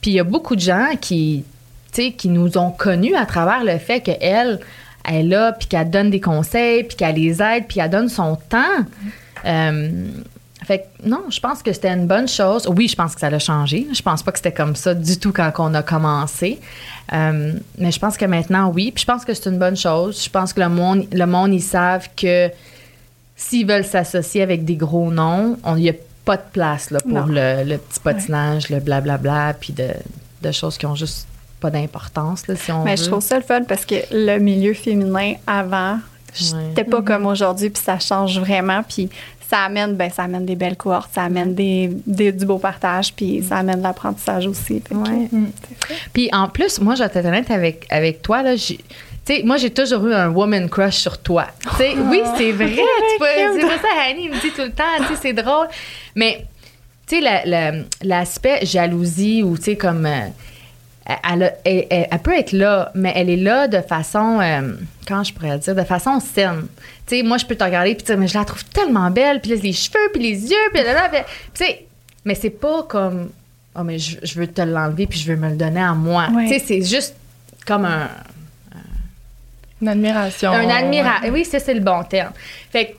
Puis 0.00 0.12
il 0.12 0.14
y 0.14 0.20
a 0.20 0.24
beaucoup 0.24 0.56
de 0.56 0.60
gens 0.60 0.90
qui, 1.00 1.44
tu 1.92 2.02
sais, 2.02 2.12
qui 2.12 2.28
nous 2.28 2.58
ont 2.58 2.70
connus 2.70 3.16
à 3.16 3.24
travers 3.24 3.64
le 3.64 3.78
fait 3.78 4.00
qu'elle, 4.00 4.60
elle 5.08 5.14
est 5.14 5.22
là, 5.22 5.52
puis 5.52 5.66
qu'elle 5.66 5.88
donne 5.88 6.10
des 6.10 6.20
conseils, 6.20 6.84
puis 6.84 6.96
qu'elle 6.96 7.16
les 7.16 7.42
aide, 7.42 7.64
puis 7.66 7.80
elle 7.80 7.90
donne 7.90 8.08
son 8.08 8.36
temps. 8.36 8.84
Euh, 9.46 9.90
fait 10.70 10.78
que 10.78 11.08
non, 11.08 11.24
je 11.30 11.40
pense 11.40 11.64
que 11.64 11.72
c'était 11.72 11.88
une 11.88 12.06
bonne 12.06 12.28
chose. 12.28 12.68
Oui, 12.68 12.86
je 12.86 12.94
pense 12.94 13.14
que 13.14 13.20
ça 13.20 13.26
a 13.26 13.38
changé. 13.40 13.88
Je 13.92 14.02
pense 14.02 14.22
pas 14.22 14.30
que 14.30 14.38
c'était 14.38 14.52
comme 14.52 14.76
ça 14.76 14.94
du 14.94 15.18
tout 15.18 15.32
quand 15.32 15.50
on 15.58 15.74
a 15.74 15.82
commencé. 15.82 16.60
Euh, 17.12 17.54
mais 17.76 17.90
je 17.90 17.98
pense 17.98 18.16
que 18.16 18.24
maintenant, 18.24 18.70
oui. 18.72 18.92
Puis 18.92 19.02
je 19.02 19.06
pense 19.06 19.24
que 19.24 19.34
c'est 19.34 19.50
une 19.50 19.58
bonne 19.58 19.76
chose. 19.76 20.22
Je 20.22 20.30
pense 20.30 20.52
que 20.52 20.60
le 20.60 20.68
monde, 20.68 21.08
le 21.10 21.26
monde, 21.26 21.52
ils 21.52 21.60
savent 21.60 22.08
que 22.16 22.50
s'ils 23.34 23.66
veulent 23.66 23.84
s'associer 23.84 24.42
avec 24.42 24.64
des 24.64 24.76
gros 24.76 25.10
noms, 25.10 25.58
il 25.70 25.74
n'y 25.74 25.90
a 25.90 25.94
pas 26.24 26.36
de 26.36 26.46
place 26.52 26.92
là, 26.92 27.00
pour 27.00 27.26
le, 27.26 27.76
petit 27.76 27.98
patinage, 27.98 28.70
le 28.70 28.78
blablabla, 28.78 29.54
puis 29.54 29.72
de, 29.72 30.52
choses 30.52 30.78
qui 30.78 30.86
ont 30.86 30.94
juste 30.94 31.26
pas 31.58 31.70
d'importance, 31.70 32.44
si 32.54 32.70
on 32.70 32.84
Mais 32.84 32.96
je 32.96 33.06
trouve 33.06 33.22
ça 33.22 33.36
le 33.36 33.42
fun 33.42 33.64
parce 33.64 33.84
que 33.84 33.96
le 34.12 34.38
milieu 34.38 34.74
féminin 34.74 35.34
avant, 35.48 35.98
c'était 36.32 36.84
pas 36.84 37.02
comme 37.02 37.26
aujourd'hui, 37.26 37.70
puis 37.70 37.82
ça 37.82 37.98
change 37.98 38.38
vraiment. 38.38 38.84
Puis 38.84 39.10
ça 39.50 39.64
amène, 39.64 39.96
ben, 39.96 40.08
ça 40.10 40.22
amène 40.22 40.46
des 40.46 40.54
belles 40.54 40.76
cohortes, 40.76 41.10
ça 41.12 41.24
amène 41.24 41.56
des, 41.56 41.90
du 42.06 42.46
beau 42.46 42.58
partage, 42.58 43.12
puis 43.12 43.42
ça 43.42 43.56
amène 43.56 43.78
de 43.78 43.82
l'apprentissage 43.82 44.46
aussi. 44.46 44.80
Mm. 44.90 45.46
Puis 46.12 46.30
en 46.32 46.48
plus, 46.48 46.80
moi, 46.80 46.94
je 46.94 47.02
vais 47.02 47.06
être 47.12 47.26
honnête 47.26 47.50
avec, 47.50 47.84
avec 47.90 48.22
toi, 48.22 48.42
là, 48.42 48.54
sais, 49.24 49.42
moi, 49.44 49.56
j'ai 49.56 49.70
toujours 49.70 50.06
eu 50.06 50.14
un 50.14 50.28
woman 50.28 50.68
crush 50.68 50.96
sur 50.96 51.18
toi. 51.18 51.46
sais, 51.76 51.94
oui, 51.96 52.22
c'est 52.36 52.52
vrai. 52.52 52.68
tu 52.68 52.80
c'est 53.60 53.60
ça, 53.60 53.88
Annie 54.08 54.28
me 54.28 54.40
dit 54.40 54.52
tout 54.54 54.62
le 54.62 54.70
temps. 54.70 55.14
C'est 55.20 55.32
drôle. 55.32 55.66
Mais, 56.14 56.46
tu 57.06 57.20
sais, 57.20 57.84
l'aspect 58.02 58.64
jalousie 58.64 59.42
ou, 59.42 59.56
tu 59.58 59.64
sais, 59.64 59.76
comme. 59.76 60.06
Euh, 60.06 60.28
elle, 61.28 61.54
elle, 61.64 62.18
peut 62.20 62.36
être 62.36 62.52
là, 62.52 62.92
mais 62.94 63.12
elle 63.16 63.30
est 63.30 63.36
là 63.36 63.66
de 63.66 63.80
façon, 63.80 64.38
euh, 64.40 64.74
comment 65.08 65.24
je 65.24 65.32
pourrais 65.32 65.58
dire, 65.58 65.74
de 65.74 65.82
façon 65.82 66.20
saine. 66.20 66.66
Tu 67.10 67.16
sais, 67.16 67.22
moi, 67.24 67.38
je 67.38 67.44
peux 67.44 67.56
te 67.56 67.64
regarder 67.64 67.96
puis 67.96 68.16
mais 68.16 68.28
je 68.28 68.38
la 68.38 68.44
trouve 68.44 68.64
tellement 68.66 69.10
belle, 69.10 69.40
puis 69.40 69.56
les 69.56 69.72
cheveux, 69.72 69.98
puis 70.12 70.22
les 70.22 70.48
yeux, 70.48 70.70
puis 70.72 70.84
là, 70.84 70.92
là, 70.92 71.10
tu 71.10 71.24
sais, 71.54 71.86
mais 72.24 72.36
c'est 72.36 72.50
pas 72.50 72.84
comme, 72.84 73.30
oh, 73.74 73.82
mais 73.82 73.98
je, 73.98 74.38
veux 74.38 74.46
te 74.46 74.62
l'enlever, 74.62 75.08
puis 75.08 75.18
je 75.18 75.32
veux 75.32 75.36
me 75.36 75.50
le 75.50 75.56
donner 75.56 75.80
à 75.80 75.92
moi. 75.92 76.28
Tu 76.28 76.48
sais, 76.50 76.58
c'est 76.60 76.82
juste 76.82 77.16
comme 77.66 77.84
un. 77.84 78.08
Une 79.82 79.88
admiration. 79.88 80.52
Un 80.52 80.68
admiration. 80.68 81.32
Oui, 81.32 81.44
c'est 81.44 81.74
le 81.74 81.80
bon 81.80 82.04
terme. 82.04 82.32
Fait 82.70 82.86
que 82.86 82.92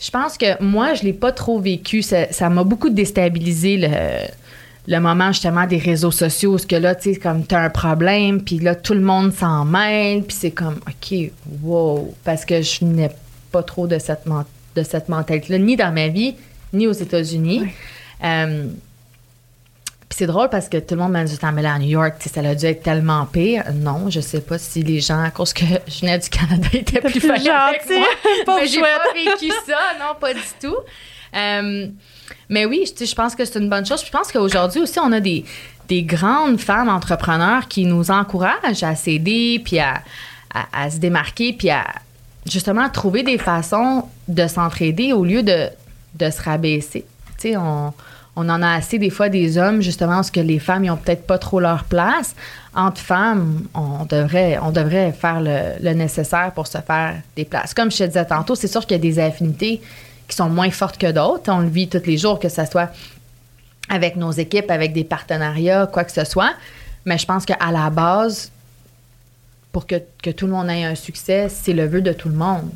je 0.00 0.10
pense 0.10 0.38
que 0.38 0.62
moi, 0.62 0.94
je 0.94 1.02
l'ai 1.02 1.12
pas 1.12 1.32
trop 1.32 1.60
vécu. 1.60 2.00
Ça 2.02 2.48
m'a 2.48 2.64
beaucoup 2.64 2.88
déstabilisé 2.88 3.76
le 3.76 3.88
le 4.86 4.98
moment 4.98 5.30
justement 5.30 5.66
des 5.66 5.78
réseaux 5.78 6.10
sociaux, 6.10 6.58
ce 6.58 6.66
que 6.66 6.74
là, 6.74 6.94
tu 6.94 7.12
sais, 7.12 7.20
comme 7.20 7.46
tu 7.46 7.54
as 7.54 7.60
un 7.60 7.70
problème, 7.70 8.42
puis 8.42 8.58
là, 8.58 8.74
tout 8.74 8.94
le 8.94 9.00
monde 9.00 9.32
s'en 9.32 9.64
mêle, 9.64 10.22
puis 10.22 10.36
c'est 10.38 10.50
comme, 10.50 10.80
OK, 10.88 11.30
wow, 11.62 12.14
parce 12.24 12.44
que 12.44 12.62
je 12.62 12.84
n'ai 12.84 13.10
pas 13.50 13.62
trop 13.62 13.86
de 13.86 13.98
cette, 13.98 14.24
de 14.76 14.82
cette 14.82 15.08
mentalité-là, 15.08 15.58
ni 15.58 15.76
dans 15.76 15.92
ma 15.92 16.08
vie, 16.08 16.34
ni 16.72 16.86
aux 16.86 16.92
États-Unis. 16.92 17.62
Euh, 18.24 18.66
puis 20.10 20.18
c'est 20.18 20.26
drôle 20.26 20.48
parce 20.48 20.68
que 20.68 20.76
tout 20.78 20.96
le 20.96 21.02
monde 21.02 21.12
m'a 21.12 21.22
dit, 21.24 21.38
mais 21.54 21.62
là, 21.62 21.74
à 21.74 21.78
New 21.78 21.88
York, 21.88 22.14
ça 22.18 22.40
a 22.40 22.54
dû 22.54 22.66
être 22.66 22.82
tellement 22.82 23.26
pire. 23.26 23.64
Non, 23.74 24.10
je 24.10 24.20
sais 24.20 24.40
pas 24.40 24.58
si 24.58 24.82
les 24.82 25.00
gens, 25.00 25.22
à 25.22 25.30
cause 25.30 25.52
que 25.52 25.64
je 25.86 26.00
venais 26.00 26.18
du 26.18 26.28
Canada, 26.28 26.68
étaient 26.72 27.00
plus, 27.00 27.20
plus 27.20 27.30
avec 27.30 27.48
moi. 27.48 28.06
mais 28.56 28.66
j'ai 28.66 28.80
pas 28.80 29.12
vécu 29.14 29.52
ça, 29.66 29.78
non, 30.00 30.16
pas 30.20 30.34
du 30.34 30.40
tout. 30.60 30.76
Euh, 31.36 31.86
mais 32.48 32.64
oui, 32.66 32.92
je 32.98 33.14
pense 33.14 33.36
que 33.36 33.44
c'est 33.44 33.60
une 33.60 33.70
bonne 33.70 33.86
chose. 33.86 34.04
je 34.04 34.10
pense 34.10 34.32
qu'aujourd'hui 34.32 34.80
aussi, 34.80 34.98
on 34.98 35.12
a 35.12 35.20
des, 35.20 35.44
des 35.86 36.02
grandes 36.02 36.60
femmes 36.60 36.88
entrepreneurs 36.88 37.68
qui 37.68 37.84
nous 37.84 38.10
encouragent 38.10 38.82
à 38.82 38.96
s'aider, 38.96 39.60
puis 39.64 39.78
à, 39.78 40.02
à, 40.72 40.90
se 40.90 40.98
démarquer, 40.98 41.52
puis 41.52 41.70
à 41.70 41.84
justement 42.50 42.88
trouver 42.88 43.22
des 43.22 43.38
façons 43.38 44.04
de 44.28 44.46
s'entraider 44.46 45.12
au 45.12 45.24
lieu 45.24 45.42
de, 45.42 45.68
de 46.14 46.30
se 46.30 46.42
rabaisser. 46.42 47.04
Tu 47.38 47.50
sais, 47.50 47.56
on, 47.56 47.92
on 48.36 48.48
en 48.48 48.62
a 48.62 48.74
assez 48.74 48.98
des 48.98 49.10
fois 49.10 49.28
des 49.28 49.58
hommes, 49.58 49.80
justement, 49.80 50.16
parce 50.16 50.30
que 50.30 50.40
les 50.40 50.58
femmes, 50.58 50.84
ils 50.84 50.90
ont 50.90 50.96
peut-être 50.96 51.26
pas 51.26 51.38
trop 51.38 51.60
leur 51.60 51.84
place. 51.84 52.34
Entre 52.74 53.00
femmes, 53.00 53.62
on 53.74 54.04
devrait, 54.04 54.58
on 54.62 54.70
devrait 54.70 55.12
faire 55.12 55.40
le, 55.40 55.82
le 55.82 55.92
nécessaire 55.94 56.52
pour 56.54 56.66
se 56.66 56.78
faire 56.78 57.14
des 57.36 57.44
places. 57.44 57.74
Comme 57.74 57.90
je 57.90 57.98
te 57.98 58.04
disais 58.04 58.24
tantôt, 58.24 58.54
c'est 58.54 58.68
sûr 58.68 58.82
qu'il 58.82 58.92
y 58.92 59.00
a 59.00 59.02
des 59.02 59.18
affinités 59.18 59.80
qui 60.28 60.36
sont 60.36 60.48
moins 60.48 60.70
fortes 60.70 60.96
que 60.98 61.10
d'autres. 61.10 61.50
On 61.52 61.58
le 61.60 61.68
vit 61.68 61.88
tous 61.88 62.06
les 62.06 62.16
jours, 62.16 62.38
que 62.38 62.48
ce 62.48 62.64
soit 62.64 62.90
avec 63.88 64.14
nos 64.16 64.30
équipes, 64.30 64.70
avec 64.70 64.92
des 64.92 65.04
partenariats, 65.04 65.88
quoi 65.92 66.04
que 66.04 66.12
ce 66.12 66.24
soit. 66.24 66.52
Mais 67.04 67.18
je 67.18 67.26
pense 67.26 67.44
qu'à 67.44 67.58
la 67.72 67.90
base, 67.90 68.52
pour 69.72 69.86
que, 69.86 69.96
que, 70.22 70.30
tout 70.30 70.46
le 70.46 70.52
monde 70.52 70.68
ait 70.68 70.84
un 70.84 70.94
succès, 70.94 71.48
c'est 71.48 71.72
le 71.72 71.86
vœu 71.86 72.02
de 72.02 72.12
tout 72.12 72.28
le 72.28 72.34
monde 72.34 72.70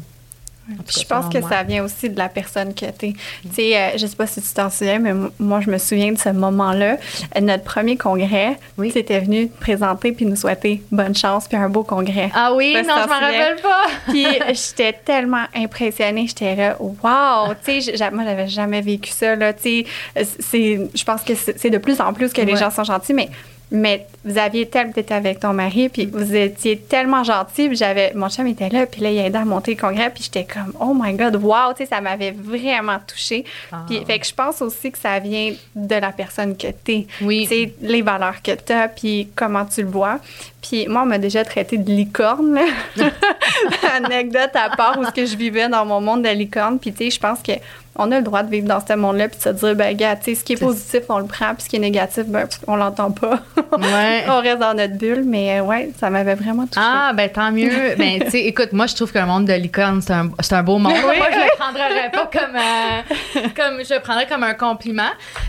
je 0.89 1.05
pense 1.05 1.33
que 1.33 1.41
ça 1.43 1.63
vient 1.63 1.85
aussi 1.85 2.09
de 2.09 2.17
la 2.17 2.29
personne 2.29 2.75
que 2.75 2.87
tu 2.87 3.07
es. 3.07 3.13
Tu 3.13 3.19
sais, 3.53 3.77
euh, 3.77 3.99
je 3.99 4.07
sais 4.07 4.17
pas 4.17 4.27
si 4.27 4.41
tu 4.41 4.55
t'en 4.55 4.71
souviens, 4.71 4.99
mais 4.99 5.13
moi, 5.39 5.61
je 5.61 5.71
me 5.71 5.79
souviens 5.79 6.13
de 6.13 6.19
ce 6.19 6.31
moment-là. 6.31 6.97
Euh, 7.37 7.41
notre 7.41 7.65
premier 7.65 7.97
congrès, 7.97 8.59
oui. 8.79 8.91
tu 8.91 8.99
étais 8.99 9.21
venu 9.21 9.49
te 9.49 9.61
présenter 9.61 10.13
puis 10.13 10.25
nous 10.25 10.37
souhaiter 10.37 10.83
bonne 10.91 11.15
chance 11.15 11.49
puis 11.49 11.57
un 11.57 11.69
beau 11.69 11.83
congrès. 11.83 12.31
Ah 12.35 12.55
oui, 12.55 12.75
non, 12.75 12.83
je 12.83 13.09
m'en 13.09 13.21
rappelle 13.21 13.57
pas. 13.61 13.87
puis 14.09 14.27
j'étais 14.49 14.93
tellement 14.93 15.45
impressionnée. 15.55 16.27
J'étais 16.27 16.57
là, 16.57 16.77
wow! 16.81 17.55
Tu 17.65 17.83
sais, 17.83 18.11
moi, 18.11 18.25
j'avais 18.25 18.49
jamais 18.49 18.81
vécu 18.81 19.11
ça, 19.11 19.37
là. 19.37 19.53
Tu 19.53 19.85
sais, 20.17 20.91
je 20.95 21.05
pense 21.05 21.23
que 21.23 21.35
c'est 21.35 21.71
de 21.71 21.79
plus 21.79 22.01
en 22.01 22.13
plus 22.13 22.33
que 22.33 22.41
les 22.41 22.57
gens 22.57 22.71
sont 22.71 22.85
gentils, 22.85 23.15
mais 23.15 23.29
mais 23.75 24.07
vous 24.25 24.39
aviez 24.39 24.66
tellement 24.66 24.93
été 24.95 25.12
avec 25.12 25.41
ton 25.41 25.53
mari, 25.53 25.89
puis 25.89 26.07
vous 26.07 26.35
étiez 26.35 26.79
tellement 26.79 27.25
gentil, 27.25 27.66
puis 27.66 27.77
j'avais, 27.77 28.12
mon 28.14 28.29
chum 28.29 28.47
était 28.47 28.68
là, 28.68 28.87
puis 28.87 29.01
là, 29.03 29.11
il 29.11 29.18
a 29.18 29.27
aidé 29.27 29.37
à 29.37 29.45
monter 29.45 29.75
le 29.75 29.81
congrès, 29.81 30.11
puis 30.11 30.22
j'étais 30.22 30.45
comme, 30.45 30.72
oh 30.81 30.95
my 30.97 31.12
God, 31.14 31.37
wow, 31.43 31.72
tu 31.77 31.79
sais, 31.79 31.87
ça 31.87 32.01
m'avait 32.01 32.31
vraiment 32.31 32.99
touchée. 33.05 33.45
Ah. 33.72 33.85
Puis, 33.89 34.05
fait 34.05 34.20
que 34.20 34.27
je 34.27 34.33
pense 34.33 34.62
aussi 34.62 34.93
que 34.93 34.99
ça 34.99 35.18
vient 35.18 35.53
de 35.75 35.95
la 35.97 36.12
personne 36.12 36.57
que 36.57 36.68
t'es. 36.68 37.07
Oui. 37.20 37.49
Tu 37.49 37.55
sais, 37.55 37.75
les 37.83 38.03
valeurs 38.03 38.41
que 38.43 38.53
t'as, 38.53 38.87
puis 38.87 39.29
comment 39.35 39.64
tu 39.64 39.83
le 39.83 39.89
vois. 39.89 40.20
Puis 40.62 40.87
moi, 40.87 41.03
on 41.03 41.07
m'a 41.07 41.18
déjà 41.18 41.45
traité 41.45 41.77
de 41.77 41.91
licorne, 41.91 42.59
Anecdote 43.97 44.51
à 44.55 44.75
part 44.77 44.99
où 44.99 45.05
ce 45.05 45.11
que 45.11 45.27
je 45.27 45.37
vivais 45.37 45.68
dans 45.68 45.85
mon 45.85 46.01
monde 46.01 46.22
de 46.22 46.29
licorne. 46.29 46.79
Puis, 46.79 46.93
tu 46.93 47.05
sais, 47.05 47.11
je 47.11 47.20
pense 47.20 47.43
que 47.43 47.53
on 47.97 48.11
a 48.11 48.19
le 48.19 48.25
droit 48.25 48.43
de 48.43 48.51
vivre 48.51 48.67
dans 48.67 48.85
ce 48.85 48.95
monde-là 48.95 49.29
puis 49.29 49.39
de 49.39 49.43
se 49.43 49.49
dire, 49.51 49.77
ben, 49.77 49.97
gars, 49.97 50.17
tu 50.17 50.25
sais, 50.25 50.35
ce 50.35 50.45
qui 50.45 50.55
est 50.55 50.61
positif, 50.61 51.03
on 51.09 51.19
le 51.19 51.27
prend, 51.27 51.55
puis 51.55 51.65
ce 51.65 51.69
qui 51.69 51.77
est 51.77 51.81
négatif, 51.81 52.25
ben, 52.27 52.49
on 52.67 52.77
l'entend 52.77 53.13
pas. 53.13 53.41
Ouais. 53.79 54.25
on 54.29 54.41
reste 54.41 54.59
dans 54.59 54.75
notre 54.75 54.97
bulle, 54.97 55.23
mais 55.25 55.61
euh, 55.61 55.63
ouais, 55.63 55.91
ça 55.99 56.11
m'avait 56.11 56.35
vraiment 56.35 56.67
touché. 56.67 56.81
Ah, 56.83 57.13
ben, 57.15 57.29
tant 57.31 57.53
mieux. 57.53 57.95
ben, 57.99 58.21
tu 58.25 58.31
sais, 58.31 58.41
écoute, 58.41 58.73
moi, 58.73 58.87
je 58.87 58.97
trouve 58.97 59.13
que 59.13 59.19
le 59.19 59.27
monde 59.27 59.47
de 59.47 59.53
licorne, 59.53 60.03
c'est 60.03 60.13
un, 60.13 60.29
un, 60.51 60.63
beau 60.63 60.79
monde. 60.79 60.93
moi, 60.93 61.29
je 61.31 61.39
le 61.39 61.57
prendrais 61.57 62.11
pas 62.11 62.31
comme, 62.33 62.57
euh, 62.57 63.49
comme, 63.55 63.85
je 63.85 63.95
le 63.95 64.01
prendrais 64.01 64.27
comme 64.27 64.43
un 64.43 64.55
compliment. 64.55 65.03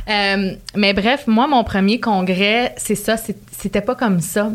Euh, 0.08 0.52
mais 0.76 0.93
bref, 0.93 1.24
moi, 1.26 1.48
mon 1.48 1.64
premier 1.64 2.00
congrès, 2.00 2.76
c'est 2.78 2.96
ça, 2.96 3.16
c'était 3.18 3.82
pas 3.82 3.96
comme 3.96 4.20
ça. 4.20 4.52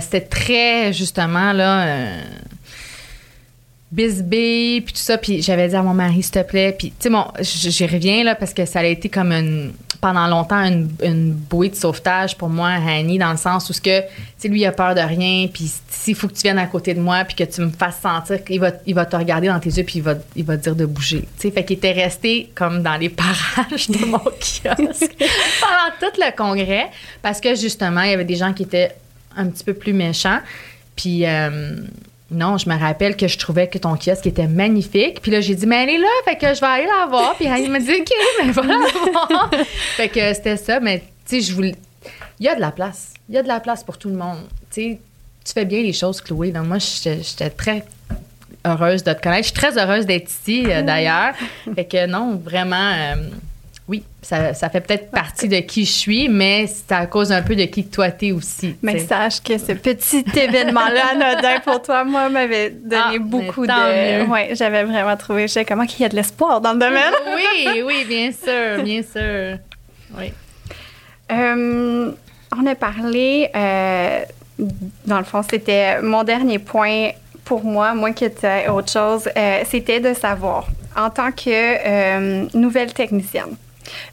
c'était 0.00 0.20
très, 0.20 0.92
justement, 0.92 1.52
là, 1.52 1.86
bisbee, 3.92 4.80
puis 4.82 4.92
tout 4.92 5.00
ça. 5.00 5.18
Puis 5.18 5.42
j'avais 5.42 5.68
dit 5.68 5.74
à 5.74 5.82
mon 5.82 5.94
mari, 5.94 6.22
s'il 6.22 6.32
te 6.32 6.42
plaît. 6.42 6.74
Puis, 6.76 6.90
tu 6.90 6.94
sais, 7.00 7.10
bon, 7.10 7.24
j'y 7.40 7.86
reviens, 7.86 8.24
là, 8.24 8.34
parce 8.34 8.54
que 8.54 8.64
ça 8.64 8.80
a 8.80 8.84
été 8.84 9.08
comme 9.08 9.32
une, 9.32 9.72
pendant 10.00 10.26
longtemps 10.26 10.64
une, 10.64 11.32
bouée 11.32 11.68
de 11.68 11.74
sauvetage 11.74 12.36
pour 12.36 12.48
moi, 12.48 12.68
Annie, 12.68 13.18
dans 13.18 13.32
le 13.32 13.36
sens 13.36 13.68
où, 13.68 13.72
ce 13.72 13.80
que, 13.80 14.00
tu 14.00 14.06
sais, 14.38 14.48
lui, 14.48 14.60
il 14.60 14.66
a 14.66 14.72
peur 14.72 14.94
de 14.94 15.00
rien. 15.00 15.48
Puis 15.52 15.72
s'il 15.88 16.14
faut 16.14 16.28
que 16.28 16.34
tu 16.34 16.42
viennes 16.42 16.58
à 16.58 16.66
côté 16.66 16.94
de 16.94 17.00
moi, 17.00 17.24
puis 17.24 17.34
que 17.34 17.44
tu 17.44 17.60
me 17.60 17.70
fasses 17.70 18.00
sentir 18.00 18.44
qu'il 18.44 18.60
va, 18.60 18.70
il 18.86 18.94
va 18.94 19.04
te 19.06 19.16
regarder 19.16 19.48
dans 19.48 19.58
tes 19.58 19.70
yeux, 19.70 19.84
puis 19.84 19.98
il 19.98 20.02
va, 20.02 20.14
il 20.36 20.44
va 20.44 20.56
te 20.56 20.62
dire 20.62 20.76
de 20.76 20.86
bouger. 20.86 21.22
Tu 21.22 21.48
sais, 21.48 21.50
fait 21.50 21.64
qu'il 21.64 21.76
était 21.76 21.92
resté 21.92 22.50
comme 22.54 22.82
dans 22.82 22.96
les 22.96 23.08
parages 23.10 23.88
de 23.88 24.04
mon 24.06 24.18
kiosque 24.18 25.16
pendant 25.60 25.90
tout 25.98 26.20
le 26.20 26.36
congrès, 26.36 26.86
parce 27.22 27.40
que 27.40 27.54
justement, 27.54 28.02
il 28.02 28.10
y 28.10 28.14
avait 28.14 28.24
des 28.24 28.36
gens 28.36 28.52
qui 28.52 28.62
étaient 28.62 28.94
un 29.36 29.48
petit 29.48 29.64
peu 29.64 29.74
plus 29.74 29.92
méchants. 29.92 30.40
Puis, 30.96 31.24
euh, 31.26 31.76
non, 32.30 32.58
je 32.58 32.68
me 32.68 32.78
rappelle 32.78 33.16
que 33.16 33.26
je 33.26 33.36
trouvais 33.38 33.68
que 33.68 33.78
ton 33.78 33.96
kiosque 33.96 34.26
était 34.26 34.46
magnifique. 34.46 35.20
Puis 35.20 35.32
là, 35.32 35.40
j'ai 35.40 35.54
dit, 35.56 35.66
mais 35.66 35.82
elle 35.82 35.90
est 35.90 35.98
là, 35.98 36.08
fait 36.24 36.36
que 36.36 36.54
je 36.54 36.60
vais 36.60 36.66
aller 36.66 36.86
la 36.86 37.06
voir. 37.06 37.34
Puis 37.34 37.46
elle 37.46 37.68
me 37.68 37.80
dit, 37.80 38.00
OK, 38.00 38.10
mais 38.44 38.52
va 38.52 38.62
la 38.62 38.76
voir. 38.76 39.50
fait 39.96 40.08
que 40.08 40.32
c'était 40.32 40.56
ça. 40.56 40.78
Mais, 40.78 41.00
tu 41.26 41.40
sais, 41.40 41.40
je 41.40 41.54
voulais. 41.54 41.74
Il 42.38 42.46
y 42.46 42.48
a 42.48 42.54
de 42.54 42.60
la 42.60 42.70
place. 42.70 43.14
Il 43.28 43.34
y 43.34 43.38
a 43.38 43.42
de 43.42 43.48
la 43.48 43.58
place 43.58 43.82
pour 43.82 43.98
tout 43.98 44.08
le 44.08 44.14
monde. 44.14 44.46
Tu 44.70 44.82
sais, 44.82 45.00
tu 45.44 45.52
fais 45.52 45.64
bien 45.64 45.82
les 45.82 45.92
choses, 45.92 46.20
Chloé. 46.20 46.52
Donc, 46.52 46.66
moi, 46.66 46.78
j'étais 46.78 47.50
très 47.50 47.84
heureuse 48.64 49.02
de 49.02 49.12
te 49.12 49.20
connaître. 49.20 49.48
Je 49.48 49.52
suis 49.52 49.54
très 49.54 49.76
heureuse 49.76 50.06
d'être 50.06 50.30
ici, 50.30 50.64
euh, 50.66 50.82
d'ailleurs. 50.82 51.34
fait 51.74 51.84
que, 51.84 52.06
non, 52.06 52.36
vraiment. 52.36 52.92
Euh, 52.92 53.14
oui, 53.90 54.04
ça, 54.22 54.52
fait 54.54 54.80
peut-être 54.80 55.10
partie 55.10 55.48
de 55.48 55.58
qui 55.58 55.84
je 55.84 55.90
suis, 55.90 56.28
mais 56.28 56.68
c'est 56.68 56.94
à 56.94 57.06
cause 57.06 57.32
un 57.32 57.42
peu 57.42 57.56
de 57.56 57.64
qui 57.64 57.88
toi 57.88 58.12
t'es 58.12 58.30
aussi. 58.30 58.76
Mais 58.82 59.00
sache 59.00 59.42
que 59.42 59.58
ce 59.58 59.72
petit 59.72 60.24
événement-là, 60.38 61.08
anodin 61.10 61.58
pour 61.58 61.82
toi, 61.82 62.04
moi, 62.04 62.28
m'avait 62.28 62.70
donné 62.70 63.16
ah, 63.16 63.18
beaucoup 63.18 63.66
de. 63.66 64.30
Oui, 64.30 64.54
j'avais 64.54 64.84
vraiment 64.84 65.16
trouvé, 65.16 65.48
je 65.48 65.54
sais 65.54 65.64
comment 65.64 65.86
qu'il 65.86 66.02
y 66.02 66.04
a 66.04 66.08
de 66.08 66.14
l'espoir 66.14 66.60
dans 66.60 66.72
le 66.72 66.78
domaine. 66.78 67.12
oui, 67.34 67.82
oui, 67.84 68.04
bien 68.06 68.30
sûr, 68.30 68.84
bien 68.84 69.02
sûr. 69.02 69.58
Oui. 70.16 70.32
Euh, 71.32 72.12
on 72.56 72.66
a 72.66 72.74
parlé, 72.76 73.50
euh, 73.56 74.20
dans 75.04 75.18
le 75.18 75.24
fond, 75.24 75.42
c'était 75.42 76.00
mon 76.00 76.22
dernier 76.22 76.60
point 76.60 77.10
pour 77.44 77.64
moi, 77.64 77.92
moi 77.94 78.12
qui 78.12 78.24
étais 78.24 78.68
autre 78.68 78.92
chose, 78.92 79.28
euh, 79.36 79.62
c'était 79.64 79.98
de 79.98 80.14
savoir, 80.14 80.68
en 80.96 81.10
tant 81.10 81.32
que 81.32 82.56
nouvelle 82.56 82.92
technicienne, 82.92 83.56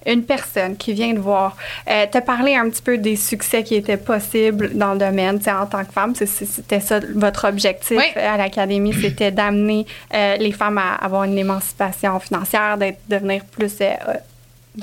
une 0.05 0.23
personne 0.23 0.77
qui 0.77 0.93
vient 0.93 1.13
de 1.13 1.19
voir, 1.19 1.55
euh, 1.89 2.05
te 2.11 2.19
parler 2.19 2.55
un 2.55 2.69
petit 2.69 2.81
peu 2.81 2.97
des 2.97 3.15
succès 3.15 3.63
qui 3.63 3.75
étaient 3.75 3.97
possibles 3.97 4.75
dans 4.75 4.93
le 4.93 4.99
domaine, 4.99 5.39
en 5.47 5.65
tant 5.65 5.83
que 5.83 5.91
femme, 5.91 6.13
c'était 6.15 6.79
ça 6.79 6.99
votre 7.15 7.47
objectif 7.47 7.99
à 8.15 8.37
l'académie, 8.37 8.93
c'était 9.01 9.31
d'amener 9.31 9.85
euh, 10.13 10.37
les 10.37 10.51
femmes 10.51 10.77
à 10.77 10.95
avoir 10.95 11.23
une 11.23 11.37
émancipation 11.37 12.19
financière, 12.19 12.77
d'être 12.77 12.99
devenir 13.09 13.43
plus 13.45 13.73
euh, 13.81 13.95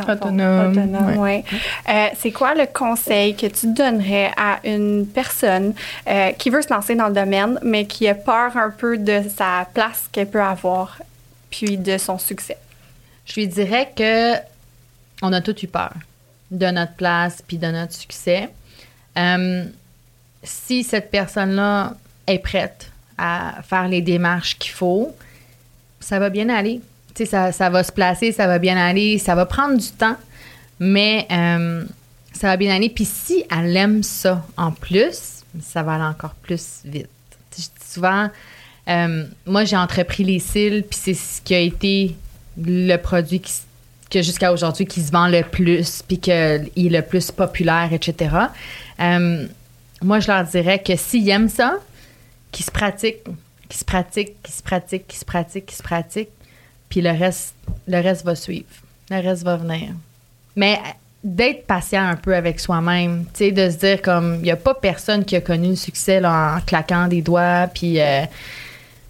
autonome. 0.09 1.43
c'est 2.17 2.33
quoi 2.33 2.55
le 2.55 2.67
conseil 2.67 3.37
que 3.37 3.47
tu 3.47 3.69
donnerais 3.69 4.31
à 4.37 4.59
une 4.65 5.07
personne 5.07 5.73
qui 6.39 6.51
veut 6.51 6.63
se 6.63 6.73
lancer 6.73 6.95
dans 6.95 7.09
le 7.09 7.15
domaine, 7.15 7.59
mais 7.63 7.87
qui 7.87 8.09
a 8.09 8.15
peur 8.15 8.57
un 8.57 8.71
peu 8.71 8.99
de 8.99 9.23
sa 9.37 9.67
place 9.73 10.09
qu'elle 10.11 10.29
peut 10.29 10.43
avoir, 10.43 10.99
puis 11.51 11.77
de 11.77 11.97
son 11.97 12.19
succès? 12.19 12.59
Je 13.27 13.41
lui 13.41 13.47
dirais 13.47 13.91
que 13.97 14.35
on 15.25 15.33
a 15.33 15.41
tout 15.41 15.59
eu 15.65 15.67
peur 15.67 15.93
de 16.51 16.67
notre 16.67 16.95
place 16.95 17.43
puis 17.47 17.57
de 17.57 17.67
notre 17.67 17.95
succès. 17.95 18.51
Euh, 19.17 19.65
si 20.43 20.85
cette 20.85 21.11
personne-là 21.11 21.95
est 22.27 22.39
prête 22.39 22.91
à 23.17 23.63
faire 23.63 23.89
les 23.89 24.03
démarches 24.03 24.59
qu'il 24.59 24.73
faut, 24.73 25.17
ça 25.99 26.19
va 26.19 26.29
bien 26.29 26.49
aller. 26.51 26.81
Ça, 27.25 27.53
ça 27.53 27.71
va 27.71 27.83
se 27.83 27.93
placer, 27.93 28.33
ça 28.33 28.47
va 28.47 28.59
bien 28.59 28.77
aller, 28.77 29.19
ça 29.19 29.35
va 29.35 29.47
prendre 29.47 29.79
du 29.79 29.91
temps, 29.91 30.17
mais 30.81 31.27
euh, 31.31 31.85
ça 32.33 32.49
va 32.49 32.57
bien 32.57 32.75
aller. 32.75 32.91
Puis 32.91 33.05
si 33.05 33.45
elle 33.51 33.75
aime 33.77 34.03
ça 34.03 34.45
en 34.57 34.73
plus, 34.73 35.45
ça 35.63 35.83
va 35.83 35.95
aller 35.95 36.05
encore 36.05 36.35
plus 36.35 36.81
vite. 36.85 37.09
Souvent, 37.89 38.29
euh, 38.89 39.25
moi, 39.47 39.65
j'ai 39.65 39.77
entrepris 39.77 40.25
les 40.25 40.41
cils, 40.41 40.83
puis 40.83 40.99
c'est 41.01 41.15
ce 41.15 41.41
qui 41.41 41.55
a 41.55 41.61
été 41.61 42.17
le 42.59 42.97
produit 42.97 43.41
qui, 43.41 43.53
que 44.15 44.23
jusqu'à 44.23 44.53
aujourd'hui 44.53 44.87
qui 44.87 45.01
se 45.01 45.11
vend 45.11 45.27
le 45.27 45.43
plus, 45.43 46.03
puis 46.07 46.19
qu'il 46.19 46.33
est 46.33 46.71
le 46.77 47.03
plus 47.03 47.33
populaire, 47.33 47.89
etc. 47.93 48.37
Euh, 49.01 49.47
moi, 50.01 50.21
je 50.21 50.29
leur 50.29 50.45
dirais 50.45 50.79
que 50.79 50.95
s'ils 50.95 51.29
aiment 51.29 51.49
ça, 51.49 51.79
qu'ils 52.53 52.65
se 52.65 52.71
pratiquent, 52.71 53.25
qu'ils 53.69 53.81
se 53.81 53.85
pratiquent, 53.85 54.41
qu'ils 54.41 54.55
se 54.55 54.63
pratiquent, 54.63 55.07
qu'ils 55.09 55.19
se 55.19 55.25
pratiquent, 55.25 55.67
qu'ils 55.67 55.77
se 55.77 55.83
pratiquent, 55.83 56.31
puis 56.89 57.01
le 57.01 57.11
reste, 57.11 57.55
le 57.89 58.01
reste 58.01 58.25
va 58.25 58.37
suivre. 58.37 58.69
Le 59.11 59.21
reste 59.21 59.43
va 59.43 59.57
venir. 59.57 59.89
Mais 60.55 60.79
d'être 61.25 61.67
patient 61.67 62.07
un 62.07 62.17
peu 62.17 62.37
avec 62.37 62.61
soi-même, 62.61 63.25
tu 63.35 63.47
sais, 63.47 63.51
de 63.51 63.69
se 63.69 63.79
dire 63.79 64.01
comme, 64.01 64.37
il 64.37 64.43
n'y 64.43 64.51
a 64.53 64.57
pas 64.57 64.75
personne 64.75 65.25
qui 65.25 65.35
a 65.35 65.41
connu 65.41 65.71
le 65.71 65.77
succès 65.77 66.25
en 66.25 66.61
claquant 66.65 67.09
des 67.09 67.21
doigts, 67.21 67.69
puis... 67.75 68.01
Euh, 68.01 68.25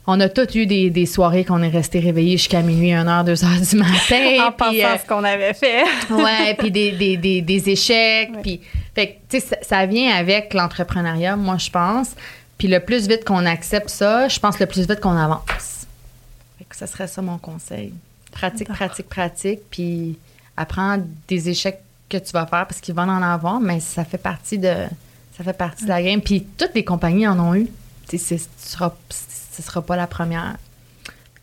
on 0.06 0.20
a 0.20 0.28
tous 0.28 0.54
eu 0.54 0.66
des, 0.66 1.06
soirées 1.06 1.44
qu'on 1.44 1.62
est 1.62 1.68
resté 1.68 1.98
réveillé 1.98 2.36
jusqu'à 2.36 2.60
minuit, 2.60 2.90
1h, 2.90 3.24
2h 3.26 3.70
du 3.70 3.76
matin. 3.76 4.46
en 4.48 4.52
pensant 4.52 4.72
euh, 4.72 4.98
ce 5.02 5.06
qu'on 5.06 5.24
avait 5.24 5.54
fait. 5.54 5.84
ouais, 6.10 6.54
puis 6.58 6.70
des, 6.70 7.70
échecs. 7.70 8.30
Puis, 8.42 8.60
fait 8.94 9.20
tu 9.28 9.40
sais, 9.40 9.58
ça, 9.62 9.86
vient 9.86 10.14
avec 10.14 10.52
l'entrepreneuriat, 10.52 11.36
moi, 11.36 11.56
je 11.56 11.70
pense. 11.70 12.10
Puis 12.58 12.68
le 12.68 12.80
plus 12.80 13.08
vite 13.08 13.24
qu'on 13.24 13.46
accepte 13.46 13.88
ça, 13.88 14.28
je 14.28 14.38
pense 14.38 14.58
le 14.58 14.66
plus 14.66 14.86
vite 14.86 15.00
qu'on 15.00 15.16
avance. 15.16 15.86
Fait 16.58 16.64
que 16.68 16.76
ça 16.76 16.86
serait 16.86 17.08
ça 17.08 17.22
mon 17.22 17.38
conseil. 17.38 17.92
Pratique, 18.30 18.68
pratique, 18.68 19.08
pratique. 19.08 19.60
Puis 19.70 20.18
apprends 20.56 20.98
des 21.28 21.48
échecs 21.48 21.80
que 22.08 22.18
tu 22.18 22.32
vas 22.32 22.46
faire 22.46 22.66
parce 22.66 22.80
qu'ils 22.80 22.94
vont 22.94 23.02
en 23.02 23.22
avoir, 23.22 23.58
mais 23.58 23.80
ça 23.80 24.04
fait 24.04 24.18
partie 24.18 24.58
de, 24.58 24.74
ça 25.36 25.42
fait 25.42 25.56
partie 25.56 25.84
de 25.84 25.88
la 25.88 26.02
game. 26.02 26.20
Puis 26.20 26.46
toutes 26.56 26.74
les 26.74 26.84
compagnies 26.84 27.26
en 27.26 27.40
ont 27.40 27.54
eu. 27.54 27.68
Tu 28.08 28.18
sais, 28.18 28.38
ce 29.54 29.62
sera 29.62 29.82
pas 29.82 29.96
la 29.96 30.06
première. 30.06 30.56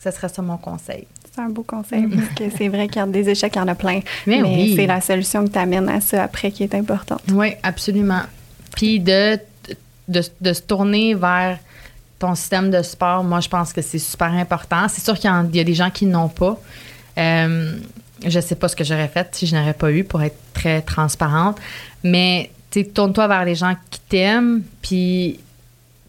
Ce 0.03 0.09
serait 0.11 0.29
ça 0.29 0.41
mon 0.41 0.57
conseil. 0.57 1.05
C'est 1.33 1.41
un 1.41 1.49
beau 1.49 1.63
conseil 1.63 2.07
parce 2.07 2.27
que 2.29 2.57
c'est 2.57 2.67
vrai 2.67 2.87
qu'il 2.87 2.97
y 2.97 3.03
a 3.03 3.07
des 3.07 3.29
échecs, 3.29 3.53
il 3.55 3.59
y 3.59 3.61
en 3.61 3.67
a 3.67 3.75
plein. 3.75 4.01
Mais, 4.25 4.73
c'est 4.75 4.87
la 4.87 4.99
solution 4.99 5.45
que 5.45 5.51
tu 5.51 5.59
amènes 5.59 5.87
à 5.89 6.01
ça 6.01 6.23
après 6.23 6.51
qui 6.51 6.63
est 6.63 6.75
importante. 6.75 7.21
Oui, 7.31 7.53
absolument. 7.63 8.23
Puis 8.75 8.99
de, 8.99 9.39
de, 10.07 10.53
se 10.53 10.61
tourner 10.61 11.13
vers 11.13 11.59
ton 12.19 12.35
système 12.35 12.69
de 12.69 12.81
sport, 12.81 13.23
moi, 13.23 13.39
je 13.39 13.47
pense 13.47 13.71
que 13.71 13.81
c'est 13.81 13.99
super 13.99 14.31
important. 14.33 14.87
C'est 14.89 15.03
sûr 15.03 15.17
qu'il 15.17 15.29
y, 15.53 15.59
a 15.59 15.63
des 15.63 15.73
gens 15.73 15.89
qui 15.89 16.05
n'ont 16.05 16.29
pas. 16.29 16.59
Euh, 17.17 17.73
je 18.25 18.39
sais 18.39 18.55
pas 18.55 18.67
ce 18.67 18.75
que 18.75 18.83
j'aurais 18.83 19.07
fait 19.07 19.27
si 19.31 19.47
je 19.47 19.55
n'aurais 19.55 19.73
pas 19.73 19.91
eu 19.91 20.03
pour 20.03 20.21
être 20.21 20.37
très 20.53 20.81
transparente. 20.81 21.57
Mais, 22.03 22.51
tu 22.71 22.85
tourne-toi 22.87 23.27
vers 23.27 23.45
les 23.45 23.55
gens 23.55 23.75
qui 23.89 23.99
t'aiment, 24.01 24.63
puis, 24.81 25.39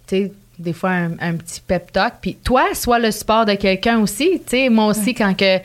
tu 0.07 0.31
des 0.63 0.73
fois 0.73 0.91
un, 0.91 1.35
petit 1.35 1.61
pep 1.61 1.93
talk. 1.93 2.15
Puis 2.21 2.37
toi, 2.37 2.75
sois 2.75 2.99
le 2.99 3.11
support 3.11 3.45
de 3.45 3.55
quelqu'un 3.55 3.99
aussi. 3.99 4.41
Tu 4.47 4.51
sais, 4.51 4.69
moi 4.69 4.87
aussi, 4.87 5.15
quand 5.15 5.37
que 5.37 5.59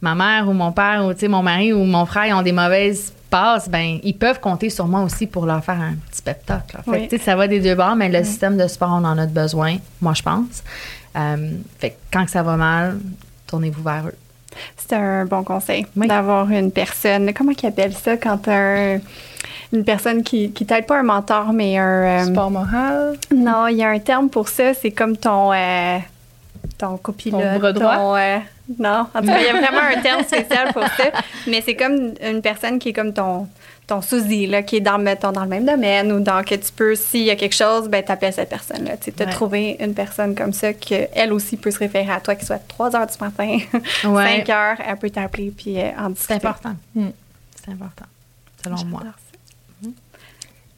ma 0.00 0.14
mère 0.14 0.48
ou 0.48 0.52
mon 0.52 0.72
père 0.72 1.04
ou 1.04 1.28
mon 1.28 1.42
mari 1.42 1.72
ou 1.72 1.84
mon 1.84 2.06
frère 2.06 2.36
ont 2.36 2.42
des 2.42 2.52
mauvaises 2.52 3.12
passes, 3.30 3.68
ben 3.68 3.98
ils 4.02 4.16
peuvent 4.16 4.40
compter 4.40 4.68
sur 4.68 4.86
moi 4.86 5.00
aussi 5.00 5.26
pour 5.26 5.46
leur 5.46 5.64
faire 5.64 5.80
un 5.80 5.94
petit 6.10 6.22
pep 6.22 6.44
talk. 6.44 6.64
Fait 6.84 7.18
ça 7.18 7.34
va 7.34 7.48
des 7.48 7.60
deux 7.60 7.74
bords, 7.74 7.96
mais 7.96 8.08
le 8.08 8.22
système 8.24 8.56
de 8.56 8.66
support, 8.66 8.90
on 8.90 9.04
en 9.04 9.18
a 9.18 9.26
besoin, 9.26 9.76
moi, 10.00 10.12
je 10.14 10.22
pense. 10.22 10.62
Euh, 11.16 11.52
fait 11.78 11.96
quand 12.12 12.28
ça 12.28 12.42
va 12.42 12.56
mal, 12.56 12.98
tournez-vous 13.46 13.82
vers 13.82 14.06
eux. 14.06 14.16
C'est 14.76 14.94
un 14.94 15.24
bon 15.24 15.44
conseil 15.44 15.86
d'avoir 15.96 16.50
une 16.50 16.70
personne. 16.70 17.32
Comment 17.32 17.52
ils 17.52 17.66
appellent 17.66 17.94
ça 17.94 18.16
quand 18.16 18.48
un 18.48 18.98
une 19.72 19.84
personne 19.84 20.22
qui, 20.22 20.52
qui 20.52 20.66
t'aide 20.66 20.86
pas 20.86 20.98
un 20.98 21.02
mentor, 21.02 21.52
mais 21.52 21.78
un. 21.78 22.20
Euh, 22.20 22.24
Sport 22.26 22.50
moral? 22.50 23.16
Non, 23.34 23.68
il 23.68 23.76
y 23.76 23.82
a 23.82 23.88
un 23.88 23.98
terme 23.98 24.28
pour 24.28 24.48
ça. 24.48 24.74
C'est 24.74 24.90
comme 24.90 25.16
ton. 25.16 25.52
Euh, 25.52 25.98
ton 26.78 26.96
copilote. 26.98 27.40
Ton 27.40 27.58
bras 27.58 27.72
droit? 27.72 28.18
Euh, 28.18 28.38
non, 28.78 29.06
en 29.14 29.20
tout 29.20 29.26
cas, 29.26 29.38
il 29.40 29.46
y 29.46 29.48
a 29.48 29.52
vraiment 29.52 29.82
un 29.96 30.00
terme 30.00 30.22
spécial 30.22 30.72
pour 30.72 30.82
ça. 30.82 31.04
Mais 31.46 31.62
c'est 31.62 31.74
comme 31.74 32.14
une 32.22 32.42
personne 32.42 32.78
qui 32.78 32.90
est 32.90 32.92
comme 32.92 33.12
ton, 33.12 33.48
ton 33.86 34.02
sous 34.02 34.22
là, 34.48 34.62
qui 34.62 34.76
est 34.76 34.80
dans, 34.80 34.98
mettons, 34.98 35.32
dans 35.32 35.42
le 35.42 35.48
même 35.48 35.64
domaine 35.64 36.12
ou 36.12 36.20
dans 36.20 36.44
que 36.44 36.54
tu 36.54 36.70
peux, 36.72 36.94
s'il 36.94 37.24
y 37.24 37.30
a 37.30 37.36
quelque 37.36 37.54
chose, 37.54 37.88
ben, 37.88 38.02
t'appelles 38.04 38.32
cette 38.32 38.50
personne-là. 38.50 38.96
Tu 38.98 39.12
sais, 39.16 39.26
trouver 39.26 39.76
une 39.80 39.94
personne 39.94 40.34
comme 40.34 40.52
ça 40.52 40.72
qu'elle 40.72 41.32
aussi 41.32 41.56
peut 41.56 41.70
se 41.70 41.78
référer 41.78 42.12
à 42.12 42.20
toi, 42.20 42.34
qui 42.34 42.44
soit 42.44 42.62
3 42.68 42.94
heures 42.96 43.06
du 43.06 43.18
matin, 43.20 43.58
5 44.02 44.48
heures, 44.50 44.76
elle 44.86 44.96
peut 44.96 45.10
t'appeler 45.10 45.52
puis 45.56 45.76
en 45.98 46.10
discuter. 46.10 46.34
C'est 46.40 46.46
important. 46.46 46.74
Hmm. 46.94 47.10
C'est 47.64 47.72
important, 47.72 48.06
selon 48.62 48.84
moi. 48.86 49.02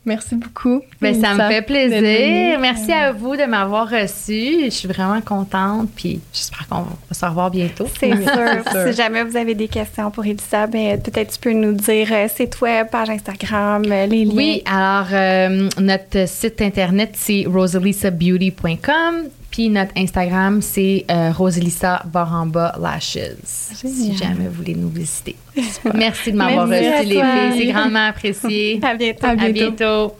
Merci 0.06 0.34
beaucoup. 0.34 0.82
Mais 1.00 1.12
ben, 1.12 1.20
ça 1.20 1.34
me 1.34 1.50
fait 1.50 1.62
plaisir. 1.62 2.60
Merci 2.60 2.92
à 2.92 3.12
vous 3.12 3.36
de 3.36 3.44
m'avoir 3.44 3.88
reçu. 3.88 4.64
Je 4.64 4.70
suis 4.70 4.88
vraiment 4.88 5.20
contente. 5.22 5.88
Puis 5.96 6.20
j'espère 6.32 6.68
qu'on 6.68 6.82
va 6.82 7.14
se 7.14 7.24
revoir 7.24 7.50
bientôt. 7.50 7.86
C'est 7.98 8.10
sûr. 8.10 8.86
si 8.86 8.92
jamais 8.92 9.24
vous 9.24 9.36
avez 9.36 9.54
des 9.54 9.68
questions 9.68 10.10
pour 10.10 10.24
Elisa, 10.26 10.66
ben, 10.66 11.00
peut-être 11.00 11.32
tu 11.32 11.38
peux 11.38 11.52
nous 11.52 11.72
dire 11.72 12.08
euh, 12.12 12.28
site 12.28 12.60
web, 12.60 12.88
page 12.90 13.08
Instagram, 13.08 13.84
euh, 13.90 14.06
les 14.06 14.24
liens. 14.24 14.34
Oui, 14.34 14.62
alors 14.66 15.08
euh, 15.12 15.68
notre 15.78 16.28
site 16.28 16.60
internet, 16.60 17.12
c'est 17.14 17.44
rosalisabeauty.com. 17.46 19.28
Puis 19.54 19.68
notre 19.68 19.92
Instagram, 19.96 20.60
c'est 20.60 21.04
euh, 21.08 21.30
Roselissa 21.30 22.02
Baramba 22.06 22.74
Lashes. 22.76 23.36
Si 23.44 24.16
jamais 24.16 24.48
vous 24.48 24.54
voulez 24.54 24.74
nous 24.74 24.88
visiter. 24.88 25.36
Merci 25.94 26.32
de 26.32 26.36
m'avoir 26.36 26.66
reçu, 26.68 27.06
les 27.06 27.20
filles. 27.20 27.58
C'est 27.58 27.66
grandement 27.66 28.08
apprécié. 28.08 28.80
À 28.82 28.96
bientôt. 28.96 29.26
À 29.26 29.36
bientôt. 29.36 30.14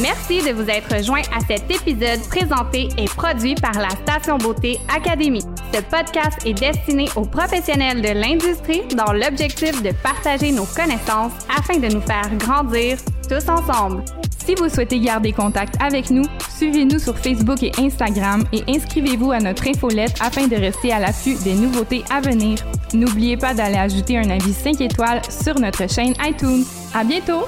Merci 0.00 0.42
de 0.42 0.52
vous 0.52 0.68
être 0.68 1.04
joint 1.04 1.22
à 1.36 1.40
cet 1.46 1.70
épisode 1.70 2.20
présenté 2.28 2.88
et 2.96 3.04
produit 3.04 3.54
par 3.54 3.74
la 3.74 3.90
Station 3.90 4.38
Beauté 4.38 4.78
Académie. 4.94 5.44
Ce 5.74 5.80
podcast 5.80 6.38
est 6.46 6.54
destiné 6.54 7.08
aux 7.16 7.26
professionnels 7.26 8.00
de 8.00 8.08
l'industrie 8.08 8.82
dans 8.96 9.12
l'objectif 9.12 9.82
de 9.82 9.90
partager 10.02 10.50
nos 10.50 10.64
connaissances 10.64 11.32
afin 11.56 11.78
de 11.78 11.92
nous 11.92 12.00
faire 12.00 12.30
grandir 12.38 12.96
tous 13.28 13.48
ensemble. 13.48 14.02
Si 14.44 14.54
vous 14.54 14.68
souhaitez 14.68 14.98
garder 14.98 15.32
contact 15.32 15.76
avec 15.80 16.10
nous, 16.10 16.24
suivez-nous 16.56 16.98
sur 16.98 17.16
Facebook 17.16 17.62
et 17.62 17.72
Instagram 17.78 18.44
et 18.52 18.64
inscrivez-vous 18.68 19.30
à 19.30 19.38
notre 19.38 19.68
infolette 19.68 20.14
afin 20.20 20.48
de 20.48 20.56
rester 20.56 20.92
à 20.92 20.98
l'affût 20.98 21.36
des 21.44 21.54
nouveautés 21.54 22.02
à 22.10 22.20
venir. 22.20 22.58
N'oubliez 22.92 23.36
pas 23.36 23.54
d'aller 23.54 23.76
ajouter 23.76 24.18
un 24.18 24.30
avis 24.30 24.52
5 24.52 24.80
étoiles 24.80 25.22
sur 25.28 25.58
notre 25.60 25.88
chaîne 25.88 26.14
iTunes. 26.26 26.64
À 26.92 27.04
bientôt! 27.04 27.44